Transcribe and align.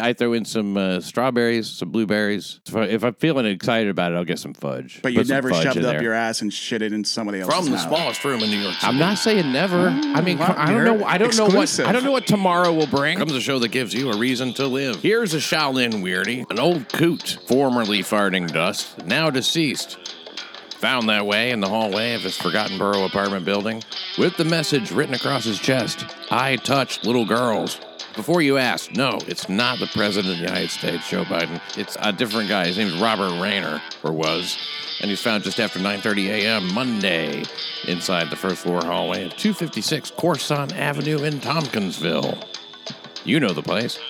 I 0.00 0.12
throw 0.12 0.32
in 0.32 0.44
some 0.44 0.76
uh, 0.76 1.00
strawberries, 1.00 1.68
some 1.68 1.90
blueberries. 1.90 2.60
If, 2.68 2.76
I, 2.76 2.84
if 2.84 3.02
I'm 3.02 3.14
feeling 3.14 3.46
excited 3.46 3.88
about 3.90 4.12
it, 4.12 4.14
I'll 4.14 4.24
get 4.24 4.38
some 4.38 4.54
fudge. 4.54 5.00
But 5.02 5.12
you 5.12 5.18
Put 5.20 5.28
never 5.28 5.52
shoved 5.52 5.76
it 5.76 5.84
up 5.84 5.94
there. 5.94 6.02
your 6.02 6.14
ass 6.14 6.40
and 6.40 6.52
shit 6.52 6.82
it 6.82 6.92
in 6.92 7.02
somebody 7.02 7.40
else's 7.40 7.52
From 7.56 7.64
the 7.64 7.72
mouth. 7.72 7.80
smallest 7.88 8.24
room 8.24 8.40
in 8.44 8.48
New 8.50 8.58
York 8.60 8.74
City. 8.74 8.86
I'm 8.86 8.98
not 8.98 9.18
saying 9.18 9.52
never. 9.52 9.88
I 9.88 10.20
mean, 10.20 10.38
well, 10.38 10.54
I 10.56 10.72
don't 10.72 10.84
know. 10.84 11.04
I 11.04 11.18
don't 11.18 11.36
know 11.36 11.46
what. 11.46 11.80
I 11.80 11.90
don't 11.90 12.04
know 12.04 12.12
what 12.12 12.28
tomorrow 12.28 12.72
will 12.72 12.86
bring. 12.86 13.18
Comes 13.18 13.32
a 13.32 13.40
show 13.40 13.58
that 13.58 13.70
gives 13.70 13.92
you 13.92 14.12
a 14.12 14.16
reason 14.16 14.52
to 14.54 14.68
live. 14.68 15.02
Here's 15.02 15.34
a 15.34 15.38
Shaolin 15.38 15.94
weirdie, 15.94 16.48
an 16.48 16.60
old 16.60 16.92
coot, 16.92 17.38
formerly 17.48 18.00
farting 18.00 18.52
dust, 18.52 19.04
now 19.04 19.30
deceased. 19.30 19.98
Found 20.76 21.08
that 21.08 21.26
way 21.26 21.50
in 21.50 21.58
the 21.58 21.68
hallway 21.68 22.14
of 22.14 22.20
his 22.20 22.36
Forgotten 22.38 22.78
Borough 22.78 23.04
apartment 23.04 23.44
building 23.44 23.82
with 24.16 24.36
the 24.36 24.44
message 24.44 24.92
written 24.92 25.14
across 25.14 25.42
his 25.42 25.58
chest 25.58 26.04
I 26.30 26.54
touched 26.54 27.04
little 27.04 27.26
girls. 27.26 27.80
Before 28.18 28.42
you 28.42 28.58
ask, 28.58 28.90
no, 28.96 29.20
it's 29.28 29.48
not 29.48 29.78
the 29.78 29.86
President 29.86 30.32
of 30.32 30.40
the 30.40 30.44
United 30.44 30.70
States, 30.70 31.08
Joe 31.08 31.22
Biden. 31.22 31.60
It's 31.78 31.96
a 32.00 32.12
different 32.12 32.48
guy. 32.48 32.66
His 32.66 32.76
name 32.76 32.88
is 32.88 32.96
Robert 32.96 33.40
Rayner, 33.40 33.80
or 34.02 34.10
was. 34.10 34.58
And 35.00 35.08
he's 35.08 35.22
found 35.22 35.44
just 35.44 35.60
after 35.60 35.78
9.30 35.78 36.26
a.m. 36.30 36.74
Monday 36.74 37.44
inside 37.86 38.28
the 38.28 38.34
first 38.34 38.62
floor 38.64 38.84
hallway 38.84 39.26
of 39.26 39.36
256 39.36 40.10
Corson 40.10 40.72
Avenue 40.72 41.22
in 41.22 41.38
Tompkinsville. 41.38 42.42
You 43.24 43.38
know 43.38 43.52
the 43.52 43.62
place. 43.62 44.00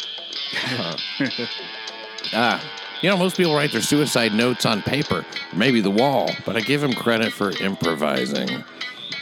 Ah, 2.34 2.62
you 3.00 3.09
know, 3.09 3.16
most 3.16 3.38
people 3.38 3.55
write 3.55 3.72
their 3.72 3.80
suicide 3.80 4.34
notes 4.34 4.66
on 4.66 4.83
paper, 4.83 5.25
or 5.52 5.56
maybe 5.56 5.80
the 5.80 5.91
wall, 5.91 6.28
but 6.45 6.56
I 6.56 6.61
give 6.61 6.83
him 6.83 6.92
credit 6.92 7.33
for 7.33 7.52
improvising. 7.52 8.64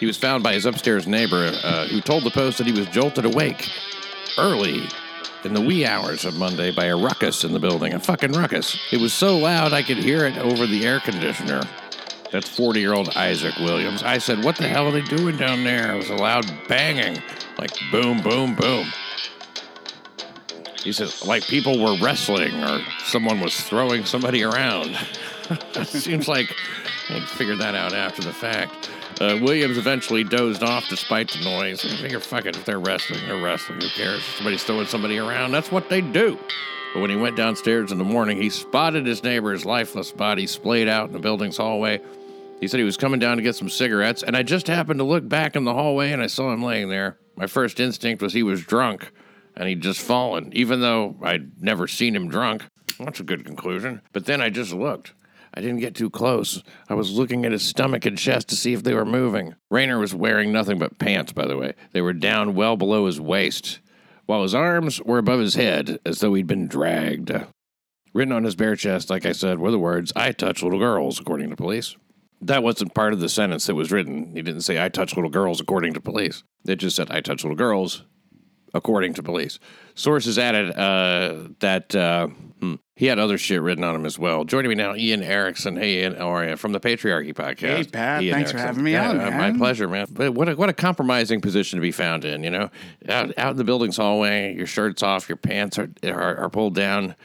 He 0.00 0.06
was 0.06 0.16
found 0.16 0.42
by 0.42 0.54
his 0.54 0.66
upstairs 0.66 1.06
neighbor, 1.06 1.52
uh, 1.62 1.86
who 1.86 2.00
told 2.00 2.24
the 2.24 2.32
Post 2.32 2.58
that 2.58 2.66
he 2.66 2.72
was 2.72 2.88
jolted 2.88 3.24
awake 3.24 3.70
early 4.38 4.88
in 5.44 5.54
the 5.54 5.60
wee 5.60 5.86
hours 5.86 6.24
of 6.24 6.36
Monday 6.36 6.70
by 6.70 6.86
a 6.86 6.96
ruckus 6.96 7.44
in 7.44 7.52
the 7.52 7.58
building, 7.58 7.94
a 7.94 8.00
fucking 8.00 8.32
ruckus. 8.32 8.78
It 8.92 9.00
was 9.00 9.12
so 9.12 9.38
loud 9.38 9.72
I 9.72 9.82
could 9.82 9.98
hear 9.98 10.26
it 10.26 10.36
over 10.38 10.66
the 10.66 10.86
air 10.86 11.00
conditioner. 11.00 11.62
That's 12.32 12.48
40 12.48 12.80
year 12.80 12.92
old 12.92 13.16
Isaac 13.16 13.56
Williams. 13.56 14.02
I 14.02 14.18
said, 14.18 14.44
What 14.44 14.56
the 14.56 14.68
hell 14.68 14.88
are 14.88 14.92
they 14.92 15.02
doing 15.02 15.36
down 15.36 15.64
there? 15.64 15.92
It 15.94 15.96
was 15.96 16.10
a 16.10 16.16
loud 16.16 16.46
banging, 16.68 17.22
like 17.58 17.70
boom, 17.90 18.20
boom, 18.20 18.54
boom. 18.54 18.86
He 20.82 20.92
says, 20.92 21.24
like 21.26 21.44
people 21.48 21.82
were 21.82 21.96
wrestling 22.00 22.62
or 22.62 22.80
someone 23.04 23.40
was 23.40 23.60
throwing 23.60 24.04
somebody 24.04 24.44
around. 24.44 24.96
it 25.50 25.86
Seems 25.88 26.28
like 26.28 26.54
I 27.08 27.20
figured 27.20 27.58
that 27.58 27.74
out 27.74 27.92
after 27.92 28.22
the 28.22 28.32
fact. 28.32 28.90
Uh, 29.20 29.38
Williams 29.40 29.78
eventually 29.78 30.24
dozed 30.24 30.62
off 30.62 30.88
despite 30.88 31.30
the 31.30 31.44
noise. 31.44 31.84
I 31.84 31.96
figure, 31.96 32.20
fuck 32.20 32.46
it, 32.46 32.56
if 32.56 32.64
they're 32.64 32.80
wrestling, 32.80 33.20
they're 33.26 33.42
wrestling. 33.42 33.80
Who 33.80 33.88
cares? 33.88 34.22
Somebody's 34.24 34.64
throwing 34.64 34.86
somebody 34.86 35.18
around. 35.18 35.52
That's 35.52 35.70
what 35.70 35.88
they 35.88 36.00
do. 36.00 36.38
But 36.92 37.00
when 37.00 37.10
he 37.10 37.16
went 37.16 37.36
downstairs 37.36 37.92
in 37.92 37.98
the 37.98 38.04
morning, 38.04 38.40
he 38.40 38.50
spotted 38.50 39.06
his 39.06 39.22
neighbor's 39.22 39.64
lifeless 39.64 40.12
body 40.12 40.46
splayed 40.46 40.88
out 40.88 41.06
in 41.06 41.12
the 41.12 41.18
building's 41.18 41.58
hallway. 41.58 42.00
He 42.60 42.68
said 42.68 42.78
he 42.78 42.84
was 42.84 42.96
coming 42.96 43.20
down 43.20 43.36
to 43.36 43.42
get 43.42 43.54
some 43.54 43.68
cigarettes, 43.68 44.22
and 44.22 44.36
I 44.36 44.42
just 44.42 44.66
happened 44.66 44.98
to 44.98 45.04
look 45.04 45.28
back 45.28 45.56
in 45.56 45.64
the 45.64 45.74
hallway 45.74 46.12
and 46.12 46.22
I 46.22 46.26
saw 46.26 46.52
him 46.52 46.62
laying 46.62 46.88
there. 46.88 47.18
My 47.36 47.46
first 47.46 47.80
instinct 47.80 48.22
was 48.22 48.32
he 48.32 48.42
was 48.42 48.64
drunk 48.64 49.12
and 49.56 49.68
he'd 49.68 49.82
just 49.82 50.00
fallen, 50.00 50.50
even 50.54 50.80
though 50.80 51.16
I'd 51.22 51.62
never 51.62 51.86
seen 51.86 52.16
him 52.16 52.28
drunk. 52.28 52.64
That's 52.98 53.20
a 53.20 53.24
good 53.24 53.44
conclusion. 53.44 54.00
But 54.12 54.24
then 54.24 54.40
I 54.40 54.48
just 54.50 54.72
looked. 54.72 55.12
I 55.56 55.62
didn't 55.62 55.80
get 55.80 55.94
too 55.94 56.10
close. 56.10 56.62
I 56.88 56.94
was 56.94 57.12
looking 57.12 57.46
at 57.46 57.52
his 57.52 57.62
stomach 57.64 58.04
and 58.04 58.18
chest 58.18 58.48
to 58.48 58.56
see 58.56 58.74
if 58.74 58.82
they 58.82 58.92
were 58.92 59.06
moving. 59.06 59.54
Rayner 59.70 59.98
was 59.98 60.14
wearing 60.14 60.52
nothing 60.52 60.78
but 60.78 60.98
pants, 60.98 61.32
by 61.32 61.46
the 61.46 61.56
way. 61.56 61.72
They 61.92 62.02
were 62.02 62.12
down 62.12 62.54
well 62.54 62.76
below 62.76 63.06
his 63.06 63.18
waist, 63.18 63.80
while 64.26 64.42
his 64.42 64.54
arms 64.54 65.00
were 65.00 65.16
above 65.16 65.40
his 65.40 65.54
head, 65.54 65.98
as 66.04 66.20
though 66.20 66.34
he'd 66.34 66.46
been 66.46 66.68
dragged. 66.68 67.32
Written 68.12 68.32
on 68.32 68.44
his 68.44 68.54
bare 68.54 68.76
chest, 68.76 69.08
like 69.08 69.24
I 69.24 69.32
said, 69.32 69.58
were 69.58 69.70
the 69.70 69.78
words, 69.78 70.12
I 70.14 70.32
touch 70.32 70.62
little 70.62 70.78
girls, 70.78 71.18
according 71.18 71.48
to 71.48 71.56
police. 71.56 71.96
That 72.42 72.62
wasn't 72.62 72.94
part 72.94 73.14
of 73.14 73.20
the 73.20 73.28
sentence 73.30 73.66
that 73.66 73.74
was 73.74 73.90
written. 73.90 74.32
He 74.34 74.42
didn't 74.42 74.60
say, 74.60 74.82
I 74.82 74.90
touch 74.90 75.16
little 75.16 75.30
girls, 75.30 75.58
according 75.58 75.94
to 75.94 76.00
police. 76.02 76.42
It 76.66 76.76
just 76.76 76.96
said, 76.96 77.10
I 77.10 77.22
touch 77.22 77.44
little 77.44 77.56
girls, 77.56 78.04
according 78.76 79.14
to 79.14 79.22
police. 79.22 79.58
Sources 79.94 80.38
added 80.38 80.70
uh, 80.76 81.48
that 81.60 81.94
uh, 81.94 82.26
hmm, 82.26 82.74
he 82.94 83.06
had 83.06 83.18
other 83.18 83.38
shit 83.38 83.60
written 83.62 83.82
on 83.82 83.94
him 83.94 84.04
as 84.06 84.18
well. 84.18 84.44
Joining 84.44 84.68
me 84.68 84.74
now, 84.74 84.94
Ian 84.94 85.22
Erickson. 85.22 85.76
Hey, 85.76 86.02
Ian, 86.02 86.16
how 86.16 86.28
are 86.28 86.48
you? 86.48 86.56
From 86.56 86.72
the 86.72 86.80
Patriarchy 86.80 87.34
Podcast. 87.34 87.76
Hey, 87.76 87.84
Pat. 87.84 88.22
Ian 88.22 88.34
Thanks 88.34 88.52
for 88.52 88.58
having 88.58 88.84
me 88.84 88.92
Yeah, 88.92 89.10
on, 89.10 89.20
uh. 89.20 89.30
My 89.30 89.52
pleasure, 89.52 89.88
man. 89.88 90.06
But 90.10 90.34
what 90.34 90.48
a, 90.48 90.54
what 90.54 90.68
a 90.68 90.74
compromising 90.74 91.40
position 91.40 91.78
to 91.78 91.80
be 91.80 91.92
found 91.92 92.24
in, 92.24 92.44
you 92.44 92.50
know? 92.50 92.70
Out, 93.08 93.36
out 93.38 93.52
in 93.52 93.56
the 93.56 93.64
building's 93.64 93.96
hallway, 93.96 94.54
your 94.54 94.66
shirt's 94.66 95.02
off, 95.02 95.28
your 95.28 95.36
pants 95.36 95.78
are, 95.78 95.90
are, 96.04 96.36
are 96.36 96.50
pulled 96.50 96.74
down, 96.74 97.16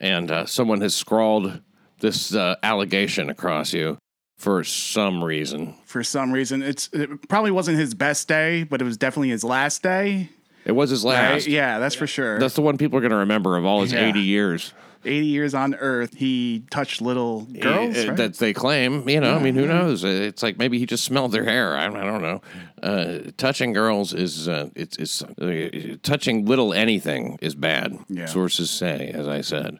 and 0.00 0.30
uh, 0.30 0.46
someone 0.46 0.80
has 0.82 0.94
scrawled 0.94 1.60
this 2.00 2.34
uh, 2.34 2.56
allegation 2.62 3.30
across 3.30 3.72
you 3.72 3.98
for 4.38 4.62
some 4.62 5.22
reason. 5.22 5.74
For 5.84 6.04
some 6.04 6.32
reason, 6.32 6.62
it's 6.62 6.88
it 6.92 7.28
probably 7.28 7.50
wasn't 7.50 7.78
his 7.78 7.92
best 7.94 8.28
day, 8.28 8.62
but 8.62 8.80
it 8.80 8.84
was 8.84 8.96
definitely 8.96 9.30
his 9.30 9.44
last 9.44 9.82
day. 9.82 10.30
It 10.68 10.72
was 10.72 10.90
his 10.90 11.02
Right? 11.04 11.32
last. 11.32 11.46
Yeah, 11.48 11.78
that's 11.80 11.94
for 11.96 12.06
sure. 12.06 12.38
That's 12.38 12.54
the 12.54 12.60
one 12.62 12.76
people 12.78 12.98
are 12.98 13.00
going 13.00 13.10
to 13.10 13.16
remember 13.16 13.56
of 13.56 13.64
all 13.64 13.80
his 13.80 13.92
Yeah. 13.92 14.06
80 14.06 14.20
years. 14.20 14.74
80 15.04 15.26
years 15.26 15.54
on 15.54 15.74
Earth, 15.76 16.14
he 16.16 16.64
touched 16.70 17.00
little 17.00 17.42
girls. 17.60 17.96
Uh, 17.96 18.08
right? 18.08 18.16
that 18.16 18.34
they 18.38 18.52
claim. 18.52 19.08
You 19.08 19.20
know, 19.20 19.34
I 19.36 19.38
mean, 19.42 19.54
who 19.54 19.64
knows? 19.66 20.04
It's 20.04 20.42
like 20.42 20.58
maybe 20.58 20.78
he 20.78 20.86
just 20.86 21.04
smelled 21.04 21.32
their 21.32 21.44
hair. 21.44 21.76
I, 21.76 21.86
I 21.86 21.88
don't 22.04 22.20
know. 22.20 22.42
Uh, 22.82 23.30
touching 23.36 23.72
girls 23.72 24.12
is 24.12 24.48
uh, 24.48 24.68
it's, 24.74 24.96
it's 24.98 25.22
uh, 25.22 25.96
touching 26.02 26.44
little 26.46 26.74
anything 26.74 27.38
is 27.40 27.54
bad. 27.54 27.96
Yeah. 28.08 28.26
Sources 28.26 28.70
say, 28.70 29.10
as 29.14 29.26
I 29.28 29.40
said. 29.40 29.78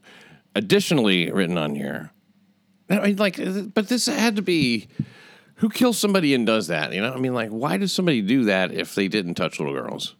Additionally, 0.54 1.30
written 1.30 1.58
on 1.58 1.74
here. 1.74 2.10
I 2.88 3.00
mean, 3.08 3.16
like, 3.16 3.38
but 3.74 3.88
this 3.88 4.06
had 4.06 4.36
to 4.36 4.42
be. 4.42 4.88
Who 5.56 5.68
kills 5.68 5.98
somebody 5.98 6.32
and 6.34 6.46
does 6.46 6.68
that? 6.68 6.92
You 6.92 7.00
know, 7.02 7.12
I 7.12 7.18
mean, 7.18 7.34
like, 7.34 7.50
why 7.50 7.76
does 7.76 7.92
somebody 7.92 8.22
do 8.22 8.44
that 8.44 8.72
if 8.72 8.94
they 8.94 9.08
didn't 9.08 9.34
touch 9.34 9.58
little 9.58 9.74
girls? 9.74 10.14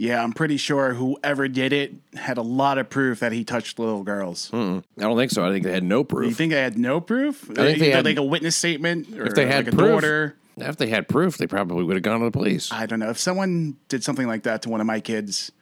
Yeah, 0.00 0.22
I'm 0.22 0.32
pretty 0.32 0.56
sure 0.56 0.94
whoever 0.94 1.46
did 1.46 1.74
it 1.74 1.92
had 2.14 2.38
a 2.38 2.42
lot 2.42 2.78
of 2.78 2.88
proof 2.88 3.20
that 3.20 3.32
he 3.32 3.44
touched 3.44 3.78
little 3.78 4.02
girls. 4.02 4.48
Hmm. 4.48 4.78
I 4.98 5.02
don't 5.02 5.16
think 5.16 5.30
so. 5.30 5.44
I 5.44 5.50
think 5.50 5.64
they 5.64 5.72
had 5.72 5.84
no 5.84 6.04
proof. 6.04 6.28
You 6.28 6.34
think 6.34 6.52
they 6.52 6.60
had 6.62 6.78
no 6.78 7.02
proof? 7.02 7.50
I 7.50 7.54
think 7.54 7.78
they 7.80 7.90
had- 7.90 8.06
like 8.06 8.16
a 8.16 8.22
witness 8.22 8.56
statement 8.56 9.08
or 9.18 9.26
if 9.26 9.34
they 9.34 9.46
had 9.46 9.66
like 9.66 9.74
a 9.74 9.76
proof, 9.76 9.90
daughter. 9.90 10.36
if 10.56 10.76
they 10.78 10.88
had 10.88 11.06
proof, 11.06 11.36
they 11.36 11.46
probably 11.46 11.84
would 11.84 11.96
have 11.96 12.02
gone 12.02 12.18
to 12.20 12.24
the 12.24 12.30
police. 12.30 12.72
I 12.72 12.86
don't 12.86 12.98
know. 12.98 13.10
If 13.10 13.18
someone 13.18 13.76
did 13.88 14.02
something 14.02 14.26
like 14.26 14.44
that 14.44 14.62
to 14.62 14.70
one 14.70 14.80
of 14.80 14.86
my 14.86 15.00
kids, 15.00 15.52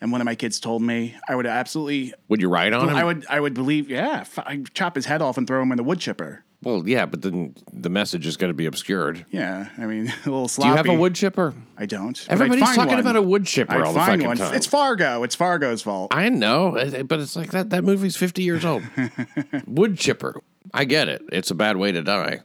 and 0.00 0.10
one 0.10 0.20
of 0.20 0.24
my 0.24 0.34
kids 0.34 0.58
told 0.58 0.82
me, 0.82 1.14
I 1.28 1.36
would 1.36 1.46
absolutely, 1.46 2.12
Would 2.28 2.40
you 2.40 2.48
write 2.48 2.72
on 2.72 2.88
him? 2.88 2.96
I 2.96 3.04
would, 3.04 3.24
I 3.30 3.38
would 3.38 3.54
believe, 3.54 3.88
yeah, 3.88 4.24
I'd 4.44 4.74
chop 4.74 4.96
his 4.96 5.06
head 5.06 5.22
off 5.22 5.38
and 5.38 5.46
throw 5.46 5.62
him 5.62 5.70
in 5.70 5.76
the 5.76 5.84
wood 5.84 6.00
chipper. 6.00 6.44
Well, 6.62 6.86
yeah, 6.86 7.06
but 7.06 7.22
then 7.22 7.54
the 7.72 7.90
message 7.90 8.26
is 8.26 8.36
going 8.36 8.50
to 8.50 8.54
be 8.54 8.66
obscured. 8.66 9.26
Yeah, 9.30 9.68
I 9.76 9.86
mean, 9.86 10.08
a 10.24 10.30
little 10.30 10.48
sloppy. 10.48 10.68
Do 10.68 10.70
you 10.70 10.76
have 10.76 10.88
a 10.88 11.00
wood 11.00 11.14
chipper? 11.14 11.54
I 11.76 11.86
don't. 11.86 12.24
Everybody's 12.28 12.64
talking 12.64 12.86
one. 12.86 13.00
about 13.00 13.16
a 13.16 13.22
wood 13.22 13.46
chipper 13.46 13.74
I'd 13.74 13.82
all 13.82 13.92
the 13.92 13.98
fucking 14.00 14.26
one. 14.26 14.36
time. 14.36 14.54
It's 14.54 14.66
Fargo. 14.66 15.24
It's 15.24 15.34
Fargo's 15.34 15.82
fault. 15.82 16.14
I 16.14 16.28
know, 16.28 16.72
but 17.06 17.18
it's 17.20 17.34
like 17.34 17.50
that. 17.50 17.70
That 17.70 17.82
movie's 17.82 18.16
fifty 18.16 18.42
years 18.44 18.64
old. 18.64 18.82
wood 19.66 19.98
chipper. 19.98 20.40
I 20.72 20.84
get 20.84 21.08
it. 21.08 21.22
It's 21.32 21.50
a 21.50 21.54
bad 21.54 21.76
way 21.76 21.92
to 21.92 22.02
die. 22.02 22.40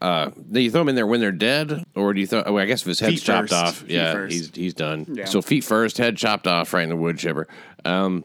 Uh, 0.00 0.30
do 0.50 0.60
you 0.60 0.70
throw 0.70 0.80
them 0.80 0.88
in 0.88 0.94
there 0.94 1.06
when 1.06 1.20
they're 1.20 1.30
dead, 1.30 1.84
or 1.94 2.14
do 2.14 2.20
you 2.20 2.26
throw? 2.26 2.42
Oh, 2.46 2.56
I 2.56 2.64
guess 2.64 2.80
if 2.80 2.86
his 2.86 3.00
head's 3.00 3.16
Feet 3.16 3.22
chopped 3.22 3.50
first. 3.50 3.52
off, 3.52 3.76
Feet 3.78 3.90
yeah, 3.90 4.12
first. 4.14 4.32
he's 4.32 4.50
he's 4.54 4.74
done. 4.74 5.04
Yeah. 5.10 5.26
So 5.26 5.42
feet 5.42 5.62
first, 5.64 5.98
head 5.98 6.16
chopped 6.16 6.46
off, 6.46 6.72
right 6.72 6.82
in 6.84 6.88
the 6.88 6.96
wood 6.96 7.18
chipper. 7.18 7.46
Um, 7.84 8.24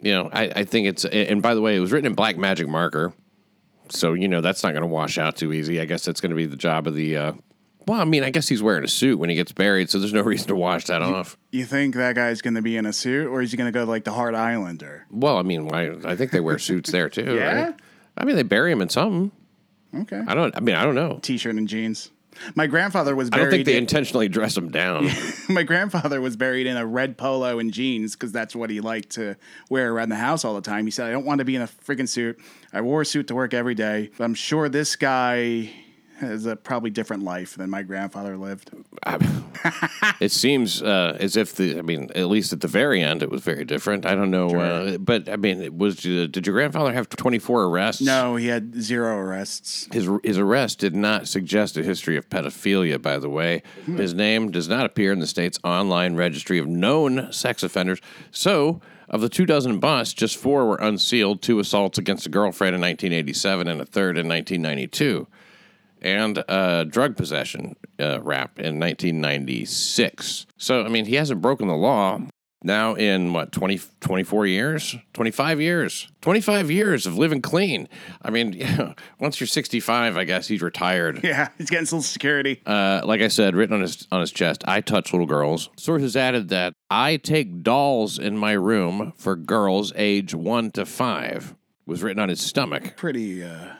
you 0.00 0.12
know, 0.12 0.30
I, 0.32 0.44
I 0.44 0.64
think 0.64 0.86
it's. 0.86 1.04
And 1.04 1.42
by 1.42 1.56
the 1.56 1.60
way, 1.60 1.76
it 1.76 1.80
was 1.80 1.90
written 1.90 2.06
in 2.06 2.14
black 2.14 2.36
magic 2.36 2.68
marker, 2.68 3.12
so 3.92 4.14
you 4.14 4.28
know 4.28 4.40
that's 4.40 4.62
not 4.62 4.72
going 4.72 4.82
to 4.82 4.88
wash 4.88 5.18
out 5.18 5.36
too 5.36 5.52
easy. 5.52 5.80
I 5.80 5.84
guess 5.84 6.04
that's 6.04 6.20
going 6.20 6.30
to 6.30 6.36
be 6.36 6.46
the 6.46 6.56
job 6.56 6.86
of 6.86 6.94
the. 6.94 7.16
Uh, 7.16 7.32
well, 7.86 8.00
I 8.00 8.04
mean, 8.04 8.22
I 8.22 8.30
guess 8.30 8.48
he's 8.48 8.62
wearing 8.62 8.84
a 8.84 8.88
suit 8.88 9.18
when 9.18 9.28
he 9.28 9.34
gets 9.34 9.50
buried, 9.52 9.90
so 9.90 9.98
there's 9.98 10.12
no 10.12 10.22
reason 10.22 10.48
to 10.48 10.56
wash 10.56 10.84
that 10.86 11.02
off. 11.02 11.36
You 11.50 11.64
think 11.64 11.94
that 11.96 12.14
guy's 12.14 12.40
going 12.40 12.54
to 12.54 12.62
be 12.62 12.76
in 12.76 12.86
a 12.86 12.92
suit, 12.92 13.26
or 13.26 13.42
is 13.42 13.50
he 13.50 13.56
going 13.56 13.72
to 13.72 13.76
go 13.76 13.84
like 13.84 14.04
the 14.04 14.12
Hart 14.12 14.34
Islander? 14.34 15.06
Well, 15.10 15.36
I 15.36 15.42
mean, 15.42 15.66
why? 15.66 15.90
I 16.04 16.16
think 16.16 16.30
they 16.30 16.40
wear 16.40 16.58
suits 16.58 16.90
there 16.90 17.08
too. 17.08 17.34
Yeah? 17.34 17.64
right? 17.64 17.74
I 18.16 18.24
mean, 18.24 18.36
they 18.36 18.42
bury 18.42 18.72
him 18.72 18.82
in 18.82 18.88
something. 18.88 19.32
Okay. 19.94 20.22
I 20.26 20.34
don't. 20.34 20.56
I 20.56 20.60
mean, 20.60 20.74
I 20.74 20.84
don't 20.84 20.94
know. 20.94 21.18
T-shirt 21.22 21.54
and 21.54 21.68
jeans. 21.68 22.10
My 22.54 22.66
grandfather 22.66 23.14
was 23.14 23.28
I 23.32 23.38
don't 23.38 23.50
think 23.50 23.66
they 23.66 23.76
in, 23.76 23.84
intentionally 23.84 24.28
dress 24.28 24.56
him 24.56 24.70
down. 24.70 25.10
my 25.48 25.62
grandfather 25.62 26.20
was 26.20 26.36
buried 26.36 26.66
in 26.66 26.76
a 26.76 26.86
red 26.86 27.16
polo 27.16 27.58
and 27.58 27.72
jeans 27.72 28.14
because 28.14 28.32
that's 28.32 28.56
what 28.56 28.70
he 28.70 28.80
liked 28.80 29.10
to 29.10 29.36
wear 29.68 29.92
around 29.92 30.08
the 30.08 30.16
house 30.16 30.44
all 30.44 30.54
the 30.54 30.60
time. 30.60 30.84
He 30.84 30.90
said, 30.90 31.08
"I 31.08 31.12
don't 31.12 31.24
want 31.24 31.38
to 31.40 31.44
be 31.44 31.56
in 31.56 31.62
a 31.62 31.66
freaking 31.66 32.08
suit. 32.08 32.38
I 32.72 32.80
wore 32.80 33.02
a 33.02 33.06
suit 33.06 33.28
to 33.28 33.34
work 33.34 33.54
every 33.54 33.74
day." 33.74 34.10
But 34.16 34.24
I'm 34.24 34.34
sure 34.34 34.68
this 34.68 34.96
guy 34.96 35.70
has 36.22 36.46
a 36.46 36.56
probably 36.56 36.90
different 36.90 37.22
life 37.22 37.54
than 37.56 37.70
my 37.70 37.82
grandfather 37.82 38.36
lived. 38.36 38.70
it 40.20 40.32
seems 40.32 40.82
uh, 40.82 41.16
as 41.20 41.36
if 41.36 41.54
the. 41.54 41.78
I 41.78 41.82
mean, 41.82 42.10
at 42.14 42.28
least 42.28 42.52
at 42.52 42.60
the 42.60 42.68
very 42.68 43.02
end, 43.02 43.22
it 43.22 43.30
was 43.30 43.42
very 43.42 43.64
different. 43.64 44.06
I 44.06 44.14
don't 44.14 44.30
know, 44.30 44.48
uh, 44.58 44.98
but 44.98 45.28
I 45.28 45.36
mean, 45.36 45.60
it 45.60 45.74
was 45.74 46.04
uh, 46.06 46.26
did 46.30 46.46
your 46.46 46.54
grandfather 46.54 46.92
have 46.92 47.08
24 47.08 47.64
arrests? 47.64 48.02
No, 48.02 48.36
he 48.36 48.46
had 48.46 48.80
zero 48.80 49.16
arrests. 49.16 49.88
His 49.92 50.08
his 50.22 50.38
arrest 50.38 50.78
did 50.78 50.94
not 50.94 51.28
suggest 51.28 51.76
a 51.76 51.82
history 51.82 52.16
of 52.16 52.28
pedophilia. 52.28 53.00
By 53.00 53.18
the 53.18 53.28
way, 53.28 53.62
his 53.86 54.14
name 54.14 54.50
does 54.50 54.68
not 54.68 54.86
appear 54.86 55.12
in 55.12 55.18
the 55.18 55.26
state's 55.26 55.58
online 55.64 56.16
registry 56.16 56.58
of 56.58 56.66
known 56.66 57.32
sex 57.32 57.62
offenders. 57.62 58.00
So. 58.30 58.80
Of 59.08 59.20
the 59.20 59.28
two 59.28 59.44
dozen 59.44 59.78
busts, 59.78 60.14
just 60.14 60.38
four 60.38 60.64
were 60.66 60.78
unsealed 60.78 61.42
two 61.42 61.58
assaults 61.58 61.98
against 61.98 62.24
a 62.24 62.30
girlfriend 62.30 62.74
in 62.74 62.80
1987 62.80 63.68
and 63.68 63.78
a 63.78 63.84
third 63.84 64.16
in 64.16 64.26
1992, 64.26 65.26
and 66.02 66.44
uh, 66.48 66.84
drug 66.84 67.16
possession 67.16 67.76
uh, 67.98 68.20
rap 68.20 68.58
in 68.58 68.78
1996. 68.78 70.46
So, 70.58 70.84
I 70.84 70.88
mean, 70.88 71.06
he 71.06 71.14
hasn't 71.14 71.40
broken 71.40 71.68
the 71.68 71.76
law 71.76 72.20
now 72.64 72.94
in 72.94 73.32
what 73.32 73.52
20 73.52 73.80
24 74.00 74.46
years? 74.46 74.96
25 75.14 75.60
years. 75.60 76.08
25 76.20 76.70
years 76.70 77.06
of 77.06 77.18
living 77.18 77.42
clean. 77.42 77.88
I 78.22 78.30
mean 78.30 78.52
yeah, 78.52 78.94
once 79.18 79.40
you're 79.40 79.48
65 79.48 80.16
i 80.16 80.24
guess 80.24 80.46
he's 80.46 80.62
retired. 80.62 81.20
Yeah, 81.24 81.48
he's 81.58 81.70
getting 81.70 81.86
social 81.86 82.02
security. 82.02 82.62
uh, 82.66 83.00
like 83.04 83.20
i 83.20 83.28
said 83.28 83.56
written 83.56 83.74
on 83.74 83.80
his 83.80 84.06
on 84.12 84.20
his 84.20 84.30
chest 84.30 84.62
i 84.68 84.80
touch 84.80 85.12
little 85.12 85.26
girls. 85.26 85.70
Sources 85.76 86.16
added 86.16 86.50
that 86.50 86.72
i 86.90 87.16
take 87.16 87.62
dolls 87.62 88.18
in 88.18 88.38
my 88.38 88.52
room 88.52 89.12
for 89.16 89.34
girls 89.34 89.92
age 89.96 90.34
1 90.34 90.70
to 90.72 90.86
5 90.86 91.56
was 91.86 92.02
written 92.02 92.22
on 92.22 92.28
his 92.28 92.40
stomach. 92.40 92.96
Pretty, 92.96 93.42
uh, 93.42 93.74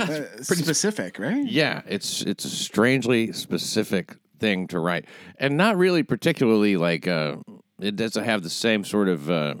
uh, 0.00 0.42
specific, 0.42 1.18
right? 1.18 1.46
yeah 1.46 1.82
it's 1.86 2.22
it's 2.22 2.44
a 2.44 2.50
strangely 2.50 3.32
specific 3.32 4.16
thing 4.38 4.66
to 4.68 4.78
write 4.78 5.04
and 5.38 5.56
not 5.56 5.76
really 5.76 6.02
particularly 6.02 6.76
like 6.76 7.06
uh, 7.06 7.36
it 7.80 7.96
doesn't 7.96 8.24
have 8.24 8.42
the 8.42 8.50
same 8.50 8.84
sort 8.84 9.08
of 9.08 9.30
uh, 9.30 9.54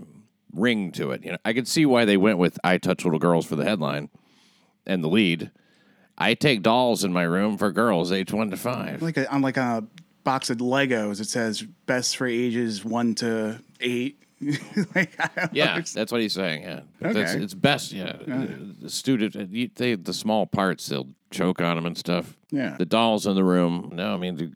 ring 0.54 0.90
to 0.92 1.10
it 1.10 1.22
you 1.24 1.30
know 1.30 1.38
i 1.44 1.52
could 1.52 1.68
see 1.68 1.84
why 1.86 2.04
they 2.04 2.16
went 2.16 2.38
with 2.38 2.58
i 2.64 2.78
touch 2.78 3.04
little 3.04 3.18
girls 3.20 3.44
for 3.46 3.56
the 3.56 3.64
headline 3.64 4.08
and 4.86 5.04
the 5.04 5.08
lead 5.08 5.50
i 6.16 6.34
take 6.34 6.62
dolls 6.62 7.04
in 7.04 7.12
my 7.12 7.22
room 7.22 7.58
for 7.58 7.70
girls 7.70 8.10
age 8.10 8.32
1 8.32 8.50
to 8.50 8.56
5 8.56 9.02
Like 9.02 9.16
a, 9.18 9.30
on 9.32 9.42
like 9.42 9.56
a 9.58 9.84
box 10.24 10.50
of 10.50 10.58
Legos, 10.58 11.20
it 11.20 11.28
says 11.28 11.62
best 11.86 12.16
for 12.18 12.26
ages 12.26 12.84
one 12.84 13.14
to 13.16 13.58
eight. 13.80 14.22
like, 14.94 15.12
yeah 15.52 15.76
know. 15.76 15.82
that's 15.94 16.10
what 16.12 16.20
he's 16.20 16.32
saying 16.32 16.62
yeah 16.62 16.80
that's, 17.00 17.34
it's 17.34 17.54
best 17.54 17.92
yeah 17.92 18.16
the 18.80 18.88
student 18.88 19.36
uh, 19.36 19.44
they 19.76 19.94
the 19.94 20.14
small 20.14 20.46
parts 20.46 20.86
they'll 20.86 21.08
choke 21.30 21.60
on 21.60 21.76
them 21.76 21.86
and 21.86 21.96
stuff 21.98 22.36
Yeah. 22.50 22.76
the 22.78 22.86
dolls 22.86 23.26
in 23.26 23.34
the 23.34 23.44
room 23.44 23.90
no 23.94 24.14
i 24.14 24.16
mean 24.16 24.36
the 24.36 24.52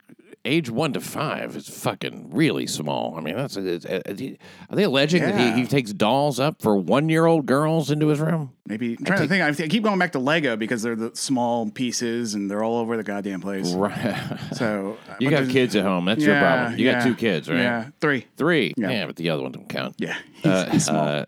age 0.47 0.69
one 0.71 0.93
to 0.93 1.01
five 1.01 1.57
is 1.57 1.69
fucking 1.69 2.29
really 2.31 2.67
small 2.67 3.15
i 3.17 3.21
mean 3.21 3.35
that's 3.37 3.57
it's, 3.57 3.87
uh, 3.87 4.01
are 4.07 4.77
they 4.77 4.83
alleging 4.83 5.23
that 5.23 5.39
he, 5.57 5.63
he 5.63 5.67
takes 5.67 5.93
dolls 5.93 6.39
up 6.39 6.61
for 6.61 6.77
one 6.77 7.09
year 7.09 7.25
old 7.27 7.47
girls 7.47 7.91
into 7.91 8.09
his 8.09 8.21
room 8.21 8.51
Maybe 8.67 8.97
I'm 8.99 9.05
trying 9.05 9.21
to 9.21 9.29
think. 9.29 9.43
I 9.43 9.53
think- 9.53 9.69
I 9.69 9.71
keep 9.71 9.83
going 9.83 9.99
back 9.99 10.13
to 10.13 10.19
Lego 10.19 10.57
because 10.57 10.83
they're 10.83 10.97
the 10.97 11.15
small 11.15 11.71
pieces 11.71 12.33
and 12.35 12.51
they're 12.51 12.63
all 12.65 12.79
over 12.79 12.97
the 12.97 13.03
goddamn 13.03 13.43
place. 13.43 13.75
right 13.75 14.39
So 14.55 14.97
you 15.21 15.29
got 15.29 15.51
kids 15.51 15.77
at 15.77 15.85
home 15.85 16.07
that's 16.07 16.25
your 16.25 16.39
problem 16.39 16.79
you 16.79 16.91
got 16.91 17.03
two 17.03 17.15
kids 17.15 17.47
right 17.51 17.59
Yeah, 17.59 17.89
three. 18.01 18.27
three 18.39 18.73
Yeah. 18.79 18.91
yeah. 18.91 19.07
but 19.07 19.17
the 19.17 19.29
other 19.29 19.43
one 19.43 19.53
don't 19.53 19.69
count 19.69 19.97
Yeah, 19.99 20.17
uh, 20.45 20.71
he's 20.71 20.87
small. 20.87 20.97
uh, 21.07 21.25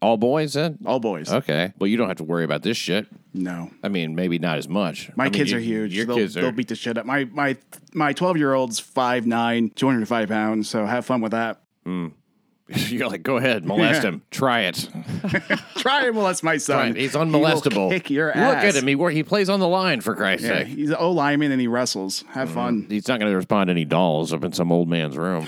all 0.00 0.16
boys 0.16 0.52
then 0.54 0.78
all 0.86 1.00
boys. 1.00 1.32
okay 1.32 1.72
well 1.78 1.88
you 1.88 1.96
don't 1.96 2.08
have 2.08 2.16
to 2.18 2.24
worry 2.24 2.44
about 2.44 2.62
this 2.62 2.76
shit 2.76 3.06
no, 3.34 3.70
I 3.82 3.88
mean, 3.88 4.14
maybe 4.14 4.38
not 4.38 4.58
as 4.58 4.68
much. 4.68 5.10
my 5.14 5.24
I 5.24 5.26
mean, 5.26 5.34
kids 5.34 5.50
you- 5.52 5.58
are 5.58 5.60
huge. 5.60 5.94
Your 5.94 6.06
they'll, 6.06 6.16
kids 6.16 6.34
they'll 6.34 6.50
beat 6.50 6.68
the 6.68 6.74
shit 6.74 6.98
up. 6.98 7.06
My 7.06 7.24
my 7.26 7.56
my 7.94 8.12
twelve 8.12 8.36
year 8.36 8.54
old's 8.54 8.80
five 8.80 9.26
nine, 9.26 9.70
two 9.70 9.86
hundred 9.86 10.08
five 10.08 10.28
pounds. 10.28 10.68
So 10.68 10.84
have 10.86 11.06
fun 11.06 11.20
with 11.20 11.32
that. 11.32 11.60
Hmm. 11.84 12.08
You're 12.68 13.08
like, 13.08 13.22
go 13.22 13.36
ahead, 13.36 13.64
molest 13.64 14.02
Yeah. 14.02 14.08
him. 14.08 14.22
Try 14.30 14.60
it. 14.62 14.88
Try 15.76 16.06
and 16.06 16.14
molest 16.16 16.42
my 16.42 16.56
son. 16.56 16.88
It. 16.90 16.96
He's 16.96 17.12
He 17.12 17.18
will 17.18 17.26
unmolestable. 17.26 17.90
kick 17.90 18.10
your 18.10 18.28
Look 18.28 18.36
at 18.36 18.74
him. 18.74 18.86
He 18.86 18.94
wor- 18.94 19.10
he 19.10 19.22
plays 19.22 19.48
on 19.48 19.60
the 19.60 19.68
line 19.68 20.00
for 20.00 20.14
Christ's 20.14 20.46
Yeah, 20.48 20.58
sake. 20.58 20.68
he's 20.68 20.90
an 20.90 20.96
O 20.98 21.12
lineman 21.12 21.52
and 21.52 21.60
he 21.60 21.66
wrestles. 21.66 22.24
Have 22.30 22.48
hmm. 22.48 22.54
fun. 22.54 22.86
He's 22.88 23.08
not 23.08 23.20
going 23.20 23.30
to 23.30 23.36
respond 23.36 23.68
to 23.68 23.72
any 23.72 23.84
dolls 23.84 24.32
up 24.32 24.42
in 24.42 24.52
some 24.52 24.72
old 24.72 24.88
man's 24.88 25.16
room. 25.16 25.46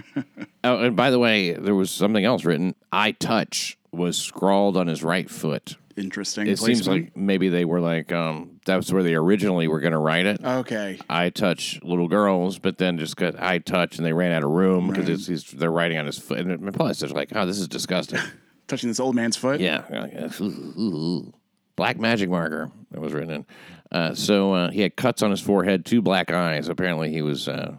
oh, 0.64 0.84
and 0.84 0.96
by 0.96 1.10
the 1.10 1.18
way, 1.18 1.52
there 1.52 1.74
was 1.74 1.90
something 1.90 2.24
else 2.24 2.44
written. 2.44 2.74
I 2.92 3.12
touch 3.12 3.78
was 3.92 4.16
scrawled 4.16 4.76
on 4.76 4.86
his 4.86 5.02
right 5.02 5.28
foot. 5.28 5.76
Interesting. 5.96 6.46
It 6.46 6.58
seems 6.58 6.88
like 6.88 7.16
maybe 7.16 7.48
they 7.48 7.64
were 7.64 7.80
like, 7.80 8.12
um, 8.12 8.60
that 8.64 8.76
was 8.76 8.92
where 8.92 9.02
they 9.02 9.14
originally 9.14 9.68
were 9.68 9.80
going 9.80 9.92
to 9.92 9.98
write 9.98 10.26
it. 10.26 10.42
okay. 10.42 10.98
I 11.08 11.30
touch 11.30 11.80
little 11.82 12.08
girls, 12.08 12.58
but 12.58 12.78
then 12.78 12.98
just 12.98 13.16
got 13.16 13.40
I 13.40 13.58
touch, 13.58 13.98
and 13.98 14.06
they 14.06 14.12
ran 14.12 14.32
out 14.32 14.42
of 14.42 14.50
room 14.50 14.88
because 14.88 15.08
it's 15.08 15.26
he's, 15.26 15.44
they're 15.50 15.70
writing 15.70 15.98
on 15.98 16.06
his 16.06 16.18
foot. 16.18 16.38
And 16.38 16.74
plus, 16.74 17.00
they're 17.00 17.10
like, 17.10 17.32
oh, 17.34 17.46
this 17.46 17.58
is 17.58 17.68
disgusting. 17.68 18.20
Touching 18.68 18.88
this 18.88 19.00
old 19.00 19.14
man's 19.14 19.36
foot. 19.36 19.60
Yeah, 19.60 19.84
yeah, 19.90 20.06
yeah. 20.10 20.30
Ooh, 20.40 20.74
ooh, 20.78 20.96
ooh. 20.96 21.32
black 21.76 21.98
magic 21.98 22.30
marker 22.30 22.70
that 22.90 23.00
was 23.00 23.12
written 23.12 23.30
in. 23.30 23.46
Uh, 23.90 24.14
so 24.14 24.54
uh, 24.54 24.70
he 24.70 24.80
had 24.80 24.96
cuts 24.96 25.22
on 25.22 25.30
his 25.30 25.40
forehead, 25.40 25.84
two 25.84 26.00
black 26.00 26.30
eyes. 26.30 26.68
Apparently, 26.68 27.12
he 27.12 27.20
was, 27.20 27.48
uh, 27.48 27.74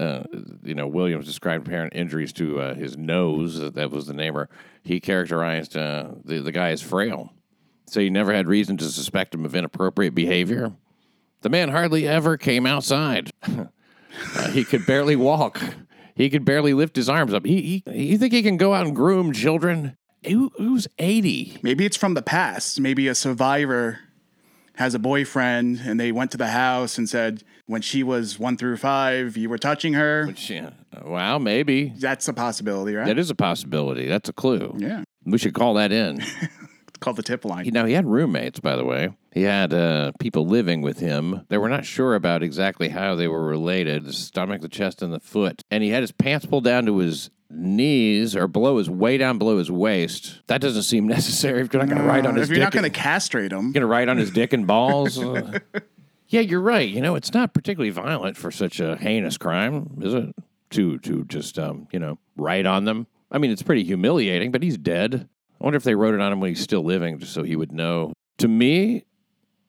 uh, 0.00 0.22
you 0.62 0.74
know, 0.74 0.86
Williams 0.86 1.26
described 1.26 1.66
apparent 1.66 1.94
injuries 1.94 2.32
to 2.32 2.60
uh, 2.60 2.74
his 2.74 2.96
nose. 2.96 3.60
That 3.72 3.90
was 3.90 4.06
the 4.06 4.14
neighbor. 4.14 4.48
He 4.82 4.98
characterized 4.98 5.76
uh, 5.76 6.12
the 6.24 6.40
the 6.40 6.52
guy 6.52 6.70
as 6.70 6.80
frail, 6.80 7.34
so 7.86 8.00
he 8.00 8.08
never 8.08 8.32
had 8.32 8.48
reason 8.48 8.78
to 8.78 8.86
suspect 8.86 9.34
him 9.34 9.44
of 9.44 9.54
inappropriate 9.54 10.14
behavior. 10.14 10.72
The 11.42 11.50
man 11.50 11.68
hardly 11.68 12.08
ever 12.08 12.36
came 12.36 12.66
outside. 12.66 13.30
Uh, 14.34 14.50
he 14.50 14.64
could 14.64 14.84
barely 14.86 15.14
walk. 15.14 15.62
He 16.16 16.28
could 16.28 16.44
barely 16.44 16.74
lift 16.74 16.96
his 16.96 17.08
arms 17.08 17.32
up. 17.32 17.46
He, 17.46 17.82
he 17.86 18.10
you 18.10 18.18
think 18.18 18.32
he 18.32 18.42
can 18.42 18.56
go 18.56 18.74
out 18.74 18.84
and 18.84 18.94
groom 18.94 19.32
children? 19.32 19.96
Who, 20.26 20.50
who's 20.58 20.88
eighty? 20.98 21.58
Maybe 21.62 21.86
it's 21.86 21.96
from 21.96 22.14
the 22.14 22.20
past. 22.20 22.80
Maybe 22.80 23.06
a 23.06 23.14
survivor 23.14 24.00
has 24.74 24.94
a 24.94 24.98
boyfriend 24.98 25.80
and 25.84 26.00
they 26.00 26.10
went 26.10 26.32
to 26.32 26.38
the 26.38 26.48
house 26.48 26.98
and 26.98 27.08
said, 27.08 27.44
when 27.70 27.82
she 27.82 28.02
was 28.02 28.36
one 28.36 28.56
through 28.56 28.76
five, 28.76 29.36
you 29.36 29.48
were 29.48 29.56
touching 29.56 29.92
her. 29.92 30.34
Yeah. 30.48 30.70
Well, 31.04 31.38
maybe 31.38 31.92
That's 31.96 32.26
a 32.26 32.32
possibility, 32.32 32.96
right? 32.96 33.06
that 33.06 33.16
is 33.16 33.30
a 33.30 33.34
possibility. 33.36 34.08
That's 34.08 34.28
a 34.28 34.32
clue. 34.32 34.74
yeah. 34.76 35.04
We 35.24 35.38
should 35.38 35.54
call 35.54 35.74
that 35.74 35.92
in. 35.92 36.22
It's 36.88 36.98
called 36.98 37.16
the 37.16 37.22
tip 37.22 37.44
line. 37.46 37.64
You 37.64 37.70
know, 37.70 37.86
he 37.86 37.94
had 37.94 38.04
roommates, 38.04 38.58
by 38.60 38.74
the 38.76 38.84
way. 38.84 39.10
He 39.32 39.42
had 39.42 39.72
uh, 39.72 40.10
people 40.18 40.44
living 40.44 40.82
with 40.82 40.98
him. 40.98 41.46
They 41.48 41.56
were 41.56 41.68
not 41.68 41.86
sure 41.86 42.14
about 42.14 42.42
exactly 42.42 42.88
how 42.88 43.14
they 43.14 43.28
were 43.28 43.46
related 43.46 44.04
the 44.04 44.12
stomach, 44.12 44.60
the 44.60 44.68
chest, 44.68 45.00
and 45.00 45.10
the 45.12 45.20
foot. 45.20 45.62
And 45.70 45.82
he 45.84 45.90
had 45.90 46.02
his 46.02 46.10
pants 46.12 46.44
pulled 46.46 46.64
down 46.64 46.84
to 46.86 46.98
his 46.98 47.30
knees 47.48 48.36
or 48.36 48.48
below 48.48 48.78
his 48.78 48.90
way 48.90 49.16
down 49.18 49.38
below 49.38 49.56
his 49.58 49.70
waist. 49.70 50.42
That 50.48 50.60
doesn't 50.60 50.82
seem 50.82 51.06
necessary 51.18 51.62
if 51.62 51.72
you're 51.72 51.80
not 51.82 51.88
going 51.88 52.02
to 52.02 52.08
write 52.08 52.26
on 52.26 52.34
his 52.36 52.50
if 52.50 52.56
you're 52.56 52.64
not 52.64 52.72
going 52.72 52.84
to 52.84 52.90
castrate 52.90 53.52
him, 53.52 53.66
you're 53.66 53.72
going 53.72 53.80
to 53.82 53.86
write 53.86 54.08
on 54.08 54.18
his 54.18 54.30
dick 54.30 54.52
and 54.52 54.66
balls. 54.66 55.18
Uh, 55.30 55.58
yeah, 56.30 56.40
you're 56.40 56.60
right. 56.60 56.88
You 56.88 57.00
know, 57.00 57.16
it's 57.16 57.34
not 57.34 57.52
particularly 57.52 57.90
violent 57.90 58.36
for 58.36 58.50
such 58.50 58.80
a 58.80 58.96
heinous 58.96 59.36
crime, 59.36 59.98
is 60.00 60.14
it? 60.14 60.34
To 60.70 60.98
to 60.98 61.24
just 61.24 61.58
um, 61.58 61.88
you 61.92 61.98
know, 61.98 62.18
write 62.36 62.64
on 62.64 62.84
them. 62.84 63.08
I 63.30 63.38
mean, 63.38 63.50
it's 63.50 63.62
pretty 63.62 63.84
humiliating, 63.84 64.52
but 64.52 64.62
he's 64.62 64.78
dead. 64.78 65.28
I 65.60 65.64
wonder 65.64 65.76
if 65.76 65.82
they 65.82 65.96
wrote 65.96 66.14
it 66.14 66.20
on 66.20 66.32
him 66.32 66.40
when 66.40 66.48
he's 66.48 66.60
still 66.60 66.82
living, 66.84 67.18
just 67.18 67.34
so 67.34 67.42
he 67.42 67.56
would 67.56 67.72
know. 67.72 68.12
To 68.38 68.48
me, 68.48 69.04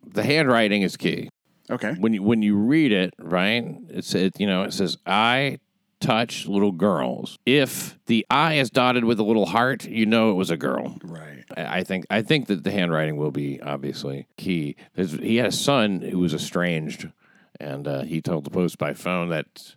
the 0.05 0.23
handwriting 0.23 0.83
is 0.83 0.95
key. 0.95 1.29
okay. 1.69 1.93
When 1.99 2.13
you 2.13 2.23
when 2.23 2.43
you 2.43 2.55
read 2.55 2.91
it, 2.91 3.13
right? 3.19 3.75
It's 3.89 4.13
it 4.13 4.39
you 4.39 4.45
know 4.45 4.61
it 4.63 4.73
says 4.73 4.97
I 5.05 5.59
touch 6.01 6.47
little 6.47 6.71
girls. 6.71 7.39
If 7.45 7.97
the 8.07 8.25
I 8.29 8.55
is 8.55 8.69
dotted 8.69 9.05
with 9.05 9.19
a 9.19 9.23
little 9.23 9.45
heart, 9.45 9.85
you 9.85 10.05
know 10.05 10.31
it 10.31 10.35
was 10.35 10.51
a 10.51 10.57
girl. 10.57 10.97
Right. 11.03 11.45
I 11.55 11.83
think 11.83 12.05
I 12.09 12.21
think 12.21 12.47
that 12.47 12.63
the 12.63 12.71
handwriting 12.71 13.17
will 13.17 13.31
be 13.31 13.61
obviously 13.61 14.27
key. 14.37 14.75
His, 14.93 15.13
he 15.13 15.37
had 15.37 15.47
a 15.47 15.51
son 15.51 16.01
who 16.01 16.19
was 16.19 16.33
estranged, 16.33 17.09
and 17.59 17.87
uh, 17.87 18.01
he 18.01 18.21
told 18.21 18.43
the 18.43 18.49
Post 18.49 18.77
by 18.77 18.93
phone 18.93 19.29
that 19.29 19.75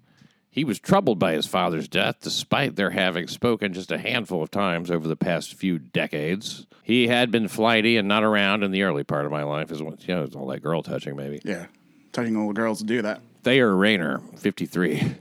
he 0.50 0.64
was 0.64 0.78
troubled 0.78 1.18
by 1.18 1.32
his 1.32 1.46
father's 1.46 1.88
death, 1.88 2.16
despite 2.20 2.76
their 2.76 2.90
having 2.90 3.26
spoken 3.26 3.72
just 3.72 3.90
a 3.90 3.98
handful 3.98 4.40
of 4.40 4.52
times 4.52 4.88
over 4.88 5.08
the 5.08 5.16
past 5.16 5.54
few 5.54 5.80
decades. 5.80 6.68
He 6.84 7.08
had 7.08 7.32
been 7.32 7.48
flighty 7.48 7.96
and 7.96 8.06
not 8.06 8.22
around 8.22 8.62
in 8.62 8.70
the 8.70 8.82
early 8.82 9.02
part 9.02 9.26
of 9.26 9.32
my 9.32 9.42
life, 9.42 9.72
as 9.72 9.82
well. 9.82 9.96
You 9.98 10.14
know, 10.14 10.28
all 10.36 10.46
that 10.48 10.62
girl 10.62 10.82
touching, 10.82 11.16
maybe. 11.16 11.40
Yeah. 11.44 11.66
Touching 12.12 12.36
little 12.36 12.52
girls 12.52 12.78
to 12.78 12.84
do 12.84 13.02
that. 13.02 13.20
Thayer 13.42 13.74
Rayner, 13.74 14.20
53, 14.36 15.16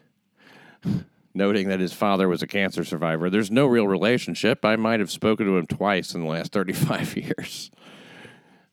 noting 1.34 1.68
that 1.70 1.80
his 1.80 1.94
father 1.94 2.28
was 2.28 2.42
a 2.42 2.48
cancer 2.48 2.84
survivor. 2.84 3.30
There's 3.30 3.52
no 3.52 3.66
real 3.66 3.88
relationship. 3.88 4.64
I 4.64 4.76
might 4.76 5.00
have 5.00 5.12
spoken 5.12 5.46
to 5.48 5.58
him 5.58 5.68
twice 5.68 6.14
in 6.14 6.22
the 6.22 6.28
last 6.28 6.52
35 6.52 7.18
years. 7.18 7.72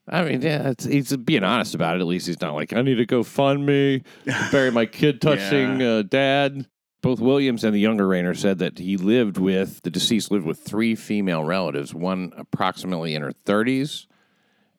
I 0.08 0.24
mean, 0.24 0.42
yeah, 0.42 0.70
it's, 0.70 0.84
he's 0.84 1.16
being 1.16 1.44
honest 1.44 1.74
about 1.74 1.96
it. 1.96 2.00
At 2.00 2.06
least 2.06 2.26
he's 2.26 2.40
not 2.40 2.54
like, 2.54 2.72
I 2.72 2.82
need 2.82 2.96
to 2.96 3.06
go 3.06 3.22
fund 3.22 3.64
me, 3.64 4.02
bury 4.50 4.72
my 4.72 4.86
kid 4.86 5.20
touching 5.22 5.82
uh, 5.82 6.02
dad. 6.02 6.66
Both 7.02 7.20
Williams 7.20 7.64
and 7.64 7.74
the 7.74 7.80
younger 7.80 8.06
Rayner 8.06 8.34
said 8.34 8.58
that 8.58 8.78
he 8.78 8.98
lived 8.98 9.38
with, 9.38 9.80
the 9.82 9.90
deceased 9.90 10.30
lived 10.30 10.44
with 10.44 10.58
three 10.58 10.94
female 10.94 11.44
relatives, 11.44 11.94
one 11.94 12.32
approximately 12.36 13.14
in 13.14 13.22
her 13.22 13.32
30s 13.46 14.06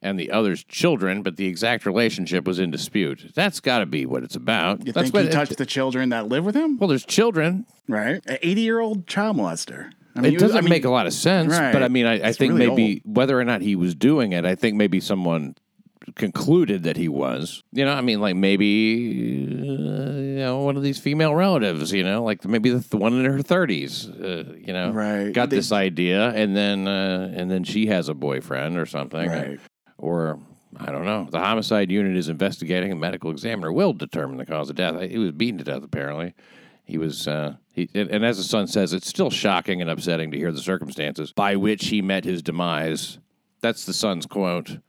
and 0.01 0.19
the 0.19 0.31
other's 0.31 0.63
children, 0.63 1.21
but 1.21 1.37
the 1.37 1.45
exact 1.45 1.85
relationship 1.85 2.45
was 2.47 2.57
in 2.59 2.71
dispute. 2.71 3.31
That's 3.35 3.59
got 3.59 3.79
to 3.79 3.85
be 3.85 4.05
what 4.05 4.23
it's 4.23 4.35
about. 4.35 4.85
You 4.85 4.91
That's 4.93 5.05
think 5.11 5.13
what 5.13 5.25
he 5.25 5.29
touched 5.31 5.57
the 5.57 5.65
children 5.65 6.09
that 6.09 6.27
live 6.27 6.43
with 6.45 6.55
him? 6.55 6.77
Well, 6.77 6.87
there's 6.87 7.05
children. 7.05 7.65
Right. 7.87 8.21
An 8.25 8.37
80 8.41 8.61
year 8.61 8.79
old 8.79 9.07
child 9.07 9.37
molester. 9.37 9.91
I 10.15 10.19
It 10.19 10.21
mean, 10.23 10.33
was- 10.33 10.41
doesn't 10.41 10.57
I 10.57 10.61
mean, 10.61 10.69
make 10.71 10.85
a 10.85 10.89
lot 10.89 11.05
of 11.07 11.13
sense, 11.13 11.51
Right. 11.53 11.71
but 11.71 11.83
I 11.83 11.87
mean, 11.87 12.05
I, 12.05 12.29
I 12.29 12.31
think 12.33 12.53
really 12.53 12.67
maybe 12.67 13.01
whether 13.05 13.39
or 13.39 13.45
not 13.45 13.61
he 13.61 13.75
was 13.75 13.95
doing 13.95 14.33
it, 14.33 14.43
I 14.45 14.55
think 14.55 14.75
maybe 14.75 14.99
someone 14.99 15.55
concluded 16.15 16.83
that 16.83 16.97
he 16.97 17.07
was. 17.07 17.63
You 17.71 17.85
know, 17.85 17.93
I 17.93 18.01
mean, 18.01 18.19
like 18.19 18.35
maybe, 18.35 19.47
uh, 19.61 20.11
know, 20.41 20.59
one 20.63 20.75
of 20.75 20.83
these 20.83 20.97
female 20.97 21.35
relatives, 21.35 21.91
you 21.93 22.03
know, 22.03 22.23
like 22.23 22.43
maybe 22.43 22.71
the, 22.71 22.79
the 22.79 22.97
one 22.97 23.13
in 23.13 23.25
her 23.25 23.39
30s, 23.39 24.09
uh, 24.09 24.53
you 24.57 24.73
know, 24.73 24.91
Right. 24.91 25.31
got 25.31 25.49
They- 25.49 25.57
this 25.57 25.71
idea 25.71 26.29
and 26.31 26.55
then 26.55 26.87
uh, 26.87 27.31
and 27.35 27.49
then 27.51 27.63
she 27.63 27.85
has 27.87 28.09
a 28.09 28.13
boyfriend 28.13 28.77
or 28.77 28.85
something. 28.85 29.29
Right. 29.29 29.59
Or 30.01 30.39
I 30.77 30.91
don't 30.91 31.05
know. 31.05 31.27
The 31.29 31.39
homicide 31.39 31.91
unit 31.91 32.17
is 32.17 32.27
investigating. 32.27 32.91
A 32.91 32.95
medical 32.95 33.29
examiner 33.31 33.71
will 33.71 33.93
determine 33.93 34.37
the 34.37 34.45
cause 34.45 34.69
of 34.69 34.75
death. 34.75 34.99
He 35.09 35.17
was 35.17 35.31
beaten 35.31 35.57
to 35.59 35.63
death 35.63 35.83
apparently. 35.83 36.33
He 36.83 36.97
was, 36.97 37.27
uh, 37.27 37.55
he, 37.71 37.87
and, 37.93 38.25
as 38.25 38.35
the 38.37 38.43
son 38.43 38.67
says, 38.67 38.91
it's 38.91 39.07
still 39.07 39.29
shocking 39.29 39.79
and 39.79 39.89
upsetting 39.89 40.31
to 40.31 40.37
hear 40.37 40.51
the 40.51 40.59
circumstances 40.59 41.31
by 41.31 41.55
which 41.55 41.87
he 41.87 42.01
met 42.01 42.25
his 42.25 42.41
demise. 42.41 43.19
That's 43.61 43.85
the 43.85 43.93
son's 43.93 44.25
quote. 44.25 44.79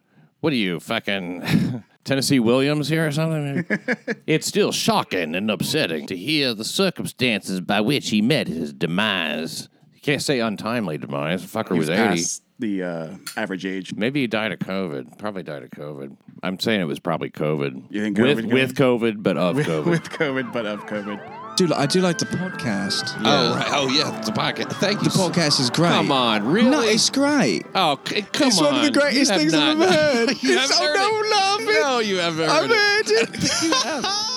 What 0.40 0.52
are 0.52 0.56
you, 0.56 0.80
fucking 0.80 1.84
Tennessee 2.04 2.40
Williams 2.40 2.88
here 2.88 3.06
or 3.06 3.12
something? 3.12 3.64
it's 4.26 4.46
still 4.48 4.72
shocking 4.72 5.36
and 5.36 5.48
upsetting 5.50 6.06
to 6.08 6.16
hear 6.16 6.54
the 6.54 6.64
circumstances 6.64 7.60
by 7.60 7.80
which 7.82 8.08
he 8.10 8.20
met 8.22 8.48
his 8.48 8.72
demise. 8.72 9.68
You 9.94 10.00
can't 10.00 10.22
say 10.22 10.40
untimely 10.40 10.98
demise. 10.98 11.42
The 11.48 11.58
fucker 11.58 11.74
He 11.74 11.78
was 11.78 11.88
was 11.90 11.98
80. 11.98 12.08
past 12.08 12.42
the 12.62 12.82
uh, 12.82 13.08
average 13.36 13.66
age. 13.66 13.92
Maybe 13.94 14.20
he 14.22 14.26
died 14.26 14.52
of 14.52 14.60
COVID. 14.60 15.18
Probably 15.18 15.42
died 15.42 15.62
of 15.64 15.70
COVID. 15.70 16.16
I'm 16.42 16.58
saying 16.58 16.80
it 16.80 16.84
was 16.84 16.98
probably 17.00 17.30
COVID. 17.30 17.84
You 17.90 18.02
think 18.02 18.16
with 18.18 18.38
COVID 18.38 18.52
with 18.52 18.74
COVID, 18.76 19.22
but 19.22 19.36
of 19.36 19.56
With, 19.56 19.66
COVID. 19.66 19.84
with 19.90 20.04
COVID, 20.04 20.52
but 20.52 20.64
of 20.66 20.86
COVID. 20.86 21.56
do 21.56 21.66
li- 21.66 21.74
I 21.76 21.86
do 21.86 22.00
like 22.00 22.18
the 22.18 22.24
podcast. 22.26 23.14
Oh 23.24 23.54
right. 23.54 23.66
Oh 23.70 23.88
yeah, 23.88 24.16
it's 24.18 24.28
a 24.28 24.32
podcast. 24.32 24.72
Thank 24.74 25.02
you. 25.02 25.10
The 25.10 25.18
podcast 25.18 25.60
is 25.60 25.68
great. 25.70 25.90
Come 25.90 26.10
on, 26.12 26.46
really? 26.46 26.70
No, 26.70 26.80
it's 26.80 27.10
great. 27.10 27.64
Oh, 27.74 27.98
c- 28.06 28.22
come 28.22 28.48
it's 28.48 28.58
on. 28.58 28.64
one 28.64 28.74
of 28.76 28.84
the 28.84 28.98
greatest 28.98 29.30
You 29.30 29.32
have 29.32 29.40
things 29.40 29.54
I've 29.54 29.80
ever 29.80 29.92
heard. 30.26 30.28
you 30.42 30.52
It's 30.54 30.70
haven't 30.70 30.76
so 30.76 30.84
heard 30.84 30.96
no 30.96 31.20
it. 31.20 31.30
laughing. 31.30 31.82
No, 31.82 31.98
you 31.98 32.16
haven't 32.18 32.48
I've 32.48 32.70
heard 32.70 33.06
it. 33.06 33.28
heard 33.28 34.04
it. 34.04 34.26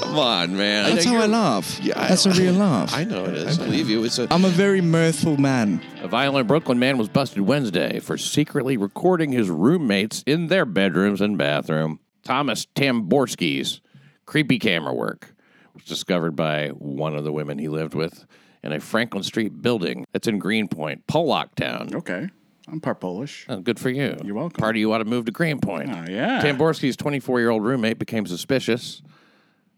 Come 0.00 0.18
on, 0.18 0.56
man. 0.56 0.94
That's 0.94 1.06
know 1.06 1.14
how 1.18 1.22
I 1.22 1.26
laugh. 1.26 1.80
Yeah, 1.82 2.00
I- 2.00 2.08
That's 2.08 2.26
a 2.26 2.30
real 2.32 2.54
laugh. 2.54 2.92
I 2.94 3.04
know 3.04 3.24
it 3.24 3.34
is. 3.34 3.58
I 3.58 3.64
believe 3.64 3.88
you. 3.88 4.04
It's 4.04 4.18
a, 4.18 4.26
I'm 4.32 4.44
a 4.44 4.48
very 4.50 4.80
mirthful 4.80 5.36
man. 5.36 5.80
a 6.02 6.08
violent 6.08 6.48
Brooklyn 6.48 6.78
man 6.78 6.98
was 6.98 7.08
busted 7.08 7.40
Wednesday 7.42 8.00
for 8.00 8.16
secretly 8.18 8.76
recording 8.76 9.32
his 9.32 9.48
roommates 9.50 10.22
in 10.26 10.48
their 10.48 10.64
bedrooms 10.64 11.20
and 11.20 11.36
bathroom. 11.38 12.00
Thomas 12.22 12.66
Tamborski's 12.74 13.80
creepy 14.26 14.58
camera 14.58 14.94
work 14.94 15.34
was 15.74 15.84
discovered 15.84 16.36
by 16.36 16.68
one 16.68 17.14
of 17.14 17.24
the 17.24 17.32
women 17.32 17.58
he 17.58 17.68
lived 17.68 17.94
with 17.94 18.24
in 18.62 18.72
a 18.72 18.80
Franklin 18.80 19.22
Street 19.22 19.60
building 19.60 20.06
that's 20.12 20.26
in 20.28 20.38
Greenpoint, 20.38 21.06
Pollock 21.06 21.54
Town. 21.54 21.90
Okay. 21.94 22.28
I'm 22.66 22.80
part 22.80 22.98
Polish. 23.00 23.44
Oh, 23.50 23.58
good 23.60 23.78
for 23.78 23.90
you. 23.90 24.16
You're 24.24 24.34
welcome. 24.34 24.58
Part 24.58 24.76
of 24.76 24.80
you 24.80 24.90
ought 24.94 24.98
to 24.98 25.04
move 25.04 25.26
to 25.26 25.32
Greenpoint. 25.32 25.90
Oh, 25.90 26.10
yeah. 26.10 26.40
Tamborski's 26.42 26.96
24 26.96 27.40
year 27.40 27.50
old 27.50 27.62
roommate 27.62 27.98
became 27.98 28.24
suspicious 28.26 29.02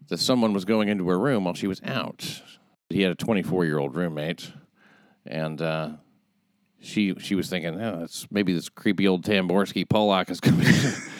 that 0.07 0.19
someone 0.19 0.53
was 0.53 0.65
going 0.65 0.89
into 0.89 1.07
her 1.09 1.19
room 1.19 1.45
while 1.45 1.53
she 1.53 1.67
was 1.67 1.81
out. 1.83 2.41
He 2.89 3.01
had 3.01 3.11
a 3.11 3.15
24 3.15 3.65
year 3.65 3.77
old 3.77 3.95
roommate, 3.95 4.51
and 5.25 5.61
uh, 5.61 5.89
she 6.79 7.15
she 7.19 7.35
was 7.35 7.49
thinking, 7.49 7.79
oh, 7.81 8.03
it's 8.03 8.27
maybe 8.31 8.53
this 8.53 8.69
creepy 8.69 9.07
old 9.07 9.23
Tamborski 9.23 9.87
Pollock 9.87 10.29
is 10.29 10.39
coming. 10.39 10.67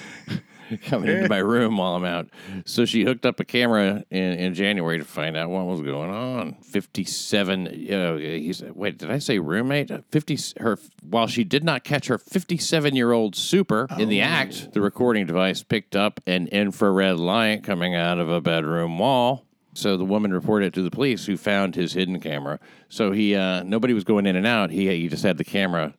Coming 0.86 1.10
into 1.10 1.30
my 1.30 1.38
room 1.38 1.78
while 1.78 1.96
I'm 1.96 2.06
out. 2.06 2.28
So 2.66 2.86
she 2.86 3.04
hooked 3.04 3.26
up 3.26 3.40
a 3.40 3.46
camera 3.46 4.04
in, 4.10 4.34
in 4.34 4.54
January 4.54 4.98
to 5.00 5.06
find 5.06 5.38
out 5.38 5.50
what 5.50 5.66
was 5.66 5.82
going 5.82 6.10
on. 6.10 6.56
57, 6.62 7.68
uh, 7.68 8.18
he 8.18 8.52
said, 8.54 8.76
wait, 8.76 8.98
did 8.98 9.10
I 9.12 9.20
say 9.20 9.40
roommate? 9.40 9.92
50, 10.12 10.38
her, 10.60 10.78
while 11.02 11.28
she 11.28 11.44
did 11.44 11.64
not 11.64 11.84
catch 11.84 12.08
her 12.08 12.18
57 12.18 12.96
year 12.96 13.12
old 13.12 13.36
super 13.36 13.88
in 13.98 14.10
the 14.10 14.22
act, 14.22 14.74
the 14.74 14.82
recording 14.82 15.26
device 15.26 15.64
picked 15.64 15.96
up 15.96 16.20
an 16.28 16.48
infrared 16.48 17.18
light 17.18 17.64
coming 17.64 17.96
out 17.96 18.20
of 18.20 18.30
a 18.30 18.42
bedroom 18.42 18.98
wall. 19.00 19.46
So 19.74 19.96
the 19.96 20.06
woman 20.06 20.34
reported 20.34 20.68
it 20.68 20.74
to 20.74 20.82
the 20.82 20.90
police, 20.90 21.28
who 21.28 21.38
found 21.38 21.76
his 21.76 21.94
hidden 21.94 22.20
camera. 22.20 22.60
So 22.90 23.12
he, 23.12 23.36
uh, 23.36 23.62
nobody 23.64 23.94
was 23.94 24.04
going 24.04 24.26
in 24.26 24.36
and 24.36 24.48
out. 24.48 24.72
He, 24.72 24.88
he 24.88 25.08
just 25.08 25.24
had 25.24 25.38
the 25.38 25.44
camera, 25.44 25.94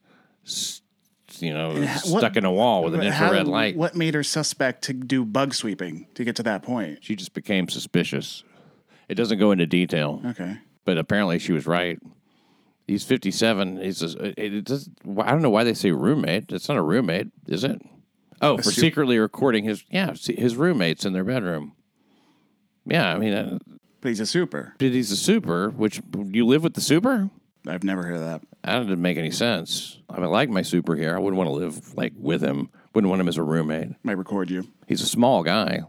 s- 0.45 0.83
you 1.43 1.53
know, 1.55 1.75
what- 1.75 1.99
stuck 2.21 2.37
in 2.37 2.45
a 2.45 2.53
wall 2.53 2.83
with 2.85 2.95
an 2.95 3.01
But 3.01 3.13
how- 3.13 3.27
infrared 3.27 3.49
light. 3.49 3.77
What 3.77 3.95
made 3.95 4.15
her 4.15 4.23
suspect 4.23 4.83
to 4.85 4.93
do 4.93 5.25
bug 5.25 5.55
sweeping 5.55 6.07
to 6.15 6.25
get 6.25 6.37
to 6.37 6.43
that 6.45 6.63
point? 6.63 6.99
She 7.03 7.17
just 7.17 7.35
became 7.35 7.69
suspicious. 7.69 8.43
It 9.09 9.15
doesn't 9.15 9.39
go 9.39 9.53
into 9.53 9.67
detail, 9.67 10.21
Okay. 10.25 10.59
but 10.85 10.99
apparently 10.99 11.39
she 11.39 11.53
was 11.53 11.67
right. 11.67 11.99
He's 12.87 13.05
57. 13.05 13.79
He's 13.83 14.01
just, 14.01 14.17
it, 14.19 14.39
it 14.39 14.65
does, 14.65 14.89
I 15.19 15.31
don't 15.31 15.43
know 15.43 15.51
why 15.51 15.65
they 15.65 15.75
say 15.75 15.91
roommate. 15.93 16.53
It's 16.53 16.69
not 16.69 16.79
a 16.79 16.83
roommate, 16.83 17.29
is 17.47 17.65
it? 17.65 17.81
Oh, 18.41 18.57
for 18.57 18.63
su- 18.65 18.81
secretly 18.81 19.19
recording 19.19 19.65
his 19.65 19.83
yeah 19.91 20.13
his 20.15 20.55
roommates 20.57 21.05
in 21.05 21.13
their 21.13 21.25
bedroom. 21.25 21.73
Yeah, 22.87 23.13
I 23.13 23.19
mean, 23.19 23.33
uh, 23.35 23.59
But 24.01 24.09
he's 24.11 24.21
a 24.21 24.27
super. 24.27 24.75
but 24.79 24.89
he's 24.93 25.11
a 25.11 25.17
super. 25.17 25.71
Which 25.71 26.01
you 26.31 26.47
live 26.47 26.63
with 26.63 26.75
the 26.75 26.81
super? 26.81 27.31
I've 27.67 27.83
never 27.85 28.05
heard 28.05 28.15
of 28.15 28.21
that. 28.21 28.43
That 28.65 28.81
didn't 28.81 29.03
make 29.03 29.19
any 29.19 29.31
sense. 29.31 29.99
I, 30.11 30.17
mean, 30.17 30.25
I 30.25 30.29
like 30.29 30.51
my 30.51 30.63
superhero. 30.63 31.15
I 31.15 31.19
wouldn't 31.19 31.39
want 31.39 31.49
to 31.49 31.55
live 31.55 31.95
like 31.97 32.13
with 32.17 32.43
him. 32.43 32.71
Wouldn't 32.95 33.09
want 33.09 33.21
him 33.21 33.29
as 33.29 33.37
a 33.37 33.43
roommate. 33.43 33.91
Might 34.03 34.19
record 34.19 34.51
you. 34.51 34.67
He's 34.87 35.03
a 35.03 35.07
small 35.07 35.43
guy. 35.43 35.83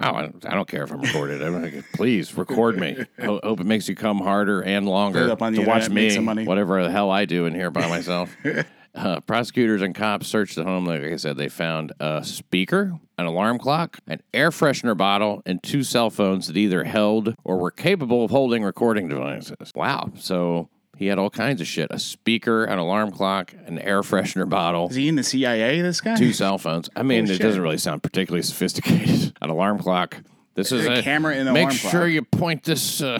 Oh, 0.00 0.14
I 0.14 0.22
don't, 0.22 0.46
I 0.46 0.54
don't 0.54 0.68
care 0.68 0.84
if 0.84 0.90
I'm 0.90 1.02
recorded. 1.02 1.42
I'm 1.42 1.62
like, 1.62 1.84
please 1.92 2.36
record 2.36 2.78
me. 2.78 2.96
Ho- 3.20 3.40
hope 3.42 3.60
it 3.60 3.66
makes 3.66 3.88
you 3.88 3.94
come 3.94 4.18
harder 4.18 4.62
and 4.62 4.88
longer 4.88 5.30
up 5.30 5.42
on 5.42 5.52
the 5.52 5.60
to 5.62 5.68
watch 5.68 5.82
internet, 5.84 6.04
me, 6.04 6.10
some 6.10 6.24
money. 6.24 6.46
whatever 6.46 6.82
the 6.82 6.90
hell 6.90 7.10
I 7.10 7.26
do 7.26 7.44
in 7.44 7.54
here 7.54 7.70
by 7.70 7.86
myself. 7.88 8.34
uh, 8.94 9.20
prosecutors 9.20 9.82
and 9.82 9.94
cops 9.94 10.28
searched 10.28 10.56
the 10.56 10.64
home. 10.64 10.86
Like 10.86 11.02
I 11.02 11.16
said, 11.16 11.36
they 11.36 11.48
found 11.48 11.92
a 12.00 12.24
speaker, 12.24 12.98
an 13.18 13.26
alarm 13.26 13.58
clock, 13.58 13.98
an 14.06 14.22
air 14.32 14.50
freshener 14.50 14.96
bottle, 14.96 15.42
and 15.44 15.62
two 15.62 15.82
cell 15.82 16.08
phones 16.08 16.46
that 16.46 16.56
either 16.56 16.84
held 16.84 17.34
or 17.44 17.58
were 17.58 17.70
capable 17.70 18.24
of 18.24 18.30
holding 18.30 18.64
recording 18.64 19.08
devices. 19.08 19.72
Wow. 19.74 20.10
So 20.16 20.70
he 20.96 21.06
had 21.06 21.18
all 21.18 21.30
kinds 21.30 21.60
of 21.60 21.66
shit: 21.66 21.88
a 21.90 21.98
speaker, 21.98 22.64
an 22.64 22.78
alarm 22.78 23.10
clock, 23.12 23.52
an 23.66 23.78
air 23.78 24.02
freshener 24.02 24.48
bottle 24.48 24.88
Is 24.88 24.96
he 24.96 25.08
in 25.08 25.16
the 25.16 25.22
CIA, 25.22 25.80
this 25.80 26.00
guy? 26.00 26.16
two 26.16 26.32
cell 26.32 26.58
phones. 26.58 26.88
I 26.94 27.02
mean, 27.02 27.24
it 27.24 27.28
shit. 27.28 27.40
doesn't 27.40 27.60
really 27.62 27.78
sound 27.78 28.02
particularly 28.02 28.42
sophisticated. 28.42 29.32
An 29.42 29.50
alarm 29.50 29.78
clock. 29.78 30.18
This 30.54 30.70
is 30.70 30.86
A 30.86 31.02
camera 31.02 31.34
and 31.34 31.48
an 31.48 31.54
Make 31.54 31.62
alarm 31.64 31.74
sure 31.76 31.90
clock. 31.90 32.10
you 32.10 32.22
point 32.22 32.62
this. 32.64 33.02
Uh, 33.02 33.18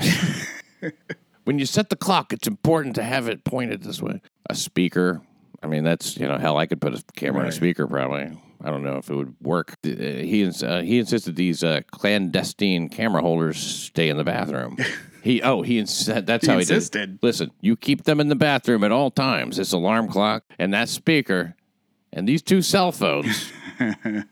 when 1.45 1.59
you 1.59 1.67
set 1.67 1.89
the 1.91 1.97
clock, 1.97 2.33
it's 2.33 2.47
important 2.47 2.95
to 2.97 3.03
have 3.03 3.27
it 3.29 3.43
pointed 3.45 3.83
this 3.83 4.01
way. 4.03 4.21
A 4.49 4.55
speaker. 4.55 5.23
I 5.63 5.67
mean, 5.67 5.83
that's 5.85 6.17
you 6.17 6.29
know, 6.29 6.39
hell, 6.39 6.59
I 6.59 6.67
could 6.67 6.81
put 6.81 6.95
a 6.95 7.03
camera 7.17 7.41
on 7.41 7.45
a 7.47 7.49
Right. 7.49 7.55
speaker 7.55 7.87
probably. 7.87 8.37
I 8.65 8.71
don't 8.71 8.85
know 8.85 8.99
if 8.99 9.11
it 9.11 9.15
would 9.17 9.35
work. 9.41 9.75
Uh, 9.85 9.89
He 9.91 10.43
ins- 10.43 10.63
uh, 10.63 10.83
he 10.83 10.99
insisted 10.99 11.35
these 11.35 11.65
uh, 11.65 11.81
clandestine 11.91 12.89
camera 12.89 13.23
holders 13.23 13.57
stay 13.59 14.09
in 14.09 14.17
the 14.17 14.25
bathroom. 14.25 14.77
He 15.23 15.41
oh 15.41 15.63
he 15.63 15.79
ins- 15.79 16.07
that's 16.07 16.45
He 16.45 16.51
how 16.51 16.59
he 16.59 16.63
insisted. 16.63 17.13
did. 17.13 17.19
Listen, 17.23 17.53
you 17.61 17.77
keep 17.77 18.05
them 18.05 18.19
in 18.21 18.29
the 18.29 18.35
bathroom 18.37 18.83
at 18.85 18.91
all 18.93 19.11
times. 19.11 19.57
This 19.57 19.73
alarm 19.73 20.09
clock 20.09 20.45
and 20.59 20.75
that 20.75 20.89
speaker 20.89 21.55
and 22.13 22.29
these 22.29 22.43
two 22.43 22.61
cell 22.61 22.93
phones. 22.93 23.53
the 23.79 24.25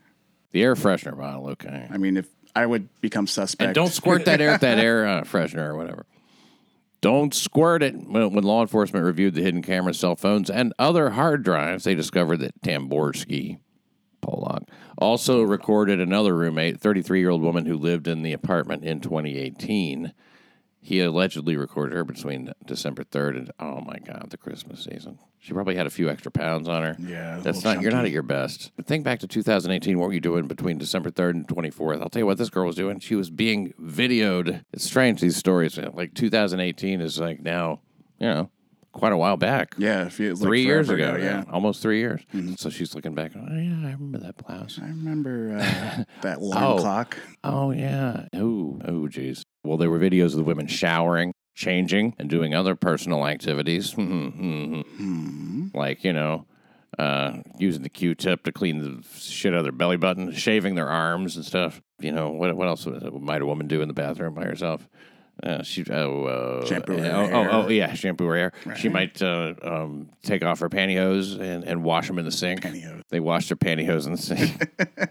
air 0.55 0.75
freshener 0.75 1.17
bottle, 1.17 1.49
okay. 1.51 1.87
I 1.91 1.97
mean, 1.97 2.17
if 2.17 2.27
I 2.55 2.67
would 2.67 2.89
become 3.01 3.27
suspect. 3.27 3.67
And 3.69 3.75
don't 3.75 3.93
squirt 3.93 4.25
that 4.25 4.41
air 4.41 4.59
that 4.59 4.79
air 4.79 5.07
uh, 5.07 5.23
freshener 5.23 5.69
or 5.69 5.77
whatever. 5.77 6.07
Don't 7.01 7.33
squirt 7.33 7.83
it. 7.83 7.95
When, 7.95 8.33
when 8.35 8.45
law 8.45 8.61
enforcement 8.61 9.05
reviewed 9.07 9.35
the 9.35 9.43
hidden 9.43 9.63
camera, 9.63 9.95
cell 9.95 10.17
phones, 10.17 10.51
and 10.51 10.75
other 10.79 11.11
hard 11.11 11.43
drives, 11.43 11.85
they 11.85 11.95
discovered 11.95 12.39
that 12.39 12.61
Tamborski 12.61 13.61
Polak 14.21 14.65
also 14.99 15.41
recorded 15.43 15.99
another 16.01 16.37
roommate, 16.37 16.79
33 16.81 17.21
year 17.21 17.31
old 17.31 17.43
woman 17.43 17.65
who 17.65 17.77
lived 17.77 18.07
in 18.07 18.23
the 18.23 18.33
apartment 18.33 18.85
in 18.85 19.01
2018. 19.01 20.13
He 20.83 21.01
allegedly 21.01 21.57
recorded 21.57 21.95
her 21.95 22.05
between 22.05 22.53
December 22.65 23.05
3rd 23.05 23.37
and, 23.37 23.51
oh 23.61 23.81
my 23.83 23.99
God, 23.99 24.29
the 24.31 24.39
Christmas 24.39 24.83
season. 24.91 25.19
She 25.39 25.53
probably 25.53 25.77
had 25.77 25.87
a 25.87 25.91
few 25.91 26.09
extra 26.09 26.31
pounds 26.31 26.69
on 26.69 26.83
her. 26.83 26.97
Yeah, 26.99 27.39
That's 27.43 27.63
not, 27.65 27.81
you're 27.83 27.93
not 27.93 28.07
at 28.07 28.11
your 28.11 28.23
best. 28.23 28.73
But 28.77 28.87
think 28.87 29.05
back 29.05 29.21
to 29.21 29.27
2018. 29.29 29.99
What 29.99 30.09
were 30.09 30.15
you 30.15 30.21
doing 30.21 30.47
between 30.47 30.79
December 30.79 31.11
3rd 31.11 31.31
and 31.31 31.49
24th? 31.49 32.01
I'll 32.01 32.09
tell 32.09 32.21
you 32.21 32.27
what 32.27 32.39
this 32.39 32.49
girl 32.51 32.67
was 32.67 32.77
doing. 32.77 32.99
She 32.99 33.15
was 33.15 33.29
being 33.31 33.75
videoed. 33.81 34.65
It's 34.73 34.85
strange, 34.85 35.21
these 35.21 35.37
stories. 35.37 35.77
Like 35.79 36.15
2018 36.15 37.01
is 37.03 37.19
like 37.21 37.41
now, 37.43 37.81
you 38.19 38.27
know, 38.29 38.51
quite 38.93 39.13
a 39.13 39.17
while 39.19 39.37
back. 39.37 39.75
Yeah, 39.79 40.07
it 40.07 40.13
feels 40.13 40.41
like 40.41 40.49
Three 40.49 40.65
years 40.65 40.89
forever 40.89 41.15
ago, 41.19 41.23
Yeah. 41.23 41.45
almost 41.51 41.83
three 41.83 41.99
years. 42.01 42.23
So 42.57 42.71
she's 42.71 42.95
looking 42.95 43.15
back. 43.15 43.33
Oh 43.37 43.41
yeah, 43.41 43.87
I 43.87 43.93
remember 43.93 44.19
that 44.19 44.37
blouse. 44.39 44.79
I 44.83 44.87
remember 44.89 45.57
uh, 45.61 46.05
that 46.23 46.39
alarm 46.39 46.65
Oh. 46.65 46.79
clock. 46.79 47.17
Oh 47.45 47.71
yeah. 47.71 48.27
Oh 48.35 48.81
oh 48.87 49.09
geez. 49.09 49.45
Well, 49.65 49.77
there 49.77 49.91
were 49.91 49.99
videos 49.99 50.27
of 50.27 50.37
the 50.37 50.45
women 50.45 50.67
showering, 50.67 51.35
changing, 51.55 52.15
and 52.19 52.31
doing 52.31 52.55
other 52.55 52.75
personal 52.75 53.27
activities. 53.27 53.95
like 55.75 56.05
you 56.05 56.13
know, 56.13 56.47
uh, 56.99 57.39
using 57.59 57.83
the 57.83 57.89
Q-tip 57.89 58.45
to 58.45 58.53
clean 58.53 58.81
the 58.81 59.05
shit 59.19 59.53
out 59.53 59.59
of 59.59 59.65
their 59.65 59.73
belly 59.73 59.97
button, 59.97 60.33
shaving 60.33 60.75
their 60.75 60.89
arms 60.89 61.37
and 61.37 61.45
stuff. 61.45 61.81
You 61.99 62.13
know 62.13 62.31
what? 62.31 62.57
What 62.57 62.69
else 62.69 62.87
might 62.87 63.43
a 63.43 63.47
woman 63.47 63.69
do 63.69 63.83
in 63.83 63.89
the 63.89 63.95
bathroom 63.95 64.35
by 64.35 64.45
herself? 64.45 64.89
Uh, 65.43 65.63
she 65.63 65.85
oh 65.91 66.25
uh, 66.25 66.67
Shampoo 66.67 66.99
her 66.99 67.11
oh, 67.13 67.31
oh 67.33 67.49
oh 67.51 67.69
yeah 67.69 67.95
shampoo 67.95 68.27
her 68.27 68.37
hair. 68.37 68.53
She 68.77 68.91
might 68.91 69.23
uh, 69.23 69.55
um, 69.63 70.11
take 70.23 70.45
off 70.45 70.59
her 70.61 70.69
pantyhose 70.69 71.41
and, 71.41 71.65
and 71.65 71.83
wash 71.83 72.09
them 72.09 72.19
in 72.19 72.27
the 72.27 72.31
sink. 72.31 72.61
Pantyhose. 72.61 73.03
They 73.09 73.21
wash 73.21 73.49
their 73.49 73.57
pantyhose 73.57 74.05
in 74.05 74.13
the 74.13 74.19
sink. 74.19 74.71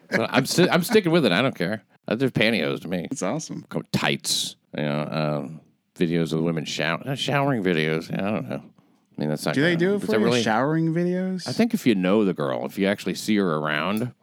so 0.11 0.27
I'm 0.29 0.45
sti- 0.45 0.69
I'm 0.69 0.83
sticking 0.83 1.11
with 1.11 1.25
it. 1.25 1.31
I 1.31 1.41
don't 1.41 1.55
care. 1.55 1.83
Uh, 2.09 2.15
They're 2.15 2.29
pantyhose 2.29 2.81
to 2.81 2.87
me. 2.87 3.07
It's 3.11 3.21
awesome. 3.21 3.65
Called 3.69 3.91
tights. 3.91 4.55
You 4.75 4.83
know, 4.83 5.07
um, 5.11 5.61
videos 5.95 6.33
of 6.33 6.41
women 6.41 6.65
shower, 6.65 7.01
uh, 7.05 7.15
showering 7.15 7.63
videos. 7.63 8.11
I 8.13 8.29
don't 8.29 8.49
know. 8.49 8.63
I 8.63 9.21
mean, 9.21 9.29
that's 9.29 9.45
not. 9.45 9.53
Do 9.53 9.61
they 9.61 9.75
do 9.75 9.95
it 9.95 10.01
for 10.01 10.13
you? 10.13 10.19
really? 10.19 10.41
showering 10.41 10.93
videos? 10.93 11.47
I 11.47 11.51
think 11.51 11.73
if 11.73 11.85
you 11.85 11.95
know 11.95 12.25
the 12.25 12.33
girl, 12.33 12.65
if 12.65 12.77
you 12.77 12.87
actually 12.87 13.15
see 13.15 13.35
her 13.37 13.55
around, 13.57 14.13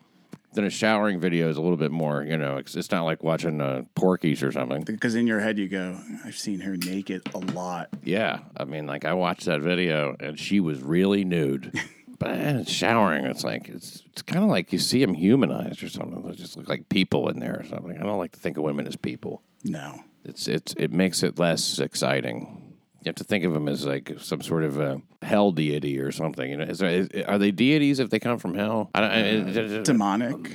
then 0.54 0.64
a 0.64 0.70
showering 0.70 1.20
video 1.20 1.48
is 1.48 1.56
a 1.56 1.60
little 1.60 1.76
bit 1.76 1.90
more. 1.92 2.24
You 2.24 2.38
know, 2.38 2.56
it's, 2.56 2.74
it's 2.74 2.90
not 2.90 3.04
like 3.04 3.22
watching 3.22 3.60
uh, 3.60 3.82
Porky's 3.94 4.42
or 4.42 4.50
something. 4.50 4.82
because 4.82 5.14
in 5.14 5.26
your 5.26 5.40
head 5.40 5.58
you 5.58 5.68
go, 5.68 6.00
I've 6.24 6.38
seen 6.38 6.60
her 6.60 6.76
naked 6.76 7.22
a 7.34 7.38
lot. 7.38 7.90
Yeah, 8.02 8.40
I 8.56 8.64
mean, 8.64 8.86
like 8.86 9.04
I 9.04 9.12
watched 9.12 9.44
that 9.44 9.60
video 9.60 10.16
and 10.18 10.38
she 10.38 10.60
was 10.60 10.82
really 10.82 11.24
nude. 11.24 11.78
But 12.18 12.68
showering, 12.68 13.24
it's 13.26 13.44
like 13.44 13.68
it's 13.68 14.02
it's 14.12 14.22
kind 14.22 14.42
of 14.44 14.50
like 14.50 14.72
you 14.72 14.78
see 14.78 15.04
them 15.04 15.14
humanized 15.14 15.82
or 15.82 15.88
something. 15.88 16.22
They 16.22 16.34
just 16.34 16.56
look 16.56 16.68
like 16.68 16.88
people 16.88 17.28
in 17.28 17.38
there 17.40 17.58
or 17.60 17.64
something. 17.64 17.96
I 17.98 18.02
don't 18.02 18.18
like 18.18 18.32
to 18.32 18.40
think 18.40 18.56
of 18.56 18.62
women 18.64 18.86
as 18.86 18.96
people. 18.96 19.42
No. 19.64 20.00
It's 20.24 20.48
it's 20.48 20.74
it 20.76 20.92
makes 20.92 21.22
it 21.22 21.38
less 21.38 21.78
exciting. 21.78 22.62
You 23.02 23.10
have 23.10 23.16
to 23.16 23.24
think 23.24 23.44
of 23.44 23.52
them 23.52 23.68
as 23.68 23.86
like 23.86 24.12
some 24.18 24.42
sort 24.42 24.64
of 24.64 24.80
a 24.80 25.00
hell 25.22 25.52
deity 25.52 25.98
or 26.00 26.10
something. 26.10 26.50
You 26.50 26.56
know, 26.56 26.64
is 26.64 26.78
there, 26.80 26.90
is, 26.90 27.08
are 27.26 27.38
they 27.38 27.52
deities 27.52 28.00
if 28.00 28.10
they 28.10 28.18
come 28.18 28.38
from 28.38 28.54
hell? 28.54 28.90
I 28.94 29.00
don't, 29.00 29.56
I- 29.56 29.82
Demonic 29.82 30.52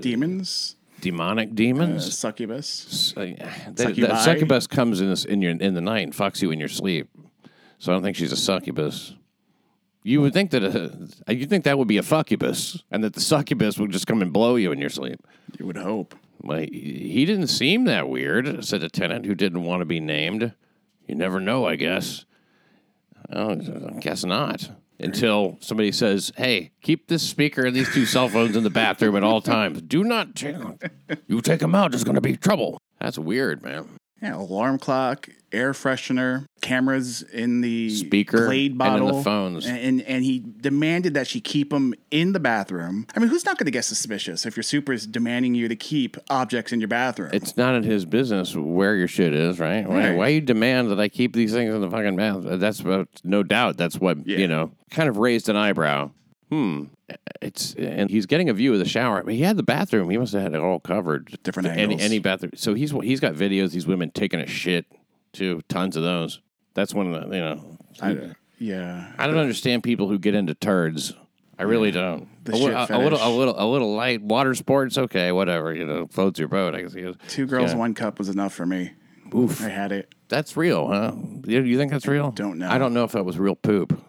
demons, 0.00 0.76
demonic 1.00 1.50
uh, 1.50 1.54
demons. 1.54 2.16
succubus. 2.16 3.12
Uh, 3.16 3.22
yeah, 3.22 3.54
that, 3.68 3.78
Succubi? 3.78 4.06
that 4.08 4.24
succubus 4.24 4.66
comes 4.66 5.00
in 5.00 5.10
this, 5.10 5.24
in 5.24 5.42
your 5.42 5.52
in 5.52 5.74
the 5.74 5.80
night 5.80 6.04
and 6.04 6.12
fucks 6.14 6.40
you 6.40 6.50
in 6.50 6.58
your 6.58 6.68
sleep. 6.68 7.08
So 7.78 7.92
I 7.92 7.94
don't 7.94 8.02
think 8.02 8.16
she's 8.16 8.32
a 8.32 8.36
succubus. 8.36 9.14
You 10.04 10.20
would 10.20 10.34
think 10.34 10.50
that 10.50 10.62
uh, 10.62 10.90
a, 11.26 11.34
you 11.34 11.46
think 11.46 11.64
that 11.64 11.78
would 11.78 11.88
be 11.88 11.96
a 11.96 12.02
fuccubus, 12.02 12.82
and 12.90 13.02
that 13.02 13.14
the 13.14 13.20
succubus 13.20 13.78
would 13.78 13.90
just 13.90 14.06
come 14.06 14.22
and 14.22 14.32
blow 14.32 14.54
you 14.56 14.70
in 14.70 14.78
your 14.78 14.90
sleep. 14.90 15.18
You 15.58 15.66
would 15.66 15.78
hope. 15.78 16.14
Well, 16.42 16.60
he 16.60 17.24
didn't 17.24 17.48
seem 17.48 17.84
that 17.86 18.08
weird," 18.08 18.64
said 18.64 18.82
a 18.82 18.90
tenant 18.90 19.24
who 19.24 19.34
didn't 19.34 19.64
want 19.64 19.80
to 19.80 19.86
be 19.86 19.98
named. 19.98 20.52
You 21.08 21.14
never 21.14 21.40
know, 21.40 21.66
I 21.66 21.76
guess. 21.76 22.26
Oh, 23.32 23.52
I 23.52 23.98
guess 23.98 24.24
not. 24.24 24.70
Until 25.00 25.56
somebody 25.60 25.90
says, 25.90 26.32
"Hey, 26.36 26.72
keep 26.82 27.08
this 27.08 27.22
speaker 27.22 27.64
and 27.64 27.74
these 27.74 27.92
two 27.92 28.04
cell 28.04 28.28
phones 28.28 28.56
in 28.56 28.62
the 28.62 28.70
bathroom 28.70 29.16
at 29.16 29.24
all 29.24 29.40
times. 29.40 29.80
Do 29.80 30.04
not 30.04 30.34
take 30.34 30.58
them. 30.58 30.78
You 31.26 31.40
take 31.40 31.60
them 31.60 31.74
out, 31.74 31.92
there's 31.92 32.04
going 32.04 32.14
to 32.14 32.20
be 32.20 32.36
trouble." 32.36 32.78
That's 33.00 33.18
weird, 33.18 33.62
man. 33.62 33.88
Yeah, 34.22 34.36
alarm 34.36 34.78
clock, 34.78 35.28
air 35.52 35.72
freshener, 35.72 36.46
cameras 36.62 37.20
in 37.22 37.60
the 37.60 37.90
Speaker 37.90 38.46
Glade 38.46 38.72
and 38.72 38.80
in 38.80 38.94
the 38.94 39.00
bottle, 39.10 39.22
phones. 39.22 39.66
and 39.66 40.00
and 40.02 40.24
he 40.24 40.38
demanded 40.60 41.12
that 41.14 41.26
she 41.26 41.40
keep 41.40 41.70
them 41.70 41.92
in 42.10 42.32
the 42.32 42.40
bathroom. 42.40 43.06
I 43.14 43.20
mean, 43.20 43.28
who's 43.28 43.44
not 43.44 43.58
going 43.58 43.66
to 43.66 43.70
get 43.72 43.84
suspicious 43.84 44.46
if 44.46 44.56
your 44.56 44.62
super 44.62 44.92
is 44.94 45.06
demanding 45.06 45.54
you 45.54 45.68
to 45.68 45.76
keep 45.76 46.16
objects 46.30 46.72
in 46.72 46.80
your 46.80 46.88
bathroom? 46.88 47.30
It's 47.34 47.56
not 47.58 47.74
in 47.74 47.82
his 47.82 48.06
business 48.06 48.56
where 48.56 48.94
your 48.96 49.08
shit 49.08 49.34
is, 49.34 49.58
right? 49.60 49.86
Why, 49.86 50.08
Right. 50.08 50.16
why 50.16 50.28
you 50.28 50.40
demand 50.40 50.90
that 50.90 51.00
I 51.00 51.08
keep 51.08 51.34
these 51.34 51.52
things 51.52 51.74
in 51.74 51.80
the 51.82 51.90
fucking 51.90 52.16
bathroom? 52.16 52.58
That's 52.58 52.82
what, 52.82 53.08
no 53.24 53.42
doubt. 53.42 53.76
That's 53.76 53.98
what 54.00 54.26
Yeah. 54.26 54.38
you 54.38 54.48
know. 54.48 54.70
Kind 54.90 55.08
of 55.10 55.18
raised 55.18 55.48
an 55.50 55.56
eyebrow. 55.56 56.12
Hmm. 56.50 56.84
It's 57.44 57.74
and 57.74 58.10
he's 58.10 58.26
getting 58.26 58.48
a 58.48 58.54
view 58.54 58.72
of 58.72 58.78
the 58.78 58.84
shower. 58.88 59.20
I 59.20 59.22
mean, 59.22 59.36
he 59.36 59.42
had 59.42 59.56
the 59.56 59.62
bathroom. 59.62 60.08
He 60.10 60.16
must 60.18 60.32
have 60.32 60.42
had 60.42 60.54
it 60.54 60.60
all 60.60 60.80
covered. 60.80 61.38
Different 61.42 61.68
any 61.68 61.82
angles. 61.82 62.02
any 62.02 62.18
bathroom. 62.18 62.52
So 62.56 62.74
he's 62.74 62.90
he's 62.90 63.20
got 63.20 63.34
videos. 63.34 63.72
These 63.72 63.86
women 63.86 64.10
taking 64.10 64.40
a 64.40 64.46
shit 64.46 64.86
too. 65.32 65.60
Tons 65.68 65.96
of 65.96 66.02
those. 66.02 66.40
That's 66.74 66.94
one 66.94 67.12
of 67.12 67.28
the 67.28 67.36
you 67.36 67.42
know. 67.42 67.78
I, 68.00 68.32
yeah, 68.58 69.12
I 69.18 69.26
don't 69.26 69.36
understand 69.36 69.82
people 69.82 70.08
who 70.08 70.18
get 70.18 70.34
into 70.34 70.54
turds. 70.54 71.12
I 71.58 71.62
really 71.64 71.90
don't. 71.90 72.28
The 72.44 72.52
a, 72.52 72.56
li- 72.56 72.60
shit 72.62 72.72
a, 72.72 72.96
a 72.96 72.98
little, 72.98 73.18
a 73.22 73.30
little, 73.30 73.54
a 73.56 73.66
little 73.66 73.94
light 73.94 74.22
water 74.22 74.54
sports. 74.54 74.98
Okay, 74.98 75.30
whatever. 75.30 75.72
You 75.74 75.84
know, 75.84 76.06
floats 76.08 76.38
your 76.38 76.48
boat. 76.48 76.74
I 76.74 76.82
guess. 76.82 76.94
two 77.28 77.46
girls, 77.46 77.72
Yeah. 77.72 77.78
one 77.78 77.94
cup 77.94 78.18
was 78.18 78.28
enough 78.28 78.52
for 78.52 78.66
me. 78.66 78.92
Oof. 79.34 79.62
I 79.62 79.68
had 79.68 79.92
it. 79.92 80.12
That's 80.28 80.56
real, 80.56 80.88
huh? 80.88 81.12
You, 81.46 81.62
you 81.62 81.76
think 81.76 81.92
that's 81.92 82.06
real? 82.06 82.30
don't 82.30 82.58
know. 82.58 82.68
I 82.68 82.78
don't 82.78 82.94
know 82.94 83.04
if 83.04 83.12
that 83.12 83.24
was 83.24 83.38
real 83.38 83.54
poop. 83.54 84.00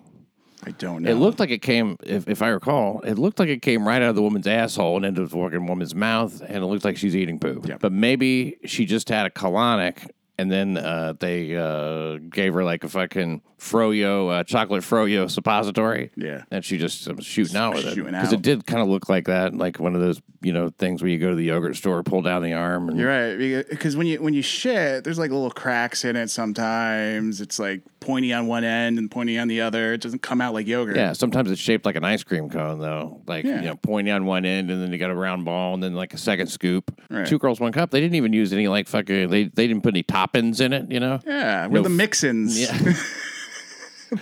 I 0.65 0.71
don't 0.71 1.03
know. 1.03 1.11
It 1.11 1.15
looked 1.15 1.39
like 1.39 1.51
it 1.51 1.61
came, 1.61 1.97
if, 2.03 2.27
if 2.27 2.41
I 2.41 2.49
recall, 2.49 3.01
it 3.01 3.17
looked 3.17 3.39
like 3.39 3.49
it 3.49 3.61
came 3.61 3.87
right 3.87 4.01
out 4.01 4.09
of 4.09 4.15
the 4.15 4.21
woman's 4.21 4.47
asshole 4.47 4.97
and 4.97 5.05
into 5.05 5.21
the 5.21 5.29
fucking 5.29 5.67
woman's 5.67 5.93
mouth, 5.95 6.41
and 6.41 6.63
it 6.63 6.65
looked 6.65 6.85
like 6.85 6.97
she's 6.97 7.15
eating 7.15 7.39
poop. 7.39 7.67
Yep. 7.67 7.79
But 7.81 7.91
maybe 7.91 8.57
she 8.65 8.85
just 8.85 9.09
had 9.09 9.25
a 9.25 9.29
colonic, 9.29 10.09
and 10.37 10.51
then 10.51 10.77
uh, 10.77 11.13
they 11.19 11.55
uh, 11.55 12.17
gave 12.29 12.53
her 12.53 12.63
like 12.63 12.83
a 12.83 12.89
fucking 12.89 13.41
froyo, 13.59 14.31
uh, 14.31 14.43
chocolate 14.43 14.83
froyo 14.83 15.29
suppository. 15.29 16.11
Yeah. 16.15 16.43
And 16.51 16.63
she 16.63 16.77
just 16.77 17.07
was 17.13 17.25
shooting 17.25 17.55
out 17.55 17.75
with 17.75 17.85
it. 17.85 17.93
Shooting 17.95 18.11
Because 18.11 18.33
it 18.33 18.41
did 18.41 18.65
kind 18.65 18.81
of 18.81 18.87
look 18.87 19.07
like 19.07 19.25
that, 19.25 19.55
like 19.55 19.79
one 19.79 19.95
of 19.95 20.01
those, 20.01 20.21
you 20.41 20.51
know, 20.51 20.71
things 20.77 21.01
where 21.01 21.09
you 21.09 21.19
go 21.19 21.29
to 21.29 21.35
the 21.35 21.45
yogurt 21.45 21.75
store, 21.75 22.03
pull 22.03 22.21
down 22.21 22.43
the 22.43 22.53
arm. 22.53 22.89
And 22.89 22.99
You're 22.99 23.09
right 23.09 23.65
because 23.69 23.95
when 23.95 24.07
you 24.07 24.21
when 24.21 24.33
you 24.33 24.41
shit, 24.41 25.03
there's 25.03 25.19
like 25.19 25.31
little 25.31 25.51
cracks 25.51 26.03
in 26.03 26.15
it. 26.15 26.29
Sometimes 26.29 27.39
it's 27.41 27.59
like 27.59 27.81
pointy 28.05 28.31
on 28.31 28.47
one 28.47 28.63
end 28.63 28.97
and 28.99 29.11
pointy 29.11 29.37
on 29.37 29.47
the 29.49 29.61
other. 29.61 29.93
It 29.93 30.01
doesn't 30.01 30.21
come 30.21 30.39
out 30.39 30.53
like 30.53 30.67
yogurt. 30.67 30.95
Yeah, 30.95 31.11
sometimes 31.13 31.51
it's 31.51 31.59
shaped 31.59 31.85
like 31.85 31.95
an 31.97 32.03
ice 32.05 32.23
cream 32.23 32.49
cone, 32.49 32.79
though. 32.79 33.21
Like, 33.27 33.43
Yeah. 33.45 33.55
you 33.61 33.65
know, 33.67 33.75
pointy 33.75 34.11
on 34.11 34.25
one 34.25 34.45
end, 34.45 34.71
and 34.71 34.81
then 34.81 34.91
you 34.93 34.97
got 34.97 35.09
a 35.09 35.15
round 35.15 35.43
ball, 35.45 35.73
and 35.73 35.83
then 35.83 35.93
like 35.95 36.13
a 36.13 36.17
second 36.17 36.47
scoop. 36.47 36.97
Right. 37.09 37.27
Two 37.27 37.39
girls, 37.39 37.59
one 37.59 37.71
cup. 37.73 37.91
They 37.91 37.99
didn't 37.99 38.15
even 38.15 38.31
use 38.31 38.53
any, 38.53 38.67
like, 38.67 38.87
fucking, 38.87 39.29
they, 39.29 39.45
they 39.45 39.67
didn't 39.67 39.81
put 39.83 39.93
any 39.93 40.03
toppings 40.03 40.61
in 40.61 40.71
it, 40.71 40.89
you 40.91 40.99
know? 40.99 41.19
Yeah, 41.25 41.67
we're 41.67 41.75
No 41.75 41.81
the 41.83 41.89
f- 41.89 41.95
mix-ins. 41.95 42.59
Yeah. 42.61 42.93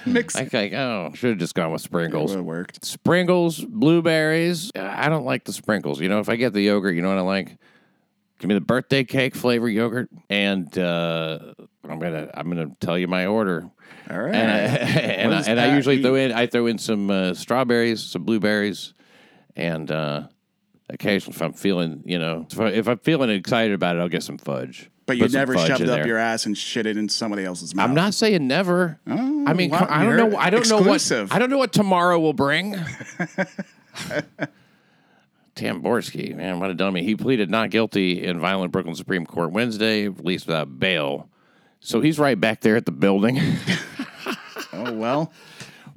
Mix. 0.06 0.34
like, 0.34 0.54
like, 0.54 0.74
oh, 0.74 1.12
should 1.14 1.32
have 1.32 1.40
just 1.40 1.54
gone 1.56 1.72
with 1.72 1.82
sprinkles. 1.82 2.32
would 2.32 2.38
have 2.38 2.46
worked. 2.46 2.84
Sprinkles, 2.86 3.60
blueberries. 3.60 4.72
I 4.76 5.10
don't 5.10 5.26
like 5.26 5.44
the 5.44 5.54
sprinkles. 5.54 6.00
You 6.00 6.08
know, 6.10 6.20
if 6.20 6.30
I 6.30 6.36
get 6.38 6.54
the 6.54 6.62
yogurt, 6.62 6.96
you 6.96 7.02
know 7.02 7.10
what 7.10 7.18
I 7.18 7.22
like? 7.22 7.58
Give 8.44 8.50
me 8.50 8.56
the 8.56 8.60
birthday 8.60 9.06
cake 9.06 9.36
flavor 9.36 9.70
yogurt, 9.70 10.10
and 10.30 10.78
uh, 10.78 11.54
I'm 11.88 11.98
gonna 11.98 12.30
I'm 12.34 12.50
gonna 12.50 12.76
tell 12.82 13.00
you 13.00 13.08
my 13.08 13.26
order. 13.26 13.70
All 14.10 14.20
right. 14.20 14.36
and 14.36 14.52
I, 14.52 14.56
and, 14.58 15.34
I, 15.34 15.42
and 15.44 15.60
I 15.62 15.76
usually 15.78 16.00
eat? 16.00 16.02
throw 16.02 16.16
in 16.16 16.34
I 16.34 16.48
throw 16.48 16.68
in 16.68 16.78
some 16.78 17.10
uh, 17.10 17.36
strawberries, 17.36 18.04
some 18.04 18.26
blueberries, 18.26 18.96
and 19.56 19.90
uh, 19.90 20.28
occasionally 20.90 21.38
if 21.38 21.42
I'm 21.42 21.54
feeling 21.54 22.04
you 22.06 22.20
know 22.20 22.46
if, 22.52 22.60
I, 22.60 22.68
if 22.68 22.90
I'm 22.90 22.98
feeling 22.98 23.30
excited 23.30 23.72
about 23.72 23.96
it, 23.96 24.00
I'll 24.00 24.10
get 24.10 24.24
some 24.24 24.38
fudge. 24.38 24.92
but 25.06 25.16
you 25.16 25.30
never 25.30 25.58
shoved 25.58 25.80
it 25.80 25.88
up 25.88 26.00
there. 26.00 26.08
your 26.08 26.18
ass 26.18 26.46
and 26.46 26.58
shit 26.58 26.86
it 26.86 26.98
in 26.98 27.08
somebody 27.08 27.46
else's 27.46 27.74
mouth. 27.74 27.88
I'm 27.88 27.96
not 27.96 28.14
saying 28.14 28.46
never. 28.46 29.00
Oh, 29.08 29.46
I 29.48 29.54
mean, 29.54 29.70
wow, 29.70 29.88
I 29.90 30.04
don't 30.04 30.18
know. 30.18 30.38
I 30.38 30.50
don't 30.50 30.60
exclusive. 30.60 31.18
know 31.18 31.24
what 31.24 31.34
I 31.34 31.40
don't 31.40 31.50
know 31.50 31.60
what 31.60 31.72
tomorrow 31.72 32.20
will 32.20 32.34
bring. 32.34 32.76
Tamborski, 35.56 36.36
man, 36.36 36.60
what 36.60 36.70
a 36.70 36.74
dummy. 36.74 37.04
He 37.04 37.16
pleaded 37.16 37.50
not 37.50 37.70
guilty 37.70 38.24
in 38.24 38.40
violent 38.40 38.72
Brooklyn 38.72 38.96
Supreme 38.96 39.26
Court 39.26 39.52
Wednesday, 39.52 40.08
released 40.08 40.48
without 40.48 40.80
bail. 40.80 41.30
So 41.80 42.02
he's 42.02 42.18
right 42.18 42.40
back 42.40 42.62
there 42.62 42.76
at 42.76 42.86
the 42.86 42.92
building. 42.92 43.40
Oh 44.76 44.92
well. 44.92 45.32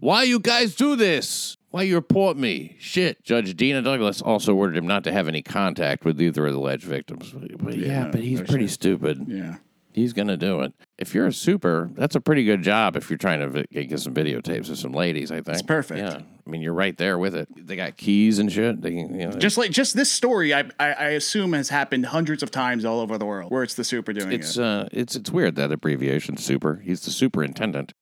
Why 0.01 0.25
you 0.25 0.39
guys 0.39 0.75
do 0.75 0.97
this? 0.97 1.57
Why 1.71 1.83
you 1.83 1.95
report 1.95 2.37
me? 2.37 2.77
Shit. 2.79 3.23
Judge 3.25 3.57
Dena 3.57 3.81
Douglas 3.81 4.21
also 4.21 4.55
ordered 4.55 4.77
him 4.77 4.87
not 4.87 5.03
to 5.05 5.13
have 5.13 5.29
any 5.29 5.41
contact 5.41 6.05
with 6.05 6.21
either 6.21 6.47
of 6.47 6.53
the 6.53 6.59
alleged 6.59 6.85
victims. 6.85 7.33
But 7.59 7.79
yeah, 7.79 7.87
Yeah, 7.87 8.09
but 8.09 8.21
he's 8.21 8.43
pretty 8.43 8.69
stupid. 8.69 9.25
Yeah. 9.29 9.57
He's 9.97 10.13
going 10.13 10.29
to 10.29 10.37
do 10.37 10.61
it. 10.61 10.75
If 10.99 11.15
you're 11.15 11.27
a 11.27 11.33
super, 11.33 11.91
that's 11.95 12.15
a 12.15 12.21
pretty 12.21 12.45
good 12.45 12.63
job 12.63 12.97
if 12.97 13.09
you're 13.09 13.17
trying 13.17 13.41
to 13.41 13.49
vi- 13.49 13.65
get 13.87 13.99
some 13.99 14.13
videotapes 14.13 14.69
of 14.69 14.77
some 14.79 14.93
ladies, 14.93 15.33
I 15.33 15.37
think. 15.37 15.49
It's 15.49 15.63
perfect. 15.63 15.99
Yeah. 16.01 16.19
I 16.47 16.51
mean, 16.51 16.61
you're 16.61 16.75
right 16.75 16.95
there 16.99 17.19
with 17.19 17.35
it. 17.35 17.49
They 17.67 17.77
got 17.77 17.97
keys 17.97 18.39
and 18.39 18.53
shit. 18.53 18.83
They 18.83 18.91
can, 18.91 19.19
you 19.19 19.29
know, 19.29 19.33
Just 19.39 19.57
like 19.57 19.71
just 19.71 19.97
this 19.97 20.13
story, 20.13 20.53
I, 20.53 20.61
I 20.79 20.93
I 20.93 21.09
assume 21.17 21.55
has 21.55 21.71
happened 21.71 22.05
hundreds 22.07 22.43
of 22.43 22.51
times 22.51 22.85
all 22.85 23.01
over 23.01 23.17
the 23.17 23.25
world, 23.25 23.51
where 23.51 23.63
it's 23.63 23.73
the 23.75 23.85
super 23.85 24.13
doing 24.13 24.33
it's 24.33 24.59
it. 24.59 24.63
uh 24.63 24.87
it's 24.93 25.17
it's 25.17 25.31
weird 25.31 25.57
that 25.57 25.73
abbreviation 25.73 26.37
super. 26.37 26.77
He's 26.85 27.01
the 27.01 27.11
superintendent. 27.11 27.95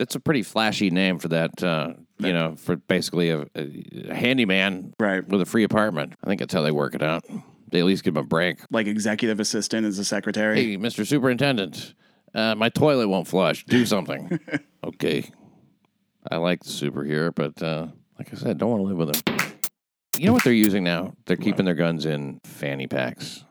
It's 0.00 0.14
a 0.16 0.20
pretty 0.20 0.42
flashy 0.42 0.90
name 0.90 1.18
for 1.20 1.28
that 1.28 1.62
uh 1.62 1.92
you 2.18 2.32
know, 2.32 2.56
for 2.56 2.74
basically 2.76 3.30
a, 3.30 3.46
a 3.54 4.14
handyman 4.14 4.92
Right. 4.98 5.26
with 5.28 5.40
a 5.42 5.46
free 5.46 5.62
apartment. 5.64 6.14
I 6.24 6.26
think 6.26 6.40
that's 6.40 6.52
how 6.54 6.62
they 6.62 6.72
work 6.72 6.94
it 6.96 7.02
out. 7.02 7.24
They 7.70 7.80
at 7.80 7.84
least 7.84 8.04
give 8.04 8.14
him 8.16 8.24
a 8.24 8.26
break. 8.26 8.58
Like 8.70 8.86
executive 8.86 9.40
assistant 9.40 9.86
as 9.86 9.98
a 9.98 10.04
secretary. 10.04 10.56
Hey, 10.56 10.76
Mr. 10.76 11.06
Superintendent, 11.06 11.94
uh, 12.34 12.54
my 12.54 12.68
toilet 12.68 13.08
won't 13.08 13.26
flush. 13.26 13.64
Do 13.64 13.84
something. 13.86 14.38
okay. 14.84 15.30
I 16.30 16.36
like 16.36 16.64
the 16.64 16.70
super 16.70 17.04
here, 17.04 17.32
but 17.32 17.60
uh, 17.62 17.88
like 18.18 18.32
I 18.32 18.36
said, 18.36 18.58
don't 18.58 18.70
want 18.70 18.80
to 18.82 18.86
live 18.86 18.96
with 18.96 19.16
him. 19.16 19.52
You 20.18 20.26
know 20.26 20.32
what 20.32 20.44
they're 20.44 20.52
using 20.52 20.82
now? 20.82 21.14
They're 21.26 21.36
keeping 21.36 21.64
their 21.66 21.74
guns 21.74 22.06
in 22.06 22.40
fanny 22.44 22.86
packs. 22.86 23.44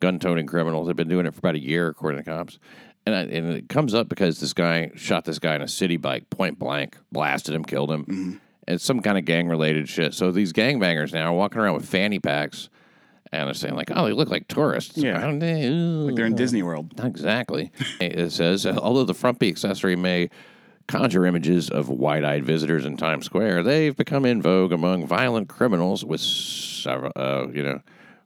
Gun 0.00 0.18
toting 0.18 0.46
criminals. 0.46 0.86
They've 0.86 0.96
been 0.96 1.08
doing 1.08 1.26
it 1.26 1.34
for 1.34 1.38
about 1.38 1.54
a 1.54 1.60
year, 1.60 1.88
according 1.88 2.22
to 2.22 2.28
cops. 2.28 2.58
And, 3.06 3.14
I, 3.14 3.20
and 3.22 3.52
it 3.52 3.68
comes 3.68 3.94
up 3.94 4.08
because 4.08 4.40
this 4.40 4.52
guy 4.52 4.90
shot 4.94 5.24
this 5.24 5.38
guy 5.38 5.54
in 5.54 5.62
a 5.62 5.68
city 5.68 5.96
bike, 5.96 6.28
point 6.28 6.58
blank, 6.58 6.98
blasted 7.10 7.54
him, 7.54 7.64
killed 7.64 7.90
him. 7.90 8.04
Mm-hmm. 8.04 8.36
It's 8.66 8.84
some 8.84 9.00
kind 9.00 9.16
of 9.16 9.24
gang 9.24 9.48
related 9.48 9.88
shit. 9.88 10.12
So 10.12 10.30
these 10.30 10.52
gangbangers 10.52 11.14
now 11.14 11.32
are 11.32 11.36
walking 11.36 11.60
around 11.60 11.74
with 11.74 11.88
fanny 11.88 12.18
packs 12.18 12.68
and 13.32 13.46
they're 13.46 13.54
saying, 13.54 13.74
like, 13.74 13.90
oh, 13.94 14.06
they 14.06 14.12
look 14.12 14.30
like 14.30 14.48
tourists. 14.48 14.96
Yeah. 14.96 15.24
Like 15.26 16.14
they're 16.14 16.26
in 16.26 16.34
Disney 16.34 16.62
World. 16.62 16.96
not 16.96 17.06
exactly. 17.06 17.70
it 18.00 18.32
says, 18.32 18.66
although 18.66 19.04
the 19.04 19.14
front 19.14 19.42
accessory 19.42 19.96
may 19.96 20.30
conjure 20.86 21.26
images 21.26 21.68
of 21.68 21.88
wide-eyed 21.88 22.44
visitors 22.44 22.84
in 22.84 22.96
Times 22.96 23.26
Square, 23.26 23.62
they've 23.62 23.96
become 23.96 24.24
in 24.24 24.40
vogue 24.40 24.72
among 24.72 25.06
violent 25.06 25.48
criminals 25.48 26.04
with 26.04 26.20
several, 26.20 27.12
uh, 27.14 27.46
you 27.52 27.62
know, 27.62 27.80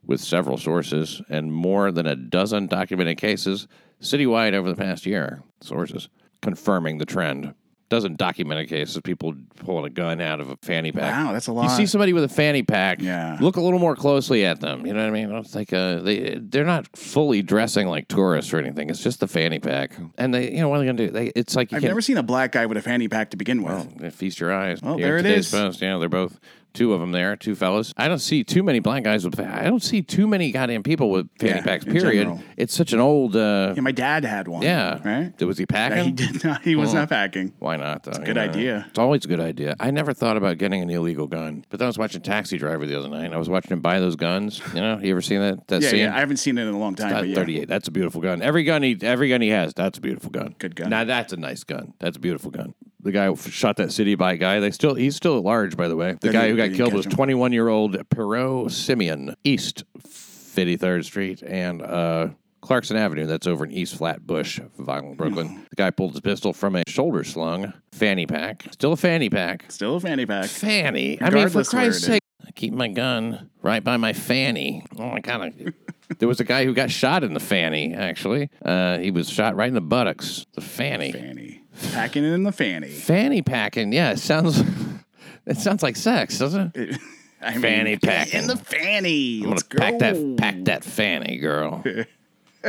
with 0.05 0.21
several 0.21 0.57
sources 0.57 1.21
and 1.29 1.51
more 1.51 1.91
than 1.91 2.05
a 2.05 2.15
dozen 2.15 2.67
documented 2.67 3.17
cases 3.17 3.67
citywide 4.01 4.53
over 4.53 4.69
the 4.69 4.75
past 4.75 5.05
year. 5.05 5.43
Sources 5.61 6.09
confirming 6.41 6.97
the 6.97 7.05
trend. 7.05 7.53
Dozen 7.93 8.15
documented 8.15 8.69
cases, 8.69 8.99
people 9.03 9.35
pulling 9.57 9.85
a 9.85 9.89
gun 9.89 10.19
out 10.19 10.39
of 10.39 10.49
a 10.49 10.57
fanny 10.63 10.91
pack. 10.91 11.13
Wow, 11.25 11.31
that's 11.31 11.45
a 11.47 11.51
lot. 11.53 11.63
You 11.65 11.69
see 11.69 11.85
somebody 11.85 12.11
with 12.11 12.23
a 12.23 12.27
fanny 12.27 12.63
pack, 12.63 12.99
Yeah. 13.01 13.37
look 13.39 13.55
a 13.55 13.61
little 13.61 13.77
more 13.79 13.95
closely 13.95 14.43
at 14.45 14.59
them. 14.61 14.85
You 14.85 14.93
know 14.93 15.01
what 15.01 15.09
I 15.09 15.11
mean? 15.11 15.31
It's 15.35 15.53
like 15.53 15.71
uh, 15.71 15.99
they 15.99 16.39
they're 16.41 16.65
not 16.65 16.87
fully 16.97 17.41
dressing 17.43 17.87
like 17.87 18.07
tourists 18.07 18.51
or 18.51 18.57
anything. 18.57 18.89
It's 18.89 19.03
just 19.03 19.19
the 19.19 19.27
fanny 19.27 19.59
pack, 19.59 19.91
and 20.17 20.33
they 20.33 20.51
you 20.51 20.57
know 20.61 20.69
what 20.69 20.77
are 20.77 20.79
they 20.79 20.85
gonna 20.87 20.97
do? 20.97 21.09
They, 21.11 21.27
it's 21.35 21.55
like 21.55 21.71
you 21.71 21.77
I've 21.77 21.83
never 21.83 22.01
seen 22.01 22.17
a 22.17 22.23
black 22.23 22.51
guy 22.53 22.65
with 22.65 22.77
a 22.77 22.81
fanny 22.81 23.07
pack 23.07 23.29
to 23.29 23.37
begin 23.37 23.61
with. 23.61 23.87
yeah, 24.01 24.09
feast 24.09 24.39
your 24.39 24.51
eyes. 24.51 24.79
Oh, 24.81 24.97
Here 24.97 25.07
there 25.07 25.17
it 25.19 25.25
is. 25.27 25.51
Post. 25.51 25.81
Yeah, 25.81 25.97
they're 25.99 26.09
both 26.09 26.39
two 26.73 26.93
of 26.93 26.99
them 26.99 27.11
there, 27.11 27.35
two 27.35 27.55
fellas. 27.55 27.93
I 27.97 28.07
don't 28.07 28.19
see 28.19 28.43
too 28.43 28.63
many 28.63 28.79
black 28.79 29.03
guys 29.03 29.23
with. 29.25 29.39
I 29.39 29.63
don't 29.65 29.81
see 29.83 30.01
too 30.01 30.27
many 30.27 30.51
goddamn 30.51 30.83
people 30.83 31.09
with 31.11 31.29
fanny 31.39 31.53
Yeah, 31.55 31.61
packs. 31.63 31.85
in 31.85 31.93
Period. 31.93 32.21
general. 32.23 32.43
It's 32.57 32.73
such 32.73 32.93
an 32.93 32.99
old. 32.99 33.35
Uh, 33.35 33.73
Yeah, 33.75 33.81
my 33.81 33.91
dad 33.91 34.25
had 34.25 34.47
one. 34.47 34.61
yeah. 34.63 34.99
Right? 35.03 35.41
Was 35.43 35.57
he 35.57 35.65
packing? 35.65 36.05
He 36.05 36.11
did 36.11 36.43
not. 36.43 36.61
He 36.63 36.75
was 36.75 36.93
not 36.93 37.09
packing. 37.09 37.53
Why 37.59 37.77
not? 37.77 38.03
Though? 38.03 38.09
It's 38.11 38.19
a 38.19 38.23
good 38.23 38.37
idea. 38.37 38.85
It's 38.89 38.99
always 38.99 39.25
a 39.25 39.27
good 39.27 39.39
idea. 39.39 39.75
I 39.79 39.91
never 39.91 40.13
thought 40.13 40.37
about 40.37 40.57
getting 40.57 40.81
an 40.81 40.89
illegal 40.89 41.27
gun, 41.27 41.65
but 41.69 41.79
then 41.79 41.85
I 41.85 41.89
was 41.89 41.97
watching 41.97 42.21
Taxi 42.21 42.57
Driver 42.57 42.85
the 42.85 42.97
other 42.97 43.09
night. 43.09 43.33
I 43.33 43.37
was 43.37 43.49
watching 43.49 43.71
him 43.71 43.81
buy 43.81 43.99
those 43.99 44.15
guns. 44.15 44.61
You 44.73 44.81
know, 44.81 44.99
you 45.01 45.11
ever 45.11 45.21
seen 45.21 45.39
that? 45.41 45.67
That 45.67 45.81
Yeah, 45.81 45.89
scene? 45.89 45.99
yeah. 45.99 46.15
I 46.15 46.19
haven't 46.19 46.37
seen 46.37 46.57
it 46.57 46.63
in 46.67 46.73
a 46.73 46.77
long 46.79 46.95
time. 46.95 47.13
Uh, 47.13 47.19
But 47.19 47.29
yeah. 47.29 47.35
38. 47.35 47.67
That's 47.67 47.87
a 47.87 47.91
beautiful 47.91 48.21
gun. 48.21 48.41
Every 48.41 48.63
gun 48.63 48.83
he 48.83 48.97
every 49.01 49.29
gun 49.29 49.41
he 49.41 49.49
has, 49.49 49.73
that's 49.73 49.97
a 49.97 50.01
beautiful 50.01 50.29
gun. 50.31 50.55
Good 50.59 50.75
gun. 50.75 50.89
Now 50.89 51.03
that's 51.03 51.33
a 51.33 51.37
nice 51.37 51.63
gun. 51.63 51.93
That's 51.99 52.17
a 52.17 52.19
beautiful 52.19 52.51
gun. 52.51 52.73
The 53.03 53.11
guy 53.11 53.27
who 53.27 53.35
shot 53.35 53.77
that 53.77 53.91
city 53.91 54.15
bike 54.15 54.39
guy, 54.39 54.59
they 54.59 54.71
still 54.71 54.95
he's 54.95 55.15
still 55.15 55.37
at 55.37 55.43
large 55.43 55.75
by 55.77 55.87
the 55.87 55.95
way. 55.95 56.15
The 56.21 56.31
guy 56.31 56.49
who 56.49 56.55
got 56.57 56.73
killed 56.73 56.93
was 56.93 57.05
21 57.05 57.51
year 57.53 57.67
old 57.67 57.93
Perot 58.09 58.71
Simeon, 58.71 59.35
East 59.43 59.83
53rd 59.99 61.03
Street 61.03 61.43
and 61.45 61.81
uh 61.81 62.29
Clarkson 62.61 62.95
Avenue, 62.95 63.25
that's 63.25 63.45
over 63.45 63.65
in 63.65 63.71
East 63.73 63.97
Flatbush, 63.97 64.61
Vinyl, 64.79 65.17
Brooklyn. 65.17 65.65
The 65.69 65.75
guy 65.75 65.89
pulled 65.91 66.13
his 66.13 66.21
pistol 66.21 66.53
from 66.53 66.77
a 66.77 66.83
shoulder 66.87 67.25
slung 67.25 67.73
fanny 67.91 68.25
pack. 68.25 68.65
Still 68.71 68.93
a 68.93 68.97
fanny 68.97 69.29
pack. 69.29 69.65
Still 69.69 69.97
a 69.97 69.99
fanny 69.99 70.25
pack. 70.25 70.45
Fanny. 70.45 71.21
I 71.21 71.29
mean, 71.29 71.49
for 71.49 71.65
Christ's 71.65 72.05
sake, 72.05 72.21
I 72.45 72.51
keep 72.51 72.73
my 72.73 72.87
gun 72.87 73.49
right 73.61 73.83
by 73.83 73.97
my 73.97 74.13
fanny. 74.13 74.85
Oh, 74.97 75.11
I 75.11 75.19
kind 75.19 75.43
of. 75.43 75.73
there 76.19 76.27
was 76.29 76.39
a 76.39 76.45
guy 76.45 76.63
who 76.63 76.73
got 76.73 76.89
shot 76.89 77.25
in 77.25 77.33
the 77.33 77.41
fanny. 77.41 77.93
Actually, 77.93 78.49
uh, 78.63 78.97
he 78.97 79.11
was 79.11 79.29
shot 79.29 79.57
right 79.57 79.67
in 79.67 79.73
the 79.73 79.81
buttocks. 79.81 80.45
The 80.53 80.61
fanny. 80.61 81.11
Fanny. 81.11 81.42
Packing 81.91 82.23
it 82.23 82.31
in 82.33 82.43
the 82.43 82.51
fanny. 82.51 82.89
Fanny 82.89 83.41
packing. 83.41 83.91
Yeah, 83.93 84.11
it 84.11 84.19
sounds. 84.19 84.61
it 85.45 85.57
sounds 85.57 85.81
like 85.83 85.95
sex, 85.95 86.37
doesn't 86.37 86.75
it? 86.75 86.99
I 87.41 87.57
Fanny 87.57 87.91
get 87.97 88.01
packing. 88.03 88.41
in 88.41 88.47
the 88.47 88.57
fanny. 88.57 89.41
I'm 89.43 89.49
Let's 89.51 89.63
gonna 89.63 89.91
pack 89.91 89.99
go. 89.99 89.99
that 89.99 90.37
pack 90.37 90.63
that 90.65 90.83
fanny, 90.83 91.37
girl. 91.37 91.83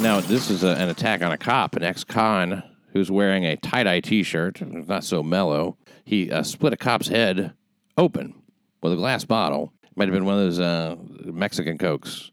now 0.00 0.20
this 0.20 0.50
is 0.50 0.64
a, 0.64 0.68
an 0.76 0.88
attack 0.88 1.22
on 1.22 1.32
a 1.32 1.38
cop, 1.38 1.76
an 1.76 1.82
ex-con 1.82 2.62
who's 2.92 3.10
wearing 3.10 3.44
a 3.46 3.56
tie-dye 3.56 4.00
T-shirt, 4.00 4.60
not 4.60 5.02
so 5.04 5.22
mellow. 5.22 5.76
He 6.04 6.30
uh, 6.30 6.42
split 6.42 6.72
a 6.74 6.76
cop's 6.76 7.08
head 7.08 7.52
open 7.96 8.34
with 8.82 8.92
a 8.92 8.96
glass 8.96 9.24
bottle. 9.24 9.72
Might 9.96 10.08
have 10.08 10.14
been 10.14 10.24
one 10.26 10.34
of 10.34 10.40
those 10.40 10.60
uh, 10.60 10.96
Mexican 11.24 11.78
cokes. 11.78 12.30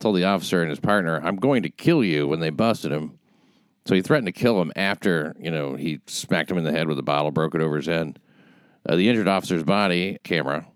Told 0.00 0.16
the 0.16 0.24
officer 0.24 0.60
and 0.62 0.70
his 0.70 0.78
partner, 0.80 1.20
"I'm 1.22 1.36
going 1.36 1.64
to 1.64 1.70
kill 1.70 2.04
you." 2.04 2.28
When 2.28 2.38
they 2.40 2.50
busted 2.50 2.92
him, 2.92 3.17
so 3.88 3.94
he 3.94 4.02
threatened 4.02 4.26
to 4.26 4.32
kill 4.32 4.60
him 4.60 4.70
after 4.76 5.34
you 5.40 5.50
know 5.50 5.74
he 5.74 6.00
smacked 6.06 6.50
him 6.50 6.58
in 6.58 6.64
the 6.64 6.72
head 6.72 6.88
with 6.88 6.98
a 6.98 7.02
bottle, 7.02 7.30
broke 7.30 7.54
it 7.54 7.62
over 7.62 7.76
his 7.76 7.86
head. 7.86 8.18
Uh, 8.86 8.96
the 8.96 9.08
injured 9.08 9.26
officer's 9.26 9.62
body 9.62 10.18
camera, 10.24 10.66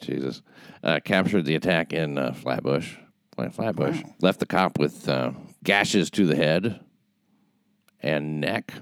Jesus, 0.00 0.40
uh, 0.82 0.98
captured 1.04 1.44
the 1.44 1.54
attack 1.54 1.92
in 1.92 2.16
uh, 2.16 2.32
Flatbush. 2.32 2.96
Flat- 3.34 3.52
Flatbush 3.52 4.02
left 4.22 4.40
the 4.40 4.46
cop 4.46 4.78
with 4.78 5.06
uh, 5.06 5.32
gashes 5.62 6.08
to 6.12 6.24
the 6.24 6.34
head 6.34 6.80
and 8.00 8.40
neck. 8.40 8.72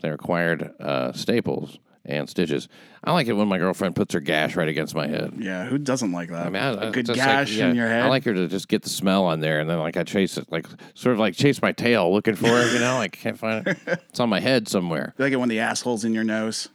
They 0.00 0.08
required 0.08 0.72
uh, 0.80 1.12
staples 1.12 1.78
and 2.08 2.28
stitches. 2.28 2.68
I 3.04 3.12
like 3.12 3.26
it 3.28 3.34
when 3.34 3.46
my 3.46 3.58
girlfriend 3.58 3.94
puts 3.94 4.14
her 4.14 4.20
gash 4.20 4.56
right 4.56 4.66
against 4.68 4.94
my 4.94 5.06
head. 5.06 5.34
Yeah, 5.38 5.66
who 5.66 5.78
doesn't 5.78 6.10
like 6.10 6.30
that? 6.30 6.46
I 6.46 6.50
mean, 6.50 6.62
I, 6.62 6.68
I 6.74 6.88
a 6.88 6.90
good 6.90 7.06
just 7.06 7.18
like- 7.18 7.26
gash 7.28 7.52
yeah, 7.52 7.68
in 7.68 7.76
your 7.76 7.86
head. 7.86 8.02
I 8.02 8.08
like 8.08 8.24
her 8.24 8.34
to 8.34 8.48
just 8.48 8.66
get 8.68 8.82
the 8.82 8.88
smell 8.88 9.24
on 9.26 9.40
there, 9.40 9.60
and 9.60 9.70
then 9.70 9.78
like 9.78 9.96
I 9.96 10.02
chase 10.02 10.36
it, 10.38 10.50
like 10.50 10.66
sort 10.94 11.12
of 11.12 11.20
like 11.20 11.34
chase 11.34 11.62
my 11.62 11.72
tail 11.72 12.12
looking 12.12 12.34
for 12.34 12.48
it. 12.48 12.72
You 12.72 12.80
know, 12.80 12.96
like 12.96 13.12
can't 13.12 13.38
find 13.38 13.66
it. 13.66 13.78
It's 14.08 14.20
on 14.20 14.28
my 14.28 14.40
head 14.40 14.66
somewhere. 14.68 15.14
You 15.18 15.24
like 15.24 15.32
it 15.32 15.36
when 15.36 15.48
the 15.50 15.60
asshole's 15.60 16.04
in 16.04 16.12
your 16.14 16.24
nose. 16.24 16.68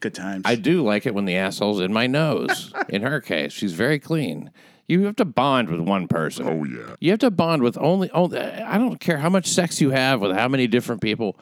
Good 0.00 0.14
times. 0.14 0.44
Mm. 0.44 0.48
I 0.50 0.54
do 0.54 0.82
like 0.82 1.04
it 1.04 1.14
when 1.14 1.24
the 1.26 1.34
asshole's 1.36 1.80
in 1.80 1.92
my 1.92 2.06
nose. 2.06 2.72
in 2.88 3.02
her 3.02 3.20
case, 3.20 3.52
she's 3.52 3.72
very 3.72 3.98
clean. 3.98 4.50
You 4.86 5.04
have 5.04 5.16
to 5.16 5.24
bond 5.24 5.68
with 5.70 5.80
one 5.80 6.08
person. 6.08 6.46
Oh 6.46 6.64
yeah. 6.64 6.96
You 7.00 7.10
have 7.10 7.20
to 7.20 7.30
bond 7.30 7.62
with 7.62 7.76
only. 7.78 8.10
only 8.10 8.38
I 8.38 8.78
don't 8.78 8.98
care 9.00 9.18
how 9.18 9.28
much 9.28 9.46
sex 9.46 9.80
you 9.80 9.90
have 9.90 10.20
with 10.20 10.32
how 10.36 10.48
many 10.48 10.66
different 10.66 11.00
people. 11.02 11.38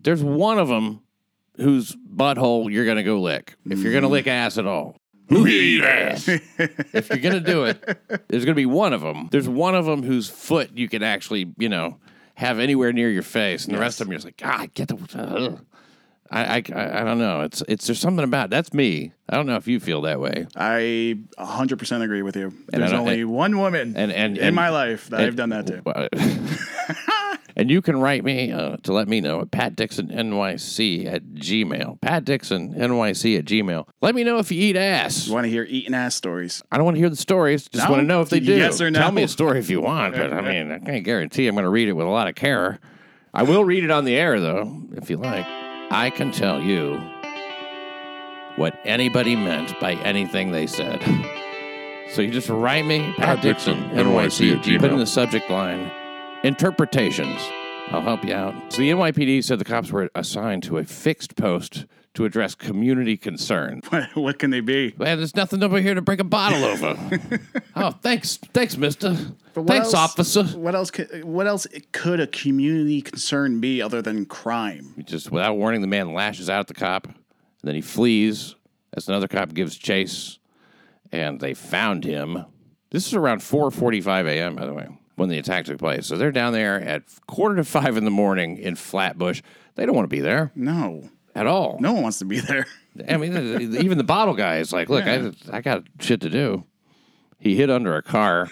There's 0.00 0.22
one 0.22 0.58
of 0.58 0.68
them 0.68 1.01
whose 1.56 1.94
butthole 1.96 2.70
you're 2.72 2.86
gonna 2.86 3.02
go 3.02 3.20
lick 3.20 3.54
if 3.68 3.78
you're 3.80 3.92
gonna 3.92 4.08
lick 4.08 4.26
ass 4.26 4.58
at 4.58 4.66
all. 4.66 4.96
Who 5.28 5.46
eat 5.46 5.82
ass? 5.82 6.28
if 6.28 7.08
you're 7.08 7.18
gonna 7.18 7.40
do 7.40 7.64
it, 7.64 7.98
there's 8.28 8.44
gonna 8.44 8.54
be 8.54 8.66
one 8.66 8.92
of 8.92 9.00
them. 9.00 9.28
There's 9.30 9.48
one 9.48 9.74
of 9.74 9.84
them 9.86 10.02
whose 10.02 10.28
foot 10.28 10.70
you 10.76 10.88
can 10.88 11.02
actually, 11.02 11.52
you 11.58 11.68
know, 11.68 11.98
have 12.34 12.58
anywhere 12.58 12.92
near 12.92 13.10
your 13.10 13.22
face, 13.22 13.64
and 13.66 13.74
the 13.74 13.78
rest 13.80 14.00
of 14.00 14.06
them 14.06 14.12
you're 14.12 14.18
just 14.18 14.26
like, 14.26 14.36
God, 14.36 14.74
get 14.74 14.88
the. 14.88 14.96
ugh." 15.18 15.64
I, 16.34 16.62
I, 16.74 17.00
I 17.02 17.04
don't 17.04 17.18
know. 17.18 17.42
It's 17.42 17.62
it's 17.68 17.86
there's 17.86 17.98
something 18.00 18.24
about 18.24 18.48
that's 18.48 18.72
me. 18.72 19.12
I 19.28 19.36
don't 19.36 19.44
know 19.46 19.56
if 19.56 19.68
you 19.68 19.78
feel 19.78 20.00
that 20.02 20.18
way. 20.18 20.46
I 20.56 21.18
100% 21.38 22.02
agree 22.02 22.22
with 22.22 22.36
you. 22.36 22.54
There's 22.68 22.90
don't- 22.90 23.00
only 23.00 23.24
one 23.26 23.58
woman 23.58 23.94
and- 23.98 24.10
and- 24.10 24.38
in 24.38 24.44
and- 24.44 24.56
my 24.56 24.70
life 24.70 25.10
that 25.10 25.20
and- 25.20 25.26
I've 25.26 25.36
done 25.36 25.50
that 25.50 25.66
to. 25.66 25.82
Uh, 25.86 26.08
and 27.56 27.70
you 27.70 27.82
can 27.82 28.00
write 28.00 28.24
me 28.24 28.50
uh, 28.52 28.76
to 28.82 28.92
let 28.92 29.08
me 29.08 29.20
know 29.20 29.40
at 29.40 29.50
Pat 29.50 29.76
Dixon 29.76 30.08
NYC 30.08 31.06
at 31.06 31.22
Gmail. 31.34 32.00
Pat 32.00 32.24
Dixon 32.24 32.74
NYC 32.74 33.38
at 33.38 33.44
Gmail. 33.44 33.86
Let 34.00 34.14
me 34.14 34.24
know 34.24 34.38
if 34.38 34.50
you 34.50 34.60
eat 34.60 34.76
ass. 34.76 35.26
You 35.26 35.34
want 35.34 35.44
to 35.44 35.50
hear 35.50 35.64
eating 35.68 35.94
ass 35.94 36.14
stories? 36.14 36.62
I 36.70 36.76
don't 36.76 36.84
want 36.84 36.96
to 36.96 37.00
hear 37.00 37.10
the 37.10 37.16
stories. 37.16 37.68
Just 37.68 37.84
No? 37.86 37.90
want 37.90 38.02
to 38.02 38.06
know 38.06 38.20
if 38.20 38.30
they 38.30 38.40
do. 38.40 38.54
Yes 38.56 38.80
or 38.80 38.90
no? 38.90 38.98
Tell 38.98 39.12
me 39.12 39.22
a 39.22 39.28
story 39.28 39.58
if 39.58 39.70
you 39.70 39.80
want, 39.80 40.14
but 40.14 40.32
I 40.32 40.40
mean, 40.48 40.70
I 40.72 40.78
can't 40.78 41.04
guarantee 41.04 41.46
I'm 41.46 41.54
going 41.54 41.64
to 41.64 41.70
read 41.70 41.88
it 41.88 41.92
with 41.92 42.06
a 42.06 42.10
lot 42.10 42.28
of 42.28 42.34
care. 42.34 42.78
I 43.34 43.42
will 43.44 43.64
read 43.64 43.82
it 43.84 43.90
on 43.90 44.04
the 44.04 44.14
air, 44.14 44.40
though, 44.40 44.82
if 44.94 45.08
you 45.08 45.16
like. 45.16 45.46
I 45.90 46.10
can 46.14 46.32
tell 46.32 46.60
you 46.60 47.00
what 48.56 48.78
anybody 48.84 49.34
meant 49.36 49.78
by 49.80 49.94
anything 49.94 50.52
they 50.52 50.66
said. 50.66 51.00
So 52.10 52.20
you 52.20 52.30
just 52.30 52.50
write 52.50 52.84
me, 52.84 53.14
Pat 53.16 53.40
Dixon, 53.40 53.78
NYC, 53.90 54.56
at 54.58 54.62
Gmail. 54.64 54.80
put 54.80 54.90
in 54.92 54.98
the 54.98 55.06
subject 55.06 55.48
line, 55.50 55.90
interpretations. 56.42 57.40
I'll 57.88 58.00
help 58.00 58.24
you 58.24 58.34
out. 58.34 58.54
So 58.72 58.78
the 58.78 58.90
NYPD 58.90 59.44
said 59.44 59.58
the 59.58 59.64
cops 59.64 59.90
were 59.90 60.10
assigned 60.14 60.62
to 60.64 60.78
a 60.78 60.84
fixed 60.84 61.36
post 61.36 61.84
to 62.14 62.24
address 62.24 62.54
community 62.54 63.16
concerns. 63.16 63.82
What, 63.90 64.16
what 64.16 64.38
can 64.38 64.50
they 64.50 64.60
be? 64.60 64.94
Man, 64.96 65.18
there's 65.18 65.36
nothing 65.36 65.62
over 65.62 65.80
here 65.80 65.94
to 65.94 66.02
break 66.02 66.20
a 66.20 66.24
bottle 66.24 66.64
over. 66.64 66.96
oh, 67.76 67.90
thanks, 67.90 68.36
thanks, 68.36 68.76
Mister. 68.76 69.14
Thanks, 69.54 69.86
else- 69.86 69.94
officer. 69.94 70.44
What 70.44 70.74
else? 70.74 70.90
Could, 70.90 71.24
what 71.24 71.46
else 71.46 71.66
could 71.92 72.20
a 72.20 72.26
community 72.26 73.02
concern 73.02 73.60
be 73.60 73.82
other 73.82 74.00
than 74.00 74.24
crime? 74.24 74.94
Just 75.04 75.30
without 75.30 75.56
warning, 75.56 75.80
the 75.82 75.86
man 75.86 76.14
lashes 76.14 76.48
out 76.48 76.60
at 76.60 76.66
the 76.68 76.74
cop, 76.74 77.06
and 77.06 77.14
then 77.62 77.74
he 77.74 77.80
flees 77.82 78.54
as 78.94 79.08
another 79.08 79.28
cop 79.28 79.52
gives 79.52 79.76
chase, 79.76 80.38
and 81.10 81.40
they 81.40 81.54
found 81.54 82.04
him. 82.04 82.44
This 82.90 83.06
is 83.06 83.14
around 83.14 83.40
4:45 83.40 84.26
a.m. 84.28 84.56
By 84.56 84.66
the 84.66 84.74
way, 84.74 84.88
when 85.16 85.28
the 85.28 85.38
attack 85.38 85.64
took 85.66 85.78
place. 85.78 86.06
So 86.06 86.16
they're 86.16 86.32
down 86.32 86.52
there 86.52 86.80
at 86.80 87.02
quarter 87.26 87.56
to 87.56 87.64
five 87.64 87.96
in 87.96 88.04
the 88.04 88.10
morning 88.10 88.58
in 88.58 88.74
Flatbush. 88.76 89.42
They 89.74 89.86
don't 89.86 89.94
want 89.94 90.04
to 90.04 90.14
be 90.14 90.20
there 90.20 90.52
No, 90.54 91.08
at 91.34 91.46
all. 91.46 91.78
no 91.80 91.92
one 91.94 92.02
wants 92.02 92.18
to 92.20 92.24
be 92.24 92.40
there. 92.40 92.66
I 93.08 93.16
mean, 93.16 93.34
even 93.80 93.96
the 93.98 94.04
bottle 94.04 94.34
guy 94.34 94.58
is 94.58 94.72
like, 94.72 94.88
look, 94.90 95.04
I, 95.06 95.30
I 95.50 95.60
got 95.62 95.84
shit 96.00 96.20
to 96.22 96.28
do. 96.30 96.64
He 97.38 97.56
hid 97.56 97.70
under 97.70 97.96
a 97.96 98.02
car. 98.02 98.50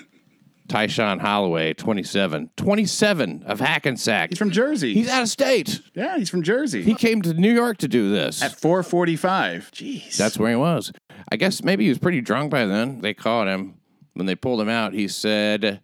Tyshawn 0.68 1.20
Holloway, 1.20 1.74
27. 1.74 2.50
27 2.56 3.42
of 3.44 3.58
Hackensack. 3.58 4.30
He's 4.30 4.38
from 4.38 4.50
Jersey. 4.52 4.94
He's 4.94 5.08
out 5.08 5.22
of 5.22 5.28
state. 5.28 5.80
yeah, 5.94 6.16
he's 6.16 6.30
from 6.30 6.42
Jersey. 6.44 6.82
He 6.82 6.94
came 6.94 7.22
to 7.22 7.34
New 7.34 7.52
York 7.52 7.78
to 7.78 7.88
do 7.88 8.08
this. 8.10 8.40
At 8.40 8.52
4:45. 8.52 9.70
Jeez. 9.72 10.16
That's 10.16 10.38
where 10.38 10.50
he 10.50 10.56
was. 10.56 10.92
I 11.32 11.36
guess 11.36 11.64
maybe 11.64 11.84
he 11.84 11.88
was 11.90 11.98
pretty 11.98 12.20
drunk 12.20 12.50
by 12.52 12.66
then. 12.66 13.00
They 13.00 13.14
caught 13.14 13.48
him. 13.48 13.74
When 14.14 14.26
they 14.26 14.36
pulled 14.36 14.60
him 14.60 14.68
out, 14.68 14.92
he 14.92 15.08
said, 15.08 15.80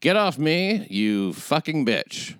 Get 0.00 0.16
off 0.16 0.38
me, 0.38 0.86
you 0.90 1.32
fucking 1.32 1.86
bitch. 1.86 2.36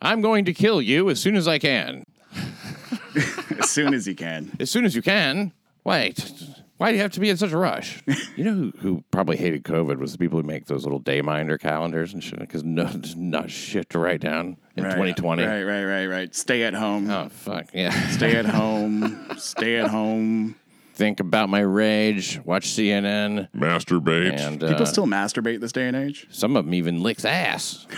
I'm 0.00 0.20
going 0.22 0.44
to 0.46 0.54
kill 0.54 0.80
you 0.80 1.10
as 1.10 1.20
soon 1.20 1.36
as 1.36 1.46
I 1.48 1.58
can. 1.58 2.04
as 3.58 3.70
soon 3.70 3.94
as 3.94 4.06
you 4.06 4.14
can. 4.14 4.56
As 4.60 4.70
soon 4.70 4.84
as 4.84 4.94
you 4.94 5.02
can. 5.02 5.52
Wait, 5.84 6.32
why 6.76 6.90
do 6.90 6.96
you 6.96 7.02
have 7.02 7.12
to 7.12 7.20
be 7.20 7.28
in 7.28 7.36
such 7.36 7.52
a 7.52 7.58
rush? 7.58 8.02
you 8.36 8.44
know 8.44 8.54
who, 8.54 8.72
who 8.78 9.04
probably 9.10 9.36
hated 9.36 9.64
COVID 9.64 9.98
was 9.98 10.12
the 10.12 10.18
people 10.18 10.40
who 10.40 10.46
make 10.46 10.66
those 10.66 10.84
little 10.84 10.98
day 10.98 11.20
minder 11.20 11.58
calendars 11.58 12.14
and 12.14 12.22
shit 12.22 12.38
because 12.38 12.64
no, 12.64 12.84
there's 12.84 13.16
not 13.16 13.50
shit 13.50 13.90
to 13.90 13.98
write 13.98 14.20
down 14.20 14.56
in 14.76 14.84
Right, 14.84 14.92
2020. 14.92 15.42
Right, 15.42 15.62
right, 15.62 15.84
right, 15.84 16.06
right. 16.06 16.34
Stay 16.34 16.62
at 16.62 16.74
home. 16.74 17.10
Oh 17.10 17.28
fuck 17.28 17.66
yeah! 17.74 17.90
Stay 18.10 18.36
at 18.36 18.46
home. 18.46 19.26
Stay 19.36 19.76
at 19.76 19.88
home. 19.88 20.54
Think 20.94 21.20
about 21.20 21.48
my 21.48 21.60
rage, 21.60 22.40
watch 22.44 22.68
CNN, 22.68 23.48
Masturbate. 23.52 24.38
and 24.38 24.60
People 24.60 24.82
uh, 24.82 24.86
still 24.86 25.06
masturbate 25.06 25.60
this 25.60 25.72
day 25.72 25.86
and 25.88 25.96
age. 25.96 26.26
some 26.30 26.56
of 26.56 26.64
them 26.64 26.74
even 26.74 27.02
licks 27.02 27.24
ass. 27.24 27.86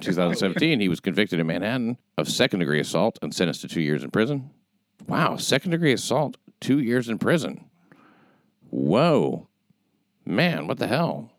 2017, 0.00 0.80
he 0.80 0.88
was 0.88 1.00
convicted 1.00 1.40
in 1.40 1.46
Manhattan 1.46 1.96
of 2.18 2.28
second 2.28 2.60
degree 2.60 2.80
assault 2.80 3.18
and 3.22 3.34
sentenced 3.34 3.62
to 3.62 3.68
two 3.68 3.80
years 3.80 4.04
in 4.04 4.10
prison. 4.10 4.50
Wow, 5.08 5.36
second 5.36 5.70
degree 5.70 5.92
assault, 5.92 6.36
two 6.60 6.78
years 6.78 7.08
in 7.08 7.18
prison. 7.18 7.64
Whoa, 8.68 9.48
man, 10.24 10.66
what 10.66 10.78
the 10.78 10.86
hell? 10.86 11.32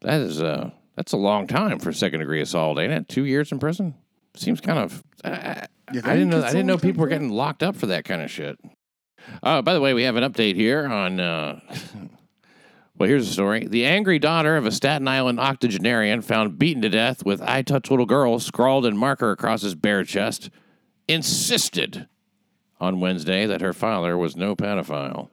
That 0.00 0.20
is 0.20 0.42
uh, 0.42 0.70
that's 0.96 1.12
a 1.12 1.16
long 1.16 1.46
time 1.46 1.78
for 1.78 1.92
second 1.92 2.20
degree 2.20 2.40
assault, 2.40 2.78
ain't 2.78 2.92
it? 2.92 3.08
Two 3.08 3.24
years 3.24 3.52
in 3.52 3.58
prison 3.58 3.94
seems 4.34 4.60
kind 4.60 4.78
of. 4.78 5.04
I, 5.22 5.66
I, 5.88 5.92
didn't 5.92 6.04
think 6.04 6.30
know. 6.30 6.36
it's 6.38 6.46
I 6.46 6.48
a 6.48 6.52
didn't 6.52 6.66
know 6.66 6.78
people 6.78 7.02
were 7.02 7.08
getting 7.08 7.30
locked 7.30 7.62
up 7.62 7.76
for 7.76 7.86
that 7.86 8.04
kind 8.04 8.22
of 8.22 8.30
shit. 8.30 8.58
Uh, 9.42 9.62
by 9.62 9.74
the 9.74 9.80
way, 9.80 9.94
we 9.94 10.04
have 10.04 10.16
an 10.16 10.24
update 10.24 10.54
here 10.54 10.86
on. 10.86 11.20
Uh, 11.20 11.60
well, 12.96 13.08
here's 13.08 13.26
the 13.26 13.32
story. 13.32 13.66
The 13.66 13.84
angry 13.84 14.18
daughter 14.18 14.56
of 14.56 14.66
a 14.66 14.72
Staten 14.72 15.08
Island 15.08 15.40
octogenarian 15.40 16.22
found 16.22 16.58
beaten 16.58 16.82
to 16.82 16.88
death 16.88 17.24
with 17.24 17.42
I 17.42 17.62
touch 17.62 17.90
little 17.90 18.06
girls 18.06 18.46
scrawled 18.46 18.86
in 18.86 18.96
marker 18.96 19.30
across 19.30 19.62
his 19.62 19.74
bare 19.74 20.04
chest 20.04 20.50
insisted 21.08 22.08
on 22.80 23.00
Wednesday 23.00 23.46
that 23.46 23.60
her 23.60 23.72
father 23.72 24.16
was 24.16 24.36
no 24.36 24.54
pedophile. 24.54 25.28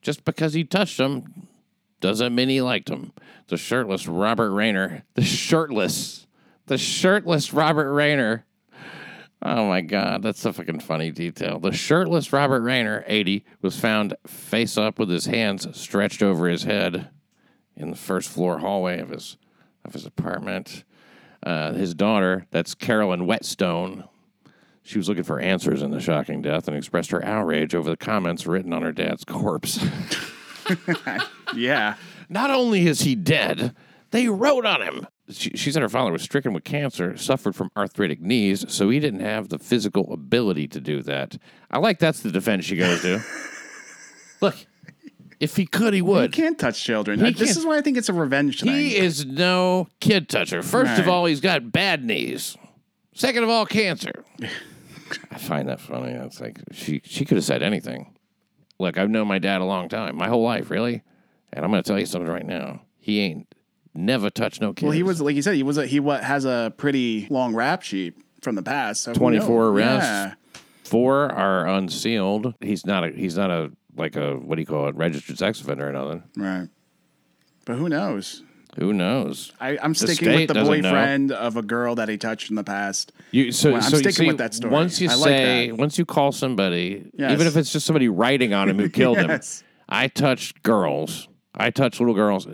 Just 0.00 0.24
because 0.24 0.54
he 0.54 0.64
touched 0.64 1.00
him 1.00 1.48
doesn't 2.00 2.34
mean 2.34 2.50
he 2.50 2.60
liked 2.60 2.88
him. 2.88 3.12
The 3.48 3.56
shirtless 3.56 4.06
Robert 4.06 4.50
Rayner, 4.52 5.04
the 5.14 5.22
shirtless, 5.22 6.26
the 6.66 6.78
shirtless 6.78 7.52
Robert 7.52 7.92
Rayner. 7.92 8.44
Oh 9.44 9.66
my 9.68 9.82
God, 9.82 10.22
that's 10.22 10.44
a 10.44 10.52
fucking 10.52 10.80
funny 10.80 11.10
detail. 11.10 11.58
The 11.58 11.72
shirtless 11.72 12.32
Robert 12.32 12.62
Rayner, 12.62 13.04
80, 13.06 13.44
was 13.60 13.78
found 13.78 14.14
face 14.26 14.78
up 14.78 14.98
with 14.98 15.10
his 15.10 15.26
hands 15.26 15.66
stretched 15.78 16.22
over 16.22 16.48
his 16.48 16.62
head 16.62 17.10
in 17.76 17.90
the 17.90 17.96
first 17.96 18.30
floor 18.30 18.58
hallway 18.58 19.00
of 19.00 19.10
his 19.10 19.36
of 19.84 19.92
his 19.92 20.06
apartment. 20.06 20.84
Uh, 21.42 21.74
his 21.74 21.94
daughter, 21.94 22.46
that's 22.50 22.74
Carolyn 22.74 23.26
Whetstone, 23.26 24.04
she 24.82 24.98
was 24.98 25.08
looking 25.08 25.24
for 25.24 25.40
answers 25.40 25.82
in 25.82 25.90
the 25.90 26.00
shocking 26.00 26.42
death 26.42 26.68
and 26.68 26.76
expressed 26.76 27.10
her 27.10 27.24
outrage 27.24 27.74
over 27.74 27.88
the 27.88 27.96
comments 27.96 28.46
written 28.46 28.72
on 28.72 28.82
her 28.82 28.92
dad's 28.92 29.24
corpse. 29.24 29.84
Yeah. 31.54 31.96
Not 32.28 32.50
only 32.50 32.86
is 32.86 33.02
he 33.02 33.14
dead, 33.14 33.74
they 34.10 34.28
wrote 34.28 34.64
on 34.66 34.82
him. 34.82 35.06
She, 35.30 35.50
she 35.56 35.72
said 35.72 35.80
her 35.80 35.88
father 35.88 36.12
was 36.12 36.22
stricken 36.22 36.52
with 36.52 36.64
cancer, 36.64 37.16
suffered 37.16 37.56
from 37.56 37.70
arthritic 37.76 38.20
knees, 38.20 38.64
so 38.72 38.90
he 38.90 39.00
didn't 39.00 39.20
have 39.20 39.48
the 39.48 39.58
physical 39.58 40.12
ability 40.12 40.68
to 40.68 40.80
do 40.80 41.00
that. 41.02 41.38
I 41.70 41.78
like 41.78 41.98
that's 41.98 42.20
the 42.20 42.30
defense 42.30 42.66
she 42.66 42.76
goes 42.76 43.00
to. 43.02 43.20
Look, 44.42 44.54
if 45.40 45.56
he 45.56 45.64
could, 45.64 45.94
he 45.94 46.02
would. 46.02 46.34
He 46.34 46.42
can't 46.42 46.58
touch 46.58 46.82
children. 46.82 47.20
He 47.20 47.30
This 47.32 47.48
can't- 47.48 47.58
is 47.58 47.64
why 47.66 47.78
I 47.78 47.80
think 47.80 47.96
it's 47.96 48.10
a 48.10 48.12
revenge 48.12 48.60
thing. 48.60 48.74
He 48.74 48.96
is 48.96 49.24
no 49.24 49.88
kid 50.00 50.28
toucher. 50.28 50.62
First 50.62 51.00
of 51.00 51.08
all, 51.08 51.24
he's 51.24 51.40
got 51.40 51.72
bad 51.72 52.04
knees. 52.04 52.56
Second 53.14 53.44
of 53.44 53.48
all, 53.48 53.64
cancer. 53.64 54.24
I 55.30 55.38
find 55.38 55.68
that 55.68 55.80
funny. 55.80 56.12
It's 56.12 56.40
like 56.40 56.58
she 56.72 57.00
she 57.04 57.24
could 57.24 57.36
have 57.36 57.44
said 57.44 57.62
anything. 57.62 58.14
Look, 58.78 58.98
I've 58.98 59.08
known 59.10 59.28
my 59.28 59.38
dad 59.38 59.60
a 59.60 59.64
long 59.64 59.88
time, 59.88 60.16
my 60.16 60.28
whole 60.28 60.42
life, 60.42 60.68
really. 60.68 61.02
And 61.52 61.64
I'm 61.64 61.70
going 61.70 61.82
to 61.82 61.86
tell 61.88 61.98
you 61.98 62.06
something 62.06 62.30
right 62.30 62.44
now. 62.44 62.82
He 62.98 63.20
ain't 63.20 63.46
never 63.94 64.30
touched 64.30 64.60
no 64.60 64.72
kids. 64.72 64.84
well, 64.84 64.92
he 64.92 65.02
was 65.02 65.20
like 65.20 65.36
you 65.36 65.42
said. 65.42 65.54
He 65.56 65.62
was 65.62 65.78
a, 65.78 65.86
he 65.86 66.00
wa 66.00 66.18
has 66.18 66.44
a 66.44 66.72
pretty 66.76 67.26
long 67.30 67.54
rap 67.54 67.82
sheet 67.82 68.14
from 68.42 68.54
the 68.56 68.62
past. 68.62 69.02
So 69.02 69.14
24 69.14 69.48
knows? 69.48 69.72
arrests. 69.74 70.08
Yeah. 70.08 70.34
four 70.84 71.32
are 71.32 71.66
unsealed. 71.66 72.54
He's 72.60 72.84
not 72.86 73.04
a 73.04 73.10
he's 73.10 73.36
not 73.36 73.50
a 73.50 73.70
like 73.96 74.16
a 74.16 74.34
what 74.36 74.56
do 74.56 74.62
you 74.62 74.66
call 74.66 74.88
it 74.88 74.94
registered 74.96 75.38
sex 75.38 75.60
offender 75.60 75.88
or 75.88 75.92
nothing. 75.92 76.22
Right. 76.36 76.68
But 77.64 77.76
who 77.76 77.88
knows? 77.88 78.42
Who 78.78 78.92
knows? 78.92 79.52
I, 79.60 79.78
I'm 79.80 79.94
sticking 79.94 80.28
with 80.34 80.48
the 80.48 80.54
doesn't 80.54 80.80
know. 80.82 80.90
boyfriend 80.90 81.30
of 81.30 81.56
a 81.56 81.62
girl 81.62 81.94
that 81.94 82.08
he 82.08 82.18
touched 82.18 82.50
in 82.50 82.56
the 82.56 82.64
past. 82.64 83.12
You 83.30 83.52
so, 83.52 83.70
Well, 83.72 83.82
I'm 83.84 83.88
so 83.88 83.98
sticking 83.98 84.26
with 84.26 84.38
that 84.38 84.52
story. 84.52 84.72
Once 84.72 85.00
you 85.00 85.08
I 85.08 85.14
like 85.14 85.24
say, 85.28 85.66
that. 85.68 85.76
once 85.78 85.96
you 85.96 86.04
call 86.04 86.32
somebody, 86.32 87.08
Yes. 87.16 87.30
even 87.30 87.46
if 87.46 87.56
it's 87.56 87.72
just 87.72 87.86
somebody 87.86 88.08
writing 88.08 88.52
on 88.52 88.68
him 88.68 88.78
who 88.80 88.88
killed 88.88 89.16
Yes. 89.28 89.60
him, 89.60 89.66
I 89.88 90.08
touched 90.08 90.64
girls. 90.64 91.28
I 91.54 91.70
touched 91.70 92.00
little 92.00 92.16
girls. 92.16 92.48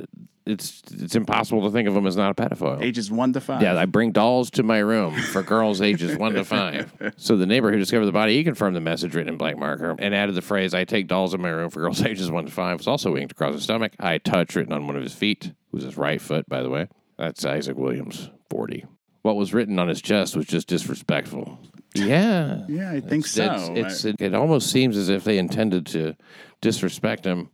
It's 0.51 0.83
it's 0.91 1.15
impossible 1.15 1.63
to 1.63 1.71
think 1.71 1.89
of 1.89 1.97
him 1.97 2.07
as 2.07 2.17
not 2.17 2.31
a 2.31 2.35
pedophile. 2.35 2.83
Ages 2.83 3.11
one 3.11 3.33
to 3.33 3.41
five. 3.41 3.63
Yeah, 3.63 3.77
I 3.79 3.87
bring 3.87 4.13
dolls 4.13 4.51
to 4.53 4.63
my 4.63 4.79
room 4.79 5.15
for 5.15 5.43
girls 5.43 5.81
ages 5.81 6.17
one 6.17 6.35
to 6.35 6.45
five. 6.45 6.93
So 7.17 7.37
the 7.37 7.47
neighbor 7.47 7.71
who 7.73 7.79
discovered 7.79 8.07
the 8.07 8.13
body, 8.13 8.37
he 8.37 8.45
confirmed 8.45 8.75
the 8.77 8.81
message 8.81 9.15
written 9.15 9.33
in 9.33 9.39
black 9.39 9.57
marker 9.59 9.95
and 9.99 10.15
added 10.15 10.35
the 10.35 10.43
phrase, 10.43 10.75
I 10.75 10.85
take 10.85 11.07
dolls 11.07 11.35
in 11.35 11.41
my 11.41 11.49
room 11.51 11.71
for 11.71 11.81
girls 11.81 12.03
ages 12.05 12.31
one 12.31 12.45
to 12.47 12.51
five. 12.51 12.79
was 12.79 12.87
also 12.89 13.17
inked 13.17 13.33
across 13.33 13.55
his 13.55 13.63
stomach. 13.63 13.93
I 14.01 14.19
touch 14.19 14.55
written 14.57 14.73
on 14.73 14.87
one 14.87 14.97
of 14.97 15.03
his 15.03 15.13
feet, 15.15 15.47
it 15.47 15.55
was 15.73 15.85
his 15.85 15.97
right 15.97 16.21
foot, 16.21 16.49
by 16.49 16.63
the 16.63 16.71
way. 16.71 16.89
That's 17.19 17.45
Isaac 17.45 17.77
Williams, 17.77 18.31
40. 18.51 18.87
What 19.23 19.37
was 19.37 19.53
written 19.53 19.79
on 19.79 19.89
his 19.89 20.01
chest 20.01 20.35
was 20.37 20.47
just 20.47 20.67
disrespectful. 20.69 21.59
Yeah. 21.95 22.65
Yeah, 22.69 22.91
I 22.93 23.01
think 23.01 23.25
It's, 23.25 23.35
so. 23.35 23.73
it's, 23.77 24.05
it, 24.07 24.17
it 24.21 24.35
almost 24.35 24.71
seems 24.71 24.97
as 24.97 25.09
if 25.11 25.25
they 25.25 25.37
intended 25.39 25.85
to 25.87 26.17
disrespect 26.61 27.25
him 27.27 27.51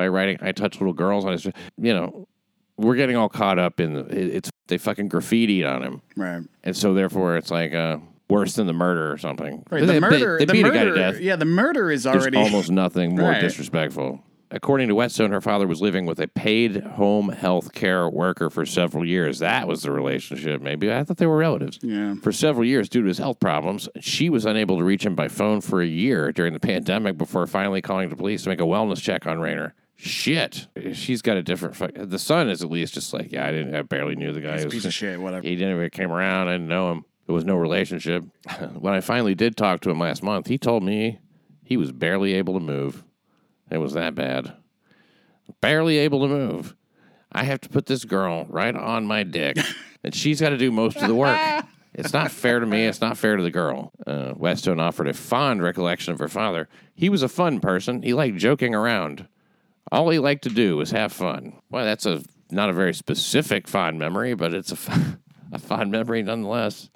by 0.00 0.08
writing 0.08 0.38
"I 0.40 0.52
touch 0.52 0.80
little 0.80 0.94
girls" 0.94 1.24
on 1.26 1.32
his. 1.32 1.44
You 1.44 1.94
know, 1.94 2.26
we're 2.78 2.96
getting 2.96 3.16
all 3.16 3.28
caught 3.28 3.58
up 3.58 3.80
in 3.80 3.92
the, 3.94 4.00
it, 4.06 4.34
it's 4.36 4.50
they 4.68 4.78
fucking 4.78 5.10
graffitied 5.10 5.66
on 5.70 5.82
him, 5.82 6.02
right. 6.16 6.42
and 6.64 6.74
so 6.76 6.94
therefore 6.94 7.36
it's 7.36 7.50
like 7.50 7.74
uh, 7.74 7.98
worse 8.30 8.54
than 8.54 8.66
the 8.66 8.72
murder 8.72 9.12
or 9.12 9.18
something. 9.18 9.62
Right. 9.70 9.80
The 9.80 9.86
they- 9.86 10.00
murder. 10.00 10.38
They, 10.38 10.44
the 10.46 10.52
beat 10.52 10.62
murder. 10.62 10.74
a 10.74 10.78
guy 10.78 10.84
to 10.84 10.94
death. 11.12 11.20
Yeah, 11.20 11.36
the 11.36 11.44
murder 11.44 11.90
is 11.90 12.04
There's 12.04 12.16
already 12.16 12.38
almost 12.38 12.70
nothing 12.70 13.16
more 13.16 13.30
Right. 13.30 13.40
disrespectful. 13.40 14.24
According 14.52 14.88
to 14.88 14.96
Whetstone, 14.96 15.30
her 15.30 15.40
father 15.40 15.68
was 15.68 15.80
living 15.80 16.06
with 16.06 16.18
a 16.18 16.26
paid 16.26 16.82
home 16.82 17.28
health 17.28 17.72
care 17.72 18.08
worker 18.08 18.50
for 18.50 18.66
several 18.66 19.04
years. 19.06 19.38
That 19.38 19.68
was 19.68 19.82
the 19.82 19.92
relationship, 19.92 20.60
maybe. 20.60 20.92
I 20.92 21.04
thought 21.04 21.18
they 21.18 21.26
were 21.26 21.36
relatives. 21.36 21.78
Yeah. 21.82 22.14
For 22.16 22.32
several 22.32 22.64
years, 22.66 22.88
due 22.88 23.02
to 23.02 23.06
his 23.06 23.18
health 23.18 23.38
problems, 23.38 23.88
she 24.00 24.28
was 24.28 24.44
unable 24.46 24.76
to 24.78 24.82
reach 24.82 25.06
him 25.06 25.14
by 25.14 25.28
phone 25.28 25.60
for 25.60 25.80
a 25.82 25.86
year 25.86 26.32
during 26.32 26.52
the 26.52 26.58
pandemic 26.58 27.16
before 27.16 27.46
finally 27.46 27.80
calling 27.80 28.08
the 28.08 28.16
police 28.16 28.42
to 28.42 28.48
make 28.48 28.60
a 28.60 28.64
wellness 28.64 29.00
check 29.00 29.24
on 29.24 29.38
Rayner. 29.38 29.72
Shit. 30.02 30.66
She's 30.94 31.20
got 31.20 31.36
a 31.36 31.42
different. 31.42 31.76
Fuck. 31.76 31.90
The 31.94 32.18
son 32.18 32.48
is 32.48 32.62
at 32.62 32.70
least 32.70 32.94
just 32.94 33.12
like, 33.12 33.32
yeah, 33.32 33.46
I 33.46 33.50
didn't. 33.52 33.74
I 33.74 33.82
barely 33.82 34.16
knew 34.16 34.32
the 34.32 34.40
guy. 34.40 34.54
He's 34.54 34.64
a 34.64 34.68
piece 34.68 34.84
of 34.86 34.94
shit. 34.94 35.20
Whatever. 35.20 35.46
he 35.46 35.56
didn't 35.56 35.76
even 35.76 35.90
came 35.90 36.10
around. 36.10 36.48
I 36.48 36.52
didn't 36.52 36.68
know 36.68 36.90
him. 36.90 37.04
There 37.26 37.34
was 37.34 37.44
no 37.44 37.56
relationship. 37.56 38.24
when 38.78 38.94
I 38.94 39.00
finally 39.00 39.34
did 39.34 39.58
talk 39.58 39.80
to 39.82 39.90
him 39.90 39.98
last 39.98 40.22
month, 40.22 40.46
he 40.46 40.56
told 40.56 40.82
me 40.82 41.18
he 41.62 41.76
was 41.76 41.92
barely 41.92 42.32
able 42.32 42.54
to 42.54 42.60
move. 42.60 43.04
It 43.70 43.76
was 43.76 43.92
that 43.92 44.14
bad. 44.14 44.54
Barely 45.60 45.98
able 45.98 46.22
to 46.22 46.28
move. 46.28 46.74
I 47.30 47.44
have 47.44 47.60
to 47.60 47.68
put 47.68 47.84
this 47.84 48.06
girl 48.06 48.46
right 48.48 48.74
on 48.74 49.06
my 49.06 49.22
dick, 49.22 49.58
and 50.02 50.14
she's 50.14 50.40
got 50.40 50.48
to 50.48 50.56
do 50.56 50.72
most 50.72 50.96
of 50.96 51.08
the 51.08 51.14
work. 51.14 51.38
It's 51.92 52.12
not 52.12 52.30
fair 52.30 52.60
to 52.60 52.66
me. 52.66 52.86
It's 52.86 53.00
not 53.00 53.18
fair 53.18 53.36
to 53.36 53.42
the 53.42 53.50
girl. 53.50 53.90
Uh, 54.06 54.30
Whetstone 54.30 54.78
offered 54.78 55.08
a 55.08 55.12
fond 55.12 55.60
recollection 55.60 56.12
of 56.12 56.20
her 56.20 56.28
father. 56.28 56.68
He 56.94 57.08
was 57.08 57.24
a 57.24 57.28
fun 57.28 57.58
person. 57.58 58.02
He 58.02 58.14
liked 58.14 58.36
joking 58.36 58.76
around. 58.76 59.26
All 59.92 60.10
he 60.10 60.18
liked 60.18 60.44
to 60.44 60.50
do 60.50 60.76
was 60.76 60.90
have 60.90 61.12
fun. 61.12 61.54
Well, 61.70 61.84
that's 61.84 62.06
a 62.06 62.22
not 62.50 62.70
a 62.70 62.72
very 62.72 62.94
specific 62.94 63.68
fond 63.68 63.98
memory, 63.98 64.34
but 64.34 64.52
it's 64.54 64.72
a, 64.72 64.74
f- 64.74 65.16
a 65.52 65.58
fond 65.58 65.90
memory 65.90 66.22
nonetheless. 66.22 66.90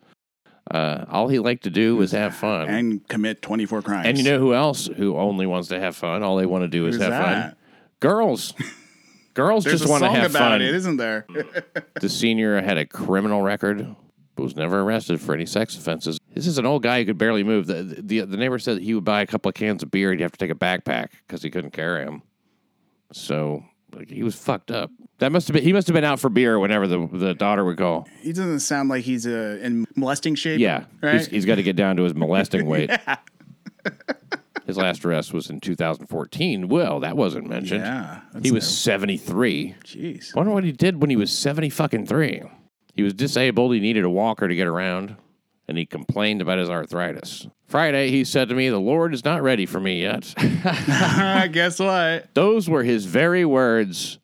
Uh, 0.71 1.05
all 1.11 1.29
he 1.29 1.39
liked 1.39 1.65
to 1.65 1.71
do 1.71 1.97
was 1.97 2.13
have 2.13 2.35
fun. 2.35 2.69
And, 2.69 3.07
commit 3.09 3.43
24 3.43 3.83
crimes. 3.83 4.07
And 4.09 4.17
you 4.17 4.25
know 4.25 4.39
who 4.39 4.55
else 4.55 4.87
who 4.87 5.17
only 5.17 5.47
wants 5.47 5.69
to 5.69 5.79
have 5.79 5.95
fun? 5.95 6.23
All 6.23 6.37
they 6.37 6.47
want 6.47 6.63
to 6.63 6.69
do 6.69 6.87
is 6.87 6.97
Who's 6.97 7.05
have 7.05 7.25
fun. 7.25 7.57
Girls. 8.01 8.55
Girls 9.35 9.65
There's 9.65 9.81
just 9.81 9.91
want 9.91 10.05
to 10.05 10.11
have 10.11 10.31
about 10.31 10.53
fun. 10.53 10.63
it, 10.63 10.75
isn't 10.75 10.97
there? 10.97 11.27
The 12.01 12.09
senior 12.09 12.61
had 12.61 12.77
a 12.77 12.87
criminal 12.87 13.41
record, 13.43 13.95
but 14.37 14.43
was 14.43 14.57
never 14.57 14.81
arrested 14.81 15.21
for 15.21 15.35
any 15.35 15.47
sex 15.47 15.77
offenses. 15.77 16.19
This 16.35 16.47
is 16.47 16.59
an 16.59 16.67
old 16.67 16.83
guy 16.83 17.01
who 17.01 17.07
could 17.07 17.19
barely 17.19 17.45
move. 17.45 17.67
The, 17.67 17.83
the, 17.83 18.21
the 18.23 18.37
neighbor 18.37 18.59
said 18.59 18.77
that 18.77 18.83
he 18.83 18.95
would 18.95 19.05
buy 19.05 19.23
a 19.23 19.27
couple 19.27 19.49
of 19.49 19.55
cans 19.55 19.83
of 19.83 19.91
beer. 19.91 20.11
And 20.11 20.19
he'd 20.21 20.25
have 20.25 20.33
to 20.33 20.39
take 20.39 20.51
a 20.51 20.55
backpack 20.55 21.09
because 21.27 21.43
he 21.43 21.51
couldn't 21.51 21.71
carry 21.73 22.05
them. 22.05 22.23
So 23.13 23.65
like, 23.93 24.11
he 24.11 24.23
was 24.23 24.35
fucked 24.35 24.71
up. 24.71 24.91
That 25.19 25.31
must 25.33 25.47
have 25.49 25.55
been 25.55 25.63
he 25.63 25.73
must 25.73 25.87
have 25.87 25.95
been 25.95 26.05
out 26.05 26.19
for 26.21 26.29
beer 26.29 26.59
whenever 26.59 26.87
the 26.87 27.09
the 27.13 27.35
daughter 27.35 27.65
would 27.65 27.79
call. 27.79 28.09
he 28.21 28.33
doesn't 28.33 28.61
sound 28.61 28.89
like 28.89 29.05
he's 29.05 29.27
uh, 29.27 29.59
in 29.63 29.87
molesting 29.97 30.35
shape. 30.35 30.59
Yeah, 30.61 30.85
Right? 31.01 31.15
he's, 31.15 31.27
he's 31.29 31.45
got 31.45 31.57
to 31.57 31.63
get 31.63 31.77
down 31.77 31.97
to 31.97 32.03
his 32.03 32.15
molesting 32.15 32.67
weight. 32.67 32.91
His 34.67 34.79
last 34.79 35.05
arrest 35.05 35.35
was 35.35 35.51
in 35.51 35.61
2014. 35.61 36.69
Well, 36.69 37.01
that 37.01 37.19
wasn't 37.19 37.47
mentioned. 37.49 37.83
yeah. 37.83 38.21
he 38.43 38.51
was 38.51 38.67
73. 38.67 39.75
Jeez. 39.85 40.35
Wonder 40.35 40.53
what 40.53 40.65
he 40.65 40.73
did 40.73 41.03
when 41.03 41.11
he 41.11 41.17
was 41.17 41.31
70 41.31 41.69
fucking 41.69 42.07
three. 42.07 42.41
He 42.95 43.03
was 43.03 43.13
disabled. 43.13 43.75
He 43.75 43.81
needed 43.81 44.05
a 44.05 44.11
walker 44.11 44.49
to 44.49 44.55
get 44.55 44.67
around, 44.67 45.17
and 45.69 45.79
he 45.79 45.87
complained 45.87 46.43
about 46.43 46.59
his 46.59 46.71
arthritis. 46.71 47.47
Friday, 47.67 48.11
he 48.11 48.25
said 48.25 48.49
to 48.49 48.55
me, 48.55 48.69
The 48.69 48.79
Lord 48.79 49.15
is 49.15 49.25
not 49.25 49.43
ready 49.43 49.67
for 49.67 49.81
me 49.81 50.03
yet. 50.03 50.35
Guess 51.53 51.79
what? 51.79 52.35
Those 52.35 52.69
were 52.69 52.83
his 52.83 53.07
very 53.07 53.45
words. 53.45 54.19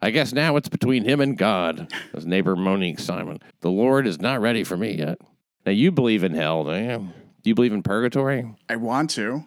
I 0.00 0.10
guess 0.10 0.32
now 0.32 0.56
it's 0.56 0.68
between 0.68 1.04
him 1.04 1.20
and 1.20 1.36
God. 1.38 1.92
His 2.14 2.26
neighbor 2.26 2.54
Monique 2.54 2.98
Simon. 2.98 3.40
The 3.60 3.70
Lord 3.70 4.06
is 4.06 4.20
not 4.20 4.40
ready 4.40 4.62
for 4.62 4.76
me 4.76 4.92
yet. 4.92 5.18
Now, 5.64 5.72
you 5.72 5.90
believe 5.90 6.22
in 6.22 6.34
hell, 6.34 6.64
do 6.64 6.72
you? 6.72 7.08
Do 7.42 7.50
you 7.50 7.54
believe 7.54 7.72
in 7.72 7.82
purgatory? 7.82 8.54
I 8.68 8.76
want 8.76 9.10
to. 9.10 9.44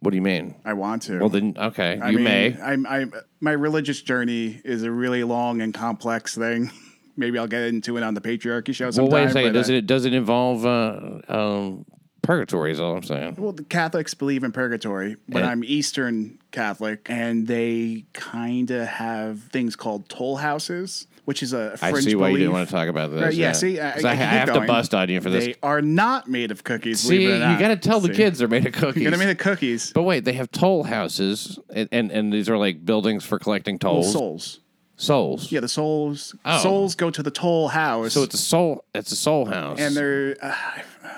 What 0.00 0.10
do 0.10 0.16
you 0.16 0.22
mean? 0.22 0.54
I 0.64 0.74
want 0.74 1.02
to. 1.04 1.18
Well, 1.18 1.30
then, 1.30 1.54
okay, 1.56 1.98
I 2.00 2.10
you 2.10 2.18
mean, 2.18 2.24
may. 2.24 2.56
I'm, 2.62 2.86
I'm, 2.86 3.12
my 3.40 3.52
religious 3.52 4.02
journey 4.02 4.60
is 4.64 4.82
a 4.82 4.90
really 4.90 5.24
long 5.24 5.62
and 5.62 5.72
complex 5.72 6.34
thing. 6.36 6.70
Maybe 7.16 7.38
I'll 7.38 7.46
get 7.46 7.62
into 7.62 7.96
it 7.96 8.02
on 8.02 8.14
the 8.14 8.20
patriarchy 8.20 8.74
show 8.74 8.90
sometime. 8.90 9.12
Well, 9.12 9.22
wait 9.22 9.30
a 9.30 9.32
second. 9.32 9.52
Does 9.54 9.70
uh, 9.70 9.74
it 9.74 9.86
does 9.86 10.04
it 10.04 10.12
involve 10.14 10.66
uh, 10.66 11.20
um, 11.28 11.86
purgatory? 12.22 12.72
Is 12.72 12.80
all 12.80 12.96
I'm 12.96 13.02
saying. 13.02 13.36
Well, 13.38 13.52
the 13.52 13.64
Catholics 13.64 14.14
believe 14.14 14.44
in 14.44 14.52
purgatory, 14.52 15.16
but 15.28 15.42
And- 15.42 15.50
I'm 15.50 15.64
Eastern 15.64 16.38
Catholic, 16.52 17.06
and 17.10 17.46
they 17.46 18.04
kind 18.12 18.70
of 18.70 18.86
have 18.86 19.40
things 19.44 19.76
called 19.76 20.08
toll 20.08 20.36
houses, 20.36 21.06
which 21.24 21.42
is 21.42 21.52
a 21.54 21.76
I 21.82 21.90
fringe 21.90 22.04
see 22.04 22.14
why 22.14 22.28
you 22.28 22.38
didn't 22.38 22.52
want 22.52 22.68
to 22.68 22.74
talk 22.74 22.88
about 22.88 23.10
this. 23.10 23.20
Right, 23.22 23.34
yeah, 23.34 23.52
see, 23.52 23.80
I- 23.80 23.92
I 23.92 24.00
I, 24.04 24.10
I 24.10 24.14
have 24.14 24.48
to 24.48 24.54
going. 24.54 24.66
bust 24.66 24.94
on 24.94 25.08
you 25.08 25.20
for 25.22 25.30
this. 25.30 25.46
They 25.46 25.54
are 25.62 25.80
not 25.82 26.28
made 26.28 26.50
of 26.50 26.64
cookies. 26.64 27.00
see, 27.00 27.24
it 27.26 27.42
or 27.42 27.50
you 27.52 27.58
got 27.58 27.68
to 27.68 27.76
tell 27.76 28.00
the 28.00 28.12
kids 28.12 28.38
they're 28.38 28.48
made 28.48 28.66
of 28.66 28.72
cookies. 28.74 29.02
You're 29.02 29.10
gonna 29.10 29.24
make 29.24 29.36
the 29.38 29.42
cookies. 29.42 29.90
but 29.92 30.02
wait, 30.02 30.24
they 30.24 30.34
have 30.34 30.50
toll 30.50 30.82
houses, 30.84 31.58
and, 31.70 31.88
and 31.92 32.10
and 32.10 32.32
these 32.32 32.48
are 32.50 32.58
like 32.58 32.84
buildings 32.84 33.24
for 33.24 33.38
collecting 33.38 33.78
Well, 33.82 33.94
tolls. 33.94 34.12
souls. 34.12 34.60
Souls. 34.96 35.52
Yeah, 35.52 35.60
the 35.60 35.68
souls. 35.68 36.34
Oh. 36.44 36.58
Souls 36.62 36.94
go 36.94 37.10
to 37.10 37.22
the 37.22 37.30
toll 37.30 37.68
house. 37.68 38.14
So 38.14 38.22
it's 38.22 38.34
a 38.34 38.38
soul. 38.38 38.84
It's 38.94 39.12
a 39.12 39.16
soul 39.16 39.44
house. 39.44 39.78
and 39.78 39.94
they're 39.96 40.36
uh, 40.40 40.54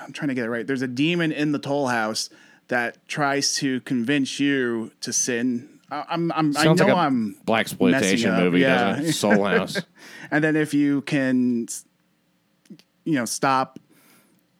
I'm 0.05 0.11
trying 0.13 0.27
to 0.29 0.33
get 0.33 0.45
it 0.45 0.49
right. 0.49 0.67
There's 0.67 0.81
a 0.81 0.87
demon 0.87 1.31
in 1.31 1.51
the 1.53 1.59
toll 1.59 1.87
house 1.87 2.29
that 2.67 2.97
tries 3.07 3.53
to 3.55 3.79
convince 3.81 4.39
you 4.39 4.91
to 5.01 5.13
sin. 5.13 5.79
I- 5.91 6.05
I'm, 6.09 6.31
I'm 6.33 6.37
I 6.57 6.63
know 6.65 6.75
Sounds 6.75 6.79
like 6.81 6.89
a 6.89 6.95
I'm 6.95 7.35
black 7.45 7.61
exploitation 7.61 8.31
up, 8.31 8.43
movie, 8.43 8.59
yeah. 8.59 8.89
doesn't 8.91 9.05
it? 9.05 9.13
Soul 9.13 9.43
House. 9.45 9.81
and 10.29 10.43
then 10.43 10.55
if 10.55 10.73
you 10.73 11.01
can 11.01 11.67
you 13.05 13.13
know 13.15 13.25
stop 13.25 13.79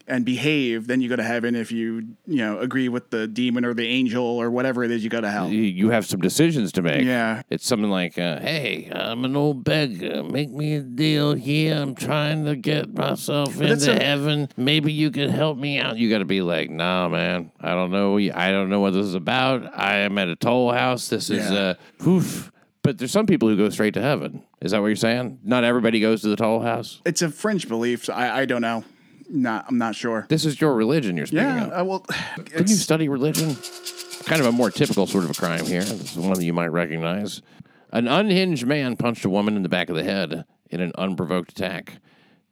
and 0.09 0.25
behave 0.25 0.87
then 0.87 0.99
you 1.01 1.07
go 1.07 1.15
to 1.15 1.23
heaven 1.23 1.55
if 1.55 1.71
you 1.71 2.03
you 2.25 2.37
know 2.37 2.59
agree 2.59 2.89
with 2.89 3.09
the 3.11 3.27
demon 3.27 3.63
or 3.63 3.73
the 3.73 3.87
angel 3.87 4.23
or 4.25 4.49
whatever 4.49 4.83
it 4.83 4.91
is 4.91 5.03
you 5.03 5.09
go 5.09 5.21
to 5.21 5.29
hell 5.29 5.47
you, 5.49 5.89
have 5.91 6.05
some 6.05 6.19
decisions 6.19 6.71
to 6.73 6.81
make. 6.81 7.03
Yeah. 7.05 7.41
It's 7.49 7.65
something 7.65 7.89
like, 7.89 8.17
uh, 8.17 8.39
"Hey, 8.39 8.89
I'm 8.93 9.23
an 9.25 9.35
old 9.35 9.63
beggar. 9.63 10.23
Make 10.23 10.49
me 10.51 10.75
a 10.75 10.81
deal 10.81 11.33
here. 11.33 11.75
I'm 11.75 11.95
trying 11.95 12.45
to 12.45 12.55
get 12.55 12.93
myself 12.93 13.55
that's 13.55 13.85
into 13.87 13.99
a- 13.99 14.03
heaven. 14.03 14.49
Maybe 14.57 14.91
you 14.91 15.11
can 15.11 15.29
help 15.29 15.57
me 15.57 15.79
out." 15.79 15.97
You 15.97 16.09
got 16.09 16.19
to 16.19 16.25
be 16.25 16.41
like, 16.41 16.69
"Nah, 16.69 17.07
man. 17.09 17.51
I 17.59 17.69
don't 17.71 17.91
know. 17.91 18.17
I 18.17 18.51
don't 18.51 18.69
know 18.69 18.79
what 18.79 18.91
this 18.93 19.05
is 19.05 19.15
about. 19.15 19.69
I 19.77 19.97
am 19.99 20.17
at 20.17 20.27
a 20.27 20.35
toll 20.35 20.71
house. 20.71 21.07
This 21.09 21.29
is 21.29 21.49
Yeah. 21.51 21.57
uh, 21.59 21.73
poof." 21.97 22.51
But 22.81 22.97
there's 22.97 23.11
some 23.11 23.25
people 23.25 23.47
who 23.49 23.57
go 23.57 23.69
straight 23.69 23.93
to 23.95 24.01
heaven. 24.01 24.43
Is 24.61 24.71
that 24.71 24.81
what 24.81 24.87
you're 24.87 24.95
saying? 24.95 25.39
Not 25.43 25.63
everybody 25.63 25.99
goes 25.99 26.21
to 26.21 26.29
the 26.29 26.35
toll 26.35 26.61
house. 26.61 27.01
it's 27.05 27.21
a 27.21 27.29
fringe 27.29 27.67
belief 27.67 28.05
so 28.05 28.13
I, 28.13 28.39
I 28.41 28.45
don't 28.45 28.61
know 28.61 28.83
not 29.29 29.65
i'm 29.67 29.77
not 29.77 29.95
sure 29.95 30.25
This 30.29 30.45
is 30.45 30.59
your 30.59 30.73
religion 30.75 31.15
you're 31.17 31.25
speaking 31.27 31.45
yeah 31.45 31.65
of. 31.65 31.81
uh, 31.81 31.85
well 31.85 32.05
Didn't 32.37 32.69
you 32.69 32.75
study 32.75 33.07
religion? 33.09 33.55
Kind 34.25 34.41
of 34.41 34.47
a 34.47 34.51
more 34.51 34.69
typical 34.69 35.07
sort 35.07 35.23
of 35.23 35.31
a 35.31 35.33
crime 35.33 35.65
here. 35.65 35.81
This 35.81 36.11
is 36.11 36.17
one 36.17 36.33
that 36.33 36.43
you 36.43 36.53
might 36.53 36.67
recognize. 36.67 37.41
An 37.91 38.07
unhinged 38.07 38.65
man 38.67 38.95
punched 38.97 39.23
a 39.25 39.29
woman 39.29 39.55
in 39.55 39.63
the 39.63 39.69
back 39.69 39.89
of 39.89 39.95
the 39.95 40.03
head 40.03 40.43
in 40.69 40.81
an 40.81 40.91
unprovoked 40.97 41.51
attack. 41.51 41.93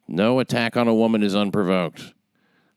No 0.07 0.39
attack 0.39 0.77
on 0.77 0.87
a 0.87 0.95
woman 0.95 1.21
is 1.23 1.35
unprovoked. 1.35 2.13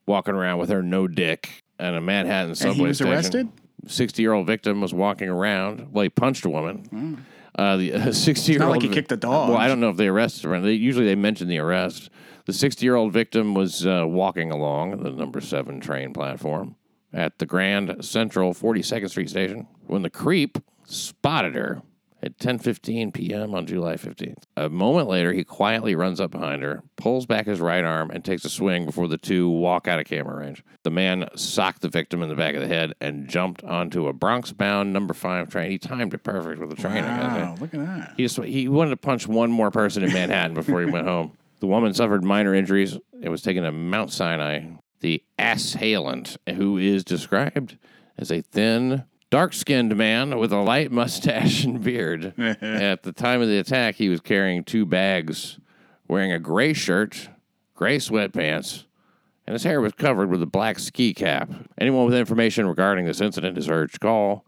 Walking 0.07 0.35
around 0.35 0.59
with 0.59 0.71
her 0.71 0.83
no 0.83 1.07
dick 1.07 1.63
and 1.79 1.95
a 1.97 2.01
Manhattan 2.01 2.55
subway 2.57 2.71
and 2.73 2.81
he 2.81 2.87
was 2.89 2.97
station. 2.99 3.13
arrested 3.15 3.49
60 3.87 4.21
year 4.23 4.33
old 4.33 4.47
victim 4.47 4.81
was 4.81 4.93
walking 4.93 5.29
around. 5.29 5.93
Well, 5.93 6.03
he 6.03 6.09
punched 6.11 6.45
a 6.45 6.51
woman. 6.51 7.25
Uh, 7.57 7.77
the 7.77 8.13
60 8.13 8.53
year 8.53 8.59
Hmm. 8.59 8.63
not 8.63 8.67
old. 8.75 8.77
like 8.77 8.83
he 8.83 8.95
kicked 8.95 9.13
a 9.13 9.17
dog. 9.17 9.49
Well, 9.51 9.59
I 9.59 9.69
don't 9.69 9.81
know 9.81 9.91
if 9.91 9.97
they 9.97 10.09
arrested 10.09 10.45
her. 10.49 10.61
They, 10.61 10.73
usually 10.73 11.07
they 11.07 11.15
mention 11.15 11.47
the 11.49 11.59
arrest. 11.59 12.11
The 12.47 12.53
60 12.53 12.85
year 12.85 12.97
old 12.97 13.13
victim 13.13 13.55
was 13.55 13.87
uh, 13.87 14.05
walking 14.07 14.51
along 14.51 15.03
the 15.03 15.11
number 15.11 15.41
seven 15.41 15.81
train 15.81 16.13
platform 16.13 16.77
at 17.13 17.39
the 17.39 17.47
Grand 17.47 18.05
Central 18.05 18.55
42nd 18.55 19.11
Street 19.11 19.31
station 19.31 19.67
when 19.87 20.03
the 20.03 20.11
creep 20.11 20.59
spotted 20.85 21.55
her 21.55 21.83
at 22.23 22.39
10:15 22.39 23.13
p.m. 23.15 23.55
on 23.55 23.67
July 23.67 23.95
15th. 23.95 24.43
A 24.57 24.69
moment 24.69 25.09
later, 25.09 25.33
he 25.33 25.45
quietly 25.45 25.95
runs 25.95 26.21
up 26.21 26.31
behind 26.31 26.63
her, 26.63 26.83
pulls 26.97 27.27
back 27.27 27.47
his 27.47 27.61
right 27.61 27.85
arm, 27.85 28.11
and 28.11 28.25
takes 28.25 28.45
a 28.45 28.51
swing 28.51 28.85
before 28.85 29.09
the 29.09 29.17
two 29.17 29.49
walk 29.49 29.89
out 29.89 29.99
of 29.99 30.07
camera 30.07 30.37
range. 30.37 30.63
The 30.83 30.91
man 30.91 31.29
socked 31.35 31.83
the 31.83 31.89
victim 31.89 32.23
in 32.23 32.29
the 32.29 32.35
back 32.35 32.55
of 32.55 32.61
the 32.61 32.69
head 32.69 32.95
and 33.01 33.29
jumped 33.29 33.65
onto 33.65 34.07
a 34.07 34.13
Bronx-bound 34.13 34.93
number 34.93 35.15
five 35.15 35.49
train. 35.49 35.71
He 35.71 35.79
timed 35.79 36.15
it 36.15 36.23
perfect 36.23 36.61
with 36.61 36.71
the 36.71 36.77
train. 36.77 37.05
I 37.05 37.17
gotta 37.17 37.35
say. 37.35 37.43
wow 37.43 37.57
look 37.61 37.75
at 37.75 37.81
that 37.81 38.15
He 38.17 38.25
just 38.25 38.39
he 38.43 38.69
wanted 38.69 38.91
to 38.91 38.97
punch 38.97 39.27
one 39.27 39.51
more 39.51 39.71
person 39.71 40.03
in 40.03 40.13
Manhattan 40.13 40.55
before 40.55 40.83
he 40.83 40.91
went 40.91 41.07
home. 41.07 41.33
The 41.61 41.67
woman 41.67 41.93
suffered 41.93 42.25
minor 42.25 42.55
injuries 42.55 42.99
and 43.13 43.31
was 43.31 43.43
taken 43.43 43.63
to 43.65 43.71
Mount 43.71 44.11
Sinai. 44.11 44.65
The 45.01 45.23
assailant, 45.39 46.37
who 46.57 46.79
is 46.79 47.05
described 47.05 47.79
as 48.19 48.33
a 48.33 48.41
thin, 48.41 49.05
dark-skinned 49.31 49.97
man 49.97 50.39
with 50.39 50.53
a 50.53 50.61
light 50.61 50.91
mustache 50.91 51.65
and 51.65 51.83
beard. 51.83 52.35
At 52.39 53.03
the 53.03 53.13
time 53.13 53.43
of 53.43 53.49
the 53.49 53.59
attack, 53.59 53.97
he 53.97 54.09
was 54.09 54.21
carrying 54.21 54.65
two 54.65 54.85
bags, 54.85 55.59
wearing 56.09 56.33
a 56.33 56.39
gray 56.39 56.73
shirt, 56.73 57.29
gray 57.75 57.99
sweatpants, 57.99 58.85
and 59.47 59.55
his 59.55 59.65
hair 59.65 59.81
was 59.81 59.93
covered 59.93 60.31
with 60.31 60.43
a 60.43 60.47
black 60.47 60.79
ski 60.79 61.13
cap. 61.13 61.51
Anyone 61.79 62.07
with 62.07 62.15
information 62.15 62.67
regarding 62.67 63.05
this 63.05 63.21
incident 63.21 63.59
is 63.59 63.69
urged 63.69 63.95
to 63.95 64.01
call 64.01 64.47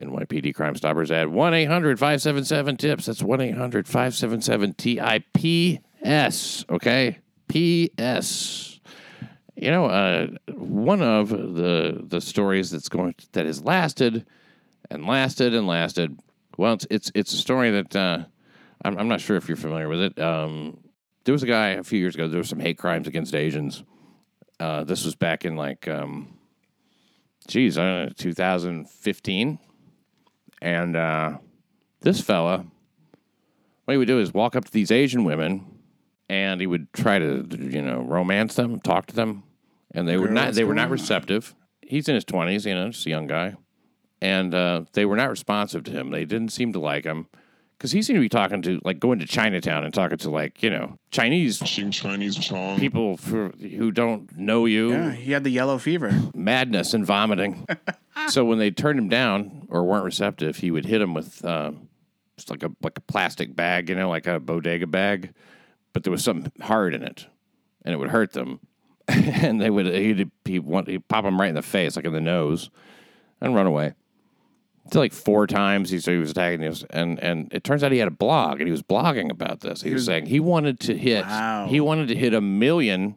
NYPD 0.00 0.54
Crime 0.54 0.74
Stoppers 0.74 1.10
at 1.10 1.30
1 1.30 1.54
800 1.54 1.98
577 1.98 2.76
TIPS. 2.76 3.06
That's 3.06 3.22
1 3.22 3.40
800 3.40 3.86
577 3.86 4.74
TIPS. 6.06 6.64
Okay? 6.70 7.18
PS. 7.48 8.80
You 9.56 9.70
know, 9.70 9.86
uh, 9.86 10.26
one 10.52 11.00
of 11.02 11.30
the 11.30 12.04
the 12.06 12.20
stories 12.20 12.70
that's 12.70 12.88
going 12.88 13.14
that 13.32 13.46
has 13.46 13.62
lasted 13.62 14.26
and 14.90 15.06
lasted 15.06 15.54
and 15.54 15.66
lasted. 15.66 16.18
Well, 16.58 16.74
it's 16.74 16.86
it's, 16.90 17.12
it's 17.14 17.32
a 17.32 17.38
story 17.38 17.70
that 17.70 17.96
uh, 17.96 18.24
I'm, 18.84 18.98
I'm 18.98 19.08
not 19.08 19.20
sure 19.20 19.36
if 19.36 19.48
you're 19.48 19.56
familiar 19.56 19.88
with 19.88 20.00
it. 20.00 20.18
Um, 20.18 20.78
there 21.24 21.32
was 21.32 21.42
a 21.42 21.46
guy 21.46 21.68
a 21.70 21.82
few 21.82 21.98
years 21.98 22.14
ago. 22.14 22.28
There 22.28 22.38
were 22.38 22.44
some 22.44 22.60
hate 22.60 22.78
crimes 22.78 23.08
against 23.08 23.34
Asians. 23.34 23.82
Uh, 24.60 24.84
this 24.84 25.04
was 25.04 25.14
back 25.14 25.44
in 25.44 25.56
like, 25.56 25.88
um, 25.88 26.38
geez, 27.48 27.76
I 27.76 27.82
don't 27.82 28.06
know, 28.06 28.12
2015. 28.16 29.58
And 30.62 30.96
uh, 30.96 31.38
this 32.00 32.20
fella, 32.20 32.64
what 33.84 33.92
he 33.92 33.98
would 33.98 34.08
do 34.08 34.20
is 34.20 34.32
walk 34.32 34.56
up 34.56 34.64
to 34.64 34.72
these 34.72 34.90
Asian 34.90 35.24
women, 35.24 35.75
and 36.28 36.60
he 36.60 36.66
would 36.66 36.92
try 36.92 37.18
to, 37.18 37.46
you 37.58 37.82
know, 37.82 38.00
romance 38.00 38.54
them, 38.54 38.80
talk 38.80 39.06
to 39.06 39.14
them, 39.14 39.42
and 39.92 40.08
they 40.08 40.16
would 40.16 40.32
not 40.32 40.54
they 40.54 40.64
were 40.64 40.74
not 40.74 40.90
receptive. 40.90 41.54
He's 41.82 42.08
in 42.08 42.14
his 42.14 42.24
twenties, 42.24 42.66
you 42.66 42.74
know, 42.74 42.90
just 42.90 43.06
a 43.06 43.10
young 43.10 43.26
guy, 43.26 43.56
and 44.20 44.54
uh, 44.54 44.84
they 44.92 45.04
were 45.04 45.16
not 45.16 45.30
responsive 45.30 45.84
to 45.84 45.90
him. 45.90 46.10
They 46.10 46.24
didn't 46.24 46.50
seem 46.50 46.72
to 46.72 46.80
like 46.80 47.04
him 47.04 47.28
because 47.78 47.92
he 47.92 48.02
seemed 48.02 48.16
to 48.16 48.20
be 48.20 48.28
talking 48.28 48.62
to, 48.62 48.80
like, 48.84 48.98
going 48.98 49.18
to 49.18 49.26
Chinatown 49.26 49.84
and 49.84 49.92
talking 49.92 50.16
to, 50.16 50.30
like, 50.30 50.62
you 50.62 50.70
know, 50.70 50.98
Chinese 51.10 51.60
Xing 51.60 51.92
Chinese 51.92 52.36
Chong. 52.36 52.78
people 52.78 53.16
for, 53.18 53.50
who 53.50 53.92
don't 53.92 54.36
know 54.36 54.64
you 54.64 54.92
yeah 54.92 55.12
he 55.12 55.32
had 55.32 55.44
the 55.44 55.50
yellow 55.50 55.78
fever 55.78 56.12
madness 56.34 56.94
and 56.94 57.04
vomiting. 57.04 57.66
so 58.28 58.44
when 58.44 58.58
they 58.58 58.70
turned 58.70 58.98
him 58.98 59.08
down 59.08 59.66
or 59.68 59.84
weren't 59.84 60.04
receptive, 60.04 60.56
he 60.56 60.70
would 60.70 60.86
hit 60.86 60.98
them 60.98 61.14
with 61.14 61.44
um, 61.44 61.88
just 62.36 62.50
like 62.50 62.62
a 62.62 62.72
like 62.82 62.96
a 62.96 63.02
plastic 63.02 63.54
bag, 63.54 63.88
you 63.88 63.94
know, 63.94 64.08
like 64.08 64.26
a 64.26 64.40
bodega 64.40 64.86
bag, 64.86 65.34
but 65.96 66.02
there 66.02 66.10
was 66.10 66.22
something 66.22 66.52
hard 66.60 66.92
in 66.92 67.02
it, 67.02 67.26
and 67.82 67.94
it 67.94 67.96
would 67.96 68.10
hurt 68.10 68.34
them. 68.34 68.60
and 69.08 69.58
they 69.62 69.70
would 69.70 69.86
he'd, 69.86 70.30
he'd, 70.44 70.58
want, 70.58 70.88
he'd 70.88 71.08
pop 71.08 71.24
them 71.24 71.40
right 71.40 71.48
in 71.48 71.54
the 71.54 71.62
face, 71.62 71.96
like 71.96 72.04
in 72.04 72.12
the 72.12 72.20
nose, 72.20 72.68
and 73.40 73.54
run 73.54 73.66
away. 73.66 73.94
To 74.90 74.98
like 74.98 75.14
four 75.14 75.46
times 75.46 75.88
he 75.88 75.98
said 75.98 76.12
he 76.12 76.18
was 76.20 76.32
attacking 76.32 76.60
this, 76.60 76.84
and 76.90 77.18
and 77.20 77.50
it 77.50 77.64
turns 77.64 77.82
out 77.82 77.92
he 77.92 77.98
had 77.98 78.08
a 78.08 78.10
blog, 78.10 78.60
and 78.60 78.68
he 78.68 78.70
was 78.70 78.82
blogging 78.82 79.30
about 79.30 79.60
this. 79.60 79.80
He 79.80 79.94
was 79.94 80.04
saying 80.04 80.26
he 80.26 80.38
wanted 80.38 80.80
to 80.80 80.98
hit, 80.98 81.24
Wow. 81.24 81.66
he 81.66 81.80
wanted 81.80 82.08
to 82.08 82.14
hit 82.14 82.34
a 82.34 82.42
million 82.42 83.16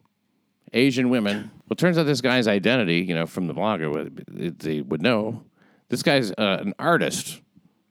Asian 0.72 1.10
women. 1.10 1.50
Well, 1.66 1.72
it 1.72 1.76
turns 1.78 1.98
out 1.98 2.04
this 2.06 2.22
guy's 2.22 2.48
identity, 2.48 3.00
you 3.00 3.14
know, 3.14 3.26
from 3.26 3.46
the 3.46 3.52
blogger, 3.52 3.92
would- 3.92 4.58
they 4.58 4.80
would 4.80 5.02
know. 5.02 5.42
This 5.90 6.02
guy's 6.02 6.30
uh, 6.32 6.56
an 6.62 6.72
artist, 6.78 7.42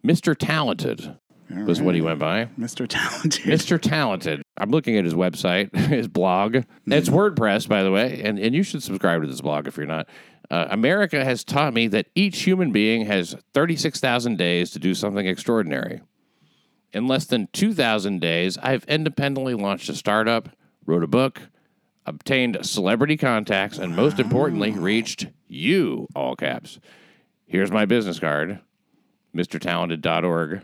Mr. 0.03 0.35
Talented 0.35 1.15
was 1.49 1.81
what 1.81 1.95
he 1.95 2.01
went 2.01 2.19
by. 2.19 2.45
mr 2.59 2.87
talented 2.87 3.43
Mr. 3.43 3.81
Talented. 3.81 4.41
I'm 4.57 4.69
looking 4.71 4.97
at 4.97 5.05
his 5.05 5.13
website, 5.13 5.75
his 5.89 6.07
blog. 6.07 6.57
It's 6.85 7.09
WordPress, 7.09 7.67
by 7.67 7.83
the 7.83 7.91
way, 7.91 8.21
and, 8.23 8.37
and 8.37 8.53
you 8.53 8.63
should 8.63 8.83
subscribe 8.83 9.21
to 9.21 9.27
this 9.27 9.41
blog 9.41 9.67
if 9.67 9.77
you're 9.77 9.85
not. 9.85 10.07
Uh, 10.51 10.67
America 10.69 11.23
has 11.23 11.43
taught 11.43 11.73
me 11.73 11.87
that 11.87 12.07
each 12.15 12.41
human 12.41 12.71
being 12.71 13.05
has 13.05 13.35
36,000 13.53 14.37
days 14.37 14.71
to 14.71 14.79
do 14.79 14.93
something 14.93 15.27
extraordinary. 15.27 16.01
In 16.91 17.07
less 17.07 17.25
than 17.25 17.47
2,000 17.53 18.19
days, 18.19 18.57
I've 18.57 18.83
independently 18.85 19.53
launched 19.53 19.89
a 19.89 19.95
startup, 19.95 20.49
wrote 20.85 21.03
a 21.03 21.07
book, 21.07 21.41
obtained 22.05 22.57
celebrity 22.63 23.15
contacts, 23.15 23.77
and 23.77 23.95
most 23.95 24.19
importantly, 24.19 24.71
reached 24.71 25.27
you, 25.47 26.07
all 26.15 26.35
caps. 26.35 26.79
Here's 27.45 27.71
my 27.71 27.85
business 27.85 28.19
card, 28.19 28.59
MrTalented.org. 29.35 30.63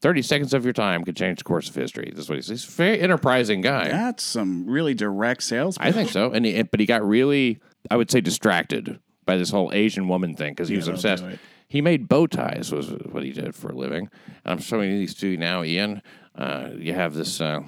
30 0.00 0.22
seconds 0.22 0.54
of 0.54 0.64
your 0.64 0.72
time 0.72 1.04
could 1.04 1.16
change 1.16 1.38
the 1.38 1.44
course 1.44 1.68
of 1.68 1.74
history. 1.74 2.12
That's 2.14 2.28
what 2.28 2.36
he 2.36 2.42
says. 2.42 2.62
He's 2.64 2.68
a 2.72 2.76
very 2.76 3.00
enterprising 3.00 3.60
guy. 3.62 3.88
that's 3.88 4.22
some 4.22 4.66
really 4.66 4.94
direct 4.94 5.42
sales 5.42 5.76
I 5.80 5.90
think 5.92 6.10
so. 6.10 6.30
And 6.32 6.44
he, 6.46 6.62
but 6.62 6.78
he 6.80 6.86
got 6.86 7.06
really, 7.06 7.58
I 7.90 7.96
would 7.96 8.10
say, 8.10 8.20
distracted 8.20 9.00
by 9.26 9.36
this 9.36 9.50
whole 9.50 9.70
Asian 9.72 10.06
woman 10.08 10.34
thing 10.36 10.52
because 10.52 10.68
he 10.68 10.76
was 10.76 10.86
that'll 10.86 10.96
obsessed. 10.98 11.22
do 11.24 11.30
it. 11.30 11.38
He 11.68 11.80
made 11.82 12.08
bow 12.08 12.26
ties 12.26 12.72
was 12.72 12.88
what 13.10 13.22
he 13.24 13.30
did 13.32 13.54
for 13.54 13.70
a 13.70 13.74
living. 13.74 14.08
I'm 14.46 14.58
showing 14.58 14.90
you 14.90 14.98
these 14.98 15.14
two 15.14 15.36
now, 15.36 15.62
Ian. 15.64 16.00
Uh, 16.34 16.70
you 16.76 16.94
have 16.94 17.12
this 17.14 17.40
uh, 17.42 17.60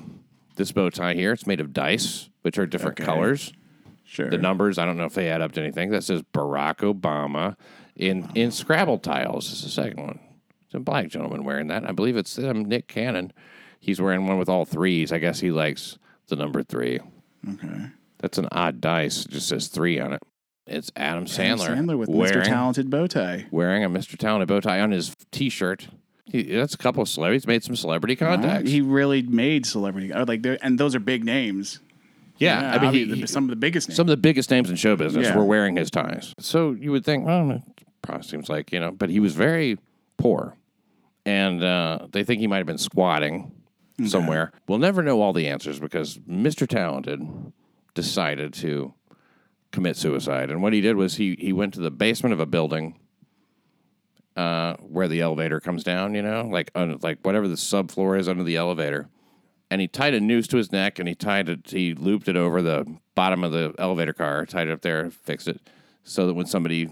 this 0.56 0.72
bow 0.72 0.88
tie 0.88 1.12
here. 1.14 1.32
It's 1.32 1.46
made 1.46 1.60
of 1.60 1.72
dice, 1.74 2.30
which 2.42 2.56
are 2.58 2.66
different 2.66 2.98
Okay. 2.98 3.04
colors. 3.06 3.52
Sure. 4.04 4.30
The 4.30 4.38
numbers, 4.38 4.78
I 4.78 4.86
don't 4.86 4.96
know 4.96 5.04
if 5.04 5.14
they 5.14 5.28
add 5.28 5.40
up 5.42 5.52
to 5.52 5.60
anything. 5.60 5.90
That 5.90 6.02
says 6.04 6.22
Barack 6.32 6.76
Obama 6.78 7.56
in 7.94 8.30
in 8.34 8.50
Scrabble 8.52 8.98
tiles. 8.98 9.50
This 9.50 9.58
is 9.58 9.64
the 9.64 9.70
second 9.70 10.02
one. 10.02 10.18
It's 10.70 10.76
a 10.76 10.78
black 10.80 11.08
gentleman 11.08 11.42
wearing 11.42 11.66
that. 11.66 11.84
I 11.88 11.90
believe 11.90 12.16
it's 12.16 12.38
um, 12.38 12.64
Nick 12.64 12.86
Cannon. 12.86 13.32
He's 13.80 14.00
wearing 14.00 14.28
one 14.28 14.38
with 14.38 14.48
all 14.48 14.64
threes. 14.64 15.10
I 15.10 15.18
guess 15.18 15.40
he 15.40 15.50
likes 15.50 15.98
the 16.28 16.36
number 16.36 16.62
three. 16.62 17.00
Okay. 17.54 17.86
That's 18.18 18.38
an 18.38 18.46
odd 18.52 18.80
dice. 18.80 19.24
It 19.24 19.32
just 19.32 19.48
says 19.48 19.66
three 19.66 19.98
on 19.98 20.12
it. 20.12 20.22
It's 20.68 20.92
Adam 20.94 21.24
Adam 21.24 21.26
Sandler, 21.26 21.76
Sandler 21.76 21.98
with 21.98 22.08
Mr. 22.08 22.14
wearing, 22.14 22.44
Talented 22.44 22.88
bow 22.88 23.08
tie. 23.08 23.46
wearing 23.50 23.82
a 23.82 23.90
Mr. 23.90 24.16
Talented 24.16 24.46
bow 24.46 24.60
tie 24.60 24.78
on 24.80 24.92
his 24.92 25.16
T-shirt. 25.32 25.88
He, 26.26 26.44
that's 26.44 26.74
a 26.74 26.78
couple 26.78 27.02
of 27.02 27.08
celebrities 27.08 27.48
made 27.48 27.64
some 27.64 27.74
celebrity 27.74 28.14
contacts. 28.14 28.70
He 28.70 28.80
really 28.80 29.22
made 29.22 29.66
celebrity. 29.66 30.12
uh, 30.12 30.24
Like, 30.24 30.46
and 30.62 30.78
those 30.78 30.94
are 30.94 31.00
big 31.00 31.24
names. 31.24 31.80
yeah, 32.38 32.78
I 32.80 32.92
mean, 32.92 33.12
he- 33.16 33.26
some 33.26 33.42
of 33.44 33.50
the 33.50 33.56
biggest 33.56 33.88
names. 33.88 33.96
some 33.96 34.04
of 34.04 34.10
the 34.10 34.16
biggest 34.16 34.48
names 34.52 34.70
in 34.70 34.76
show 34.76 34.94
business 34.94 35.26
Yeah. 35.26 35.36
were 35.36 35.44
wearing 35.44 35.74
his 35.76 35.90
ties. 35.90 36.32
So 36.38 36.70
you 36.78 36.92
would 36.92 37.04
think, 37.04 37.26
well, 37.26 37.50
it 37.50 37.62
probably 38.02 38.22
seems 38.28 38.48
like 38.48 38.70
you 38.70 38.78
know, 38.78 38.92
but 38.92 39.10
he 39.10 39.18
was 39.18 39.34
very 39.34 39.76
poor, 40.18 40.54
and 41.30 41.62
uh, 41.62 42.08
they 42.10 42.24
think 42.24 42.40
he 42.40 42.48
might 42.48 42.56
have 42.56 42.66
been 42.66 42.76
squatting 42.76 43.52
somewhere. 44.04 44.50
We'll 44.66 44.78
never 44.78 45.00
know 45.00 45.22
all 45.22 45.32
the 45.32 45.46
answers 45.46 45.78
because 45.78 46.18
Mr. 46.18 46.66
Talented 46.66 47.20
decided 47.94 48.52
to 48.54 48.94
commit 49.70 49.96
suicide, 49.96 50.50
and 50.50 50.60
what 50.60 50.72
he 50.72 50.80
did 50.80 50.96
was 50.96 51.16
he 51.16 51.36
he 51.38 51.52
went 51.52 51.74
to 51.74 51.80
the 51.80 51.90
basement 51.92 52.32
of 52.32 52.40
a 52.40 52.46
building. 52.46 52.98
Uh, 54.36 54.76
where 54.76 55.08
the 55.08 55.20
elevator 55.20 55.60
comes 55.60 55.82
down, 55.82 56.14
you 56.14 56.22
know, 56.22 56.48
like 56.50 56.70
like 57.02 57.18
whatever 57.22 57.46
the 57.46 57.56
subfloor 57.56 58.18
is 58.18 58.28
under 58.28 58.44
the 58.44 58.56
elevator, 58.56 59.08
and 59.70 59.80
he 59.80 59.88
tied 59.88 60.14
a 60.14 60.20
noose 60.20 60.46
to 60.46 60.56
his 60.56 60.72
neck 60.72 60.98
and 60.98 61.08
he 61.08 61.14
tied 61.14 61.48
it 61.48 61.70
he 61.70 61.94
looped 61.94 62.28
it 62.28 62.36
over 62.36 62.62
the 62.62 62.86
bottom 63.14 63.44
of 63.44 63.52
the 63.52 63.74
elevator 63.78 64.12
car 64.12 64.46
tied 64.46 64.68
it 64.68 64.72
up 64.72 64.80
there 64.82 65.10
fixed 65.10 65.48
it 65.48 65.60
so 66.04 66.26
that 66.26 66.34
when 66.34 66.46
somebody 66.46 66.88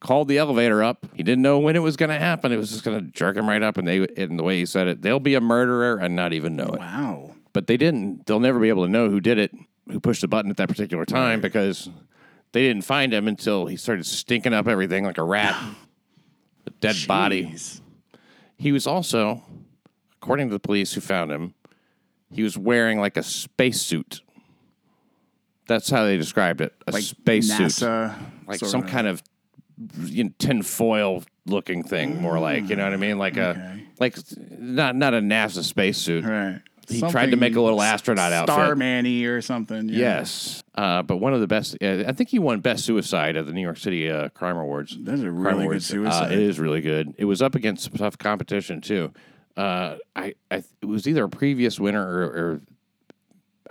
called 0.00 0.28
the 0.28 0.38
elevator 0.38 0.82
up 0.82 1.06
he 1.14 1.22
didn't 1.22 1.42
know 1.42 1.58
when 1.58 1.76
it 1.76 1.80
was 1.80 1.96
going 1.96 2.08
to 2.08 2.18
happen 2.18 2.52
it 2.52 2.56
was 2.56 2.70
just 2.70 2.84
going 2.84 2.98
to 2.98 3.10
jerk 3.12 3.36
him 3.36 3.48
right 3.48 3.62
up 3.62 3.76
and 3.76 3.86
they 3.86 3.98
in 4.16 4.36
the 4.36 4.42
way 4.42 4.58
he 4.58 4.66
said 4.66 4.86
it 4.86 5.02
they'll 5.02 5.20
be 5.20 5.34
a 5.34 5.40
murderer 5.40 5.96
and 5.96 6.16
not 6.16 6.32
even 6.32 6.56
know 6.56 6.68
it 6.68 6.80
wow. 6.80 7.34
but 7.52 7.66
they 7.66 7.76
didn't 7.76 8.26
they'll 8.26 8.40
never 8.40 8.58
be 8.58 8.68
able 8.68 8.84
to 8.84 8.90
know 8.90 9.10
who 9.10 9.20
did 9.20 9.38
it 9.38 9.52
who 9.90 10.00
pushed 10.00 10.22
the 10.22 10.28
button 10.28 10.50
at 10.50 10.56
that 10.56 10.68
particular 10.68 11.04
time 11.04 11.40
because 11.40 11.90
they 12.52 12.62
didn't 12.62 12.82
find 12.82 13.12
him 13.12 13.28
until 13.28 13.66
he 13.66 13.76
started 13.76 14.04
stinking 14.06 14.54
up 14.54 14.66
everything 14.66 15.04
like 15.04 15.18
a 15.18 15.22
rat 15.22 15.54
a 16.66 16.70
dead 16.70 16.96
body 17.06 17.54
he 18.60 18.72
was 18.72 18.86
also, 18.86 19.42
according 20.20 20.48
to 20.48 20.52
the 20.52 20.60
police 20.60 20.92
who 20.92 21.00
found 21.00 21.32
him, 21.32 21.54
he 22.30 22.42
was 22.42 22.58
wearing 22.58 23.00
like 23.00 23.16
a 23.16 23.22
spacesuit. 23.22 24.20
That's 25.66 25.88
how 25.88 26.04
they 26.04 26.18
described 26.18 26.60
it. 26.60 26.74
A 26.86 26.92
Like 26.92 27.02
spacesuit. 27.02 27.68
NASA. 27.68 28.14
Like 28.46 28.58
some 28.58 28.82
of. 28.82 28.90
kind 28.90 29.06
of 29.06 29.22
you 30.04 30.24
know, 30.24 30.30
tinfoil 30.38 31.24
looking 31.46 31.82
thing, 31.82 32.20
more 32.20 32.38
like, 32.38 32.68
you 32.68 32.76
know 32.76 32.84
what 32.84 32.92
I 32.92 32.96
mean? 32.96 33.18
Like 33.18 33.36
a 33.36 33.50
okay. 33.50 33.84
like 33.98 34.16
not 34.58 34.96
not 34.96 35.14
a 35.14 35.20
NASA 35.20 35.62
spacesuit. 35.62 36.24
Right. 36.24 36.60
He 36.88 37.00
tried 37.00 37.30
to 37.30 37.36
make 37.36 37.54
a 37.54 37.60
little 37.60 37.80
astronaut 37.80 38.32
outfit. 38.32 38.54
Starman-y 38.54 39.22
or 39.22 39.40
something. 39.40 39.88
yeah. 39.88 39.98
Yes. 39.98 40.64
Uh, 40.74 41.02
but 41.02 41.18
one 41.18 41.32
of 41.32 41.40
the 41.40 41.46
best, 41.46 41.76
uh, 41.80 42.04
I 42.06 42.12
think 42.12 42.30
he 42.30 42.40
won 42.40 42.60
Best 42.60 42.84
Suicide 42.84 43.36
at 43.36 43.46
the 43.46 43.52
New 43.52 43.60
York 43.60 43.76
City 43.76 44.10
uh, 44.10 44.28
Crime 44.30 44.56
Awards. 44.56 44.96
That's 45.00 45.20
a 45.20 45.24
Crime 45.24 45.36
really 45.36 45.54
good 45.54 45.62
Awards. 45.66 45.86
suicide. 45.86 46.30
Uh, 46.30 46.32
it 46.32 46.38
is 46.40 46.58
really 46.58 46.80
good. 46.80 47.14
It 47.16 47.26
was 47.26 47.42
up 47.42 47.54
against 47.54 47.84
some 47.84 47.92
tough 47.92 48.18
competition 48.18 48.80
too. 48.80 49.12
Uh, 49.56 49.96
I, 50.16 50.34
I, 50.50 50.64
it 50.80 50.86
was 50.86 51.06
either 51.06 51.24
a 51.24 51.28
previous 51.28 51.78
winner 51.78 52.04
or, 52.04 52.22
or 52.24 52.60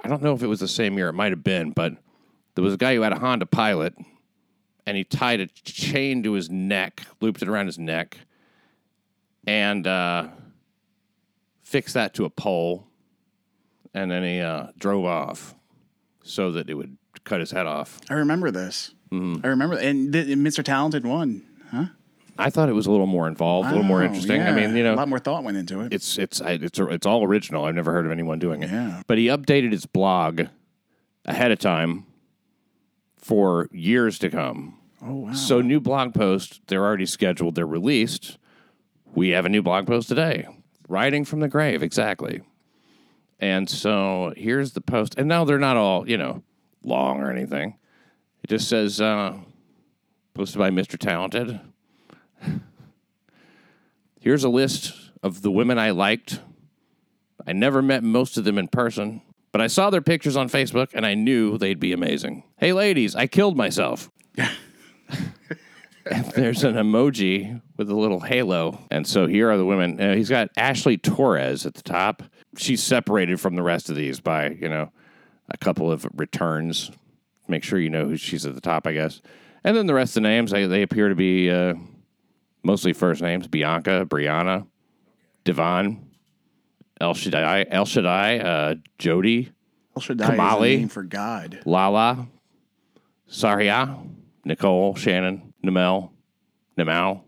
I 0.04 0.08
don't 0.08 0.22
know 0.22 0.34
if 0.34 0.42
it 0.42 0.48
was 0.48 0.60
the 0.62 0.68
same 0.68 0.98
year. 0.98 1.10
It 1.10 1.14
might 1.14 1.32
have 1.32 1.44
been, 1.44 1.72
but 1.72 1.94
there 2.56 2.64
was 2.64 2.74
a 2.74 2.78
guy 2.78 2.96
who 2.96 3.02
had 3.02 3.12
a 3.12 3.20
Honda 3.20 3.46
Pilot, 3.46 3.96
and 4.90 4.98
he 4.98 5.04
tied 5.04 5.40
a 5.40 5.46
chain 5.46 6.24
to 6.24 6.34
his 6.34 6.50
neck, 6.50 7.04
looped 7.22 7.44
it 7.44 7.48
around 7.48 7.68
his 7.68 7.78
neck, 7.78 8.18
and 9.46 9.86
uh, 9.86 10.28
fixed 11.62 11.94
that 11.94 12.16
to 12.16 12.26
a 12.26 12.30
pole, 12.32 12.88
and 13.94 14.10
then 14.10 14.24
he 14.24 14.42
uh, 14.42 14.70
drove 14.80 15.06
off 15.06 15.54
so 16.24 16.52
that 16.54 16.72
it 16.72 16.74
would 16.74 16.98
cut 17.24 17.40
his 17.40 17.52
head 17.52 17.68
off. 17.68 18.02
I 18.10 18.16
remember 18.16 18.50
this. 18.50 18.96
Mm-hmm. 19.12 19.46
I 19.46 19.50
remember, 19.50 19.78
and, 19.78 20.12
th- 20.12 20.26
Mr. 20.26 20.64
Talented 20.64 21.06
won. 21.06 21.44
Huh? 21.70 21.86
I 22.40 22.50
thought 22.50 22.68
it 22.68 22.74
was 22.74 22.88
a 22.88 22.92
little 22.92 23.06
more 23.06 23.28
involved, 23.28 23.68
a 23.68 23.72
little 23.72 23.86
more 23.86 24.02
interesting. 24.02 24.42
I 24.42 24.52
mean, 24.54 24.76
you 24.76 24.82
know, 24.82 24.96
a 24.96 24.96
lot 24.96 25.08
more 25.08 25.20
thought 25.20 25.44
went 25.44 25.58
into 25.58 25.82
it. 25.82 25.94
it's 25.94 26.18
it's 26.18 26.42
it's 26.44 26.80
it's 26.80 27.06
all 27.06 27.24
original. 27.26 27.66
I've 27.66 27.76
never 27.76 27.92
heard 27.92 28.08
of 28.08 28.12
anyone 28.12 28.40
doing 28.40 28.64
it. 28.64 28.72
Yeah. 28.72 29.04
But 29.06 29.20
he 29.20 29.28
updated 29.28 29.72
his 29.74 29.86
blog 29.86 30.44
ahead 31.26 31.52
of 31.52 31.60
time 31.60 32.06
for 33.20 33.68
years 33.72 34.18
to 34.20 34.30
come. 34.30 34.79
Oh 35.04 35.16
wow. 35.16 35.34
So 35.34 35.62
new 35.62 35.80
blog 35.80 36.14
posts, 36.14 36.60
they're 36.68 36.84
already 36.84 37.06
scheduled, 37.06 37.56
they're 37.56 37.66
released. 37.66 38.38
We 39.14 39.30
have 39.30 39.46
a 39.46 39.50
new 39.50 39.62
blog 39.62 39.88
post 39.88 40.08
today. 40.08 40.48
Writing 40.88 41.26
from 41.26 41.40
the 41.40 41.48
grave, 41.48 41.84
exactly. 41.84 42.42
And 43.40 43.70
so 43.70 44.34
here's 44.36 44.74
the 44.74 44.82
post. 44.82 45.16
And 45.18 45.28
now 45.28 45.46
they're 45.46 45.60
not 45.60 45.78
all, 45.78 46.08
you 46.08 46.18
know, 46.18 46.44
long 46.84 47.22
or 47.22 47.32
anything. 47.32 47.78
It 48.44 48.50
just 48.50 48.68
says 48.68 49.00
uh, 49.00 49.38
posted 50.34 50.60
by 50.60 50.70
Mr. 50.70 50.98
Talented. 50.98 51.60
Here's 54.20 54.44
a 54.44 54.50
list 54.50 55.12
of 55.24 55.42
the 55.42 55.52
women 55.52 55.80
I 55.80 55.92
liked. 55.92 56.42
I 57.48 57.54
never 57.54 57.82
met 57.82 58.04
most 58.04 58.38
of 58.38 58.44
them 58.44 58.58
in 58.58 58.68
person, 58.68 59.22
but 59.52 59.62
I 59.62 59.68
saw 59.68 59.90
their 59.90 60.02
pictures 60.02 60.36
on 60.36 60.50
Facebook 60.50 60.90
and 60.94 61.06
I 61.06 61.14
knew 61.14 61.58
they'd 61.58 61.80
be 61.80 61.94
amazing. 61.94 62.44
Hey, 62.58 62.74
ladies, 62.74 63.16
I 63.16 63.28
killed 63.28 63.56
myself. 63.56 64.10
There's 66.36 66.64
an 66.64 66.76
emoji 66.76 67.62
with 67.78 67.90
a 67.90 67.96
little 67.96 68.20
halo. 68.20 68.80
And 68.90 69.06
so 69.06 69.28
here 69.28 69.52
are 69.52 69.58
the 69.58 69.66
women. 69.66 70.00
Uh, 70.00 70.16
he's 70.16 70.30
got 70.30 70.50
Ashley 70.58 70.98
Torres 70.98 71.66
at 71.66 71.74
the 71.76 71.82
top. 71.82 72.24
She's 72.58 72.82
separated 72.82 73.40
from 73.40 73.56
the 73.56 73.64
rest 73.64 73.90
of 73.90 73.96
these 73.96 74.20
by, 74.20 74.50
you 74.50 74.70
know, 74.70 74.92
a 75.50 75.58
couple 75.58 75.92
of 75.92 76.08
returns. 76.16 76.92
Make 77.48 77.64
sure 77.64 77.80
you 77.80 77.90
know 77.90 78.06
who 78.06 78.18
she's 78.18 78.46
at 78.46 78.56
the 78.56 78.62
top, 78.62 78.88
I 78.88 78.94
guess. 78.94 79.22
And 79.64 79.76
then 79.76 79.88
the 79.88 79.94
rest 79.94 80.12
of 80.12 80.24
the 80.24 80.30
names, 80.30 80.52
they, 80.52 80.66
they 80.66 80.82
appear 80.82 81.10
to 81.10 81.16
be 81.16 81.50
uh, 81.50 81.76
mostly 82.64 82.94
first 82.94 83.22
names 83.22 83.48
Bianca, 83.48 84.06
Brianna, 84.08 84.68
Devon, 85.44 86.10
El 87.02 87.14
Shaddai, 87.14 87.66
El 87.70 87.86
Shaddai, 87.86 88.40
uh, 88.40 88.76
Jody, 88.98 89.52
El 89.96 90.02
Shaddai 90.02 90.24
is 90.26 90.30
Kamali. 90.40 90.74
a 90.76 90.78
name 90.78 90.90
for 90.90 91.04
God. 91.04 91.60
Lala, 91.66 92.28
Saria, 93.28 93.98
Nicole, 94.46 94.96
Shannon, 94.96 95.49
Namel, 95.66 96.12
Namau. 96.78 97.22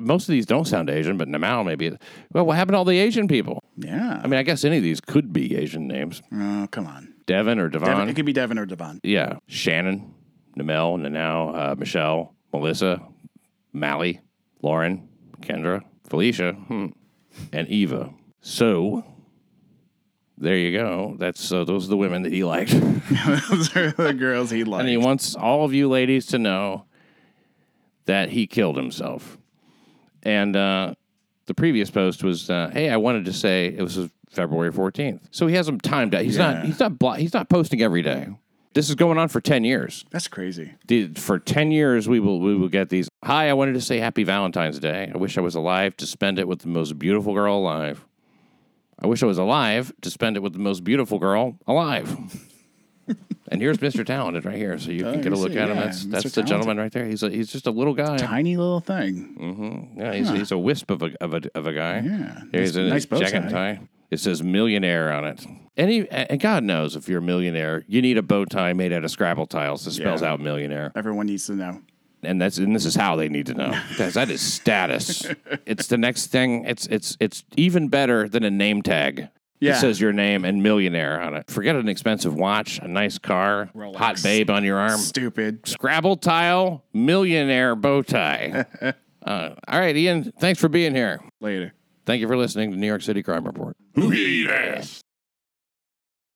Most 0.00 0.28
of 0.28 0.32
these 0.32 0.44
don't 0.44 0.66
sound 0.66 0.90
Asian, 0.90 1.16
but 1.16 1.28
Namau 1.28 1.64
maybe. 1.64 1.96
Well, 2.32 2.44
what 2.44 2.56
happened 2.56 2.74
to 2.74 2.78
all 2.78 2.84
the 2.84 2.98
Asian 2.98 3.28
people? 3.28 3.62
Yeah. 3.78 4.20
I 4.22 4.26
mean, 4.26 4.38
I 4.38 4.42
guess 4.42 4.64
any 4.64 4.76
of 4.76 4.82
these 4.82 5.00
could 5.00 5.32
be 5.32 5.56
Asian 5.56 5.86
names. 5.86 6.22
oh, 6.32 6.68
come 6.70 6.86
on. 6.86 7.14
Devon 7.26 7.58
or 7.58 7.68
Devon. 7.68 7.88
Devin, 7.88 8.08
it 8.08 8.14
could 8.14 8.26
be 8.26 8.32
Devin 8.32 8.58
or 8.58 8.66
Devon. 8.66 9.00
yeah. 9.02 9.38
Shannon, 9.46 10.14
Namel, 10.58 10.98
Nanau, 11.00 11.56
uh, 11.72 11.74
Michelle, 11.76 12.34
Melissa, 12.52 13.00
Mally, 13.72 14.20
Lauren, 14.62 15.08
Kendra, 15.40 15.82
Felicia, 16.08 16.52
hmm, 16.52 16.86
and 17.52 17.68
Eva. 17.68 18.10
So, 18.40 19.04
there 20.38 20.56
you 20.56 20.72
go. 20.76 21.16
That's 21.18 21.50
uh, 21.52 21.64
those 21.64 21.86
are 21.86 21.88
the 21.90 21.96
women 21.96 22.22
that 22.22 22.32
he 22.32 22.44
liked. 22.44 22.70
Those 23.50 23.74
are 23.76 23.90
the 23.92 24.14
girls 24.14 24.50
he 24.50 24.64
liked. 24.64 24.80
And 24.80 24.88
he 24.88 24.96
wants 24.96 25.34
all 25.34 25.64
of 25.64 25.72
you 25.74 25.88
ladies 25.88 26.26
to 26.26 26.38
know 26.38 26.85
that 28.06 28.30
he 28.30 28.46
killed 28.46 28.76
himself. 28.76 29.38
And 30.22 30.56
uh, 30.56 30.94
the 31.46 31.54
previous 31.54 31.90
post 31.90 32.24
was, 32.24 32.50
uh, 32.50 32.70
"Hey, 32.72 32.88
I 32.90 32.96
wanted 32.96 33.26
to 33.26 33.32
say 33.32 33.66
it 33.66 33.82
was 33.82 33.98
February 34.30 34.72
14th." 34.72 35.20
So 35.30 35.46
he 35.46 35.54
has 35.54 35.66
them 35.66 35.78
timed 35.78 36.14
out. 36.14 36.22
He's 36.22 36.36
Yeah. 36.36 36.52
not. 36.54 36.64
He's 36.64 36.80
not. 36.80 36.98
Blo- 36.98 37.12
he's 37.12 37.34
not 37.34 37.48
posting 37.48 37.82
every 37.82 38.02
day. 38.02 38.28
This 38.74 38.88
is 38.90 38.94
going 38.94 39.16
on 39.16 39.28
for 39.28 39.40
10 39.40 39.64
years. 39.64 40.04
That's 40.10 40.28
crazy. 40.28 40.72
The- 40.86 41.06
For 41.14 41.38
10 41.38 41.70
years, 41.70 42.08
we 42.08 42.20
will 42.20 42.40
we 42.40 42.54
will 42.56 42.68
get 42.68 42.88
these. 42.90 43.08
Hi, 43.24 43.48
I 43.48 43.54
wanted 43.54 43.74
to 43.74 43.80
say 43.80 43.98
Happy 43.98 44.24
Valentine's 44.24 44.78
Day. 44.78 45.10
I 45.14 45.16
wish 45.16 45.38
I 45.38 45.40
was 45.40 45.54
alive 45.54 45.96
to 45.98 46.06
spend 46.06 46.38
it 46.38 46.46
with 46.48 46.60
the 46.60 46.68
most 46.68 46.98
beautiful 46.98 47.32
girl 47.34 47.56
alive. 47.58 48.04
I 48.98 49.06
wish 49.06 49.22
I 49.22 49.26
was 49.26 49.38
alive 49.38 49.92
to 50.02 50.10
spend 50.10 50.36
it 50.36 50.40
with 50.42 50.52
the 50.54 50.58
most 50.58 50.82
beautiful 50.84 51.18
girl 51.18 51.58
alive. 51.66 52.16
and 53.50 53.60
here's 53.60 53.78
Mr. 53.78 54.04
Talented 54.04 54.44
right 54.44 54.56
here, 54.56 54.78
so 54.78 54.90
you 54.90 55.06
oh, 55.06 55.12
can 55.12 55.20
get 55.22 55.32
a 55.32 55.36
look 55.36 55.52
see. 55.52 55.58
at 55.58 55.68
him. 55.68 55.76
Yeah, 55.76 55.84
That's 55.84 56.04
Mr. 56.04 56.10
that's 56.10 56.34
the 56.34 56.42
gentleman 56.42 56.76
right 56.78 56.92
there. 56.92 57.04
He's 57.06 57.22
a, 57.22 57.30
he's 57.30 57.50
just 57.50 57.66
a 57.66 57.70
little 57.70 57.94
guy. 57.94 58.16
Tiny 58.16 58.56
little 58.56 58.80
thing. 58.80 59.36
Mm-hmm. 59.40 60.00
Yeah, 60.00 60.12
he's, 60.14 60.28
he's 60.30 60.52
a 60.52 60.58
wisp 60.58 60.90
of 60.90 61.02
a 61.02 61.10
of 61.20 61.34
a, 61.34 61.42
of 61.54 61.66
a 61.66 61.72
guy. 61.72 62.00
Yeah. 62.04 62.42
Nice- 62.52 62.74
a 62.74 62.82
nice 62.82 63.06
bow 63.06 63.18
jacket 63.18 63.34
and 63.36 63.50
tie. 63.50 63.74
tie. 63.76 63.88
It 64.10 64.20
says 64.20 64.42
millionaire 64.42 65.12
on 65.12 65.24
it. 65.24 65.44
Any 65.76 66.08
and 66.10 66.40
God 66.40 66.62
knows 66.64 66.94
if 66.96 67.08
you're 67.08 67.18
a 67.18 67.22
millionaire, 67.22 67.84
you 67.88 68.00
need 68.00 68.16
a 68.18 68.22
bow 68.22 68.44
tie 68.44 68.72
made 68.72 68.92
out 68.92 69.04
of 69.04 69.10
Scrabble 69.10 69.46
tiles 69.46 69.84
that 69.84 69.90
spells 69.92 70.22
Yeah. 70.22 70.32
out 70.32 70.40
millionaire. 70.40 70.92
Everyone 70.94 71.26
needs 71.26 71.46
to 71.46 71.54
know. 71.54 71.82
and 72.22 72.40
that's 72.40 72.58
and 72.58 72.74
this 72.74 72.84
is 72.84 72.94
how 72.94 73.16
they 73.16 73.28
need 73.28 73.46
to 73.46 73.54
know 73.54 73.78
because 73.88 74.14
that 74.14 74.30
is 74.30 74.40
status. 74.40 75.26
it's 75.66 75.88
the 75.88 75.98
next 75.98 76.28
thing. 76.28 76.64
It's 76.64 76.86
it's 76.86 77.16
it's 77.20 77.44
even 77.56 77.88
better 77.88 78.28
than 78.28 78.44
a 78.44 78.50
name 78.50 78.80
tag. 78.82 79.28
Yeah. 79.60 79.76
It 79.76 79.80
says 79.80 80.00
your 80.00 80.12
name 80.12 80.44
and 80.44 80.62
millionaire 80.62 81.20
on 81.20 81.34
it. 81.34 81.50
Forget 81.50 81.76
an 81.76 81.88
expensive 81.88 82.34
watch, 82.34 82.78
a 82.78 82.88
nice 82.88 83.18
car, 83.18 83.70
Rolex. 83.74 83.96
hot 83.96 84.22
babe 84.22 84.50
on 84.50 84.64
your 84.64 84.78
arm, 84.78 84.98
Stupid. 84.98 85.66
Scrabble 85.66 86.16
tile, 86.16 86.84
millionaire 86.92 87.74
bow 87.74 88.02
tie. 88.02 88.66
uh, 89.26 89.50
all 89.68 89.80
right, 89.80 89.96
Ian. 89.96 90.32
Thanks 90.38 90.60
for 90.60 90.68
being 90.68 90.94
here. 90.94 91.20
Later. 91.40 91.72
Thank 92.04 92.20
you 92.20 92.28
for 92.28 92.36
listening 92.36 92.70
to 92.70 92.76
New 92.76 92.86
York 92.86 93.02
City 93.02 93.22
Crime 93.22 93.44
Report. 93.44 93.76
Who 93.94 94.12
eat 94.12 94.48
ass? 94.48 95.00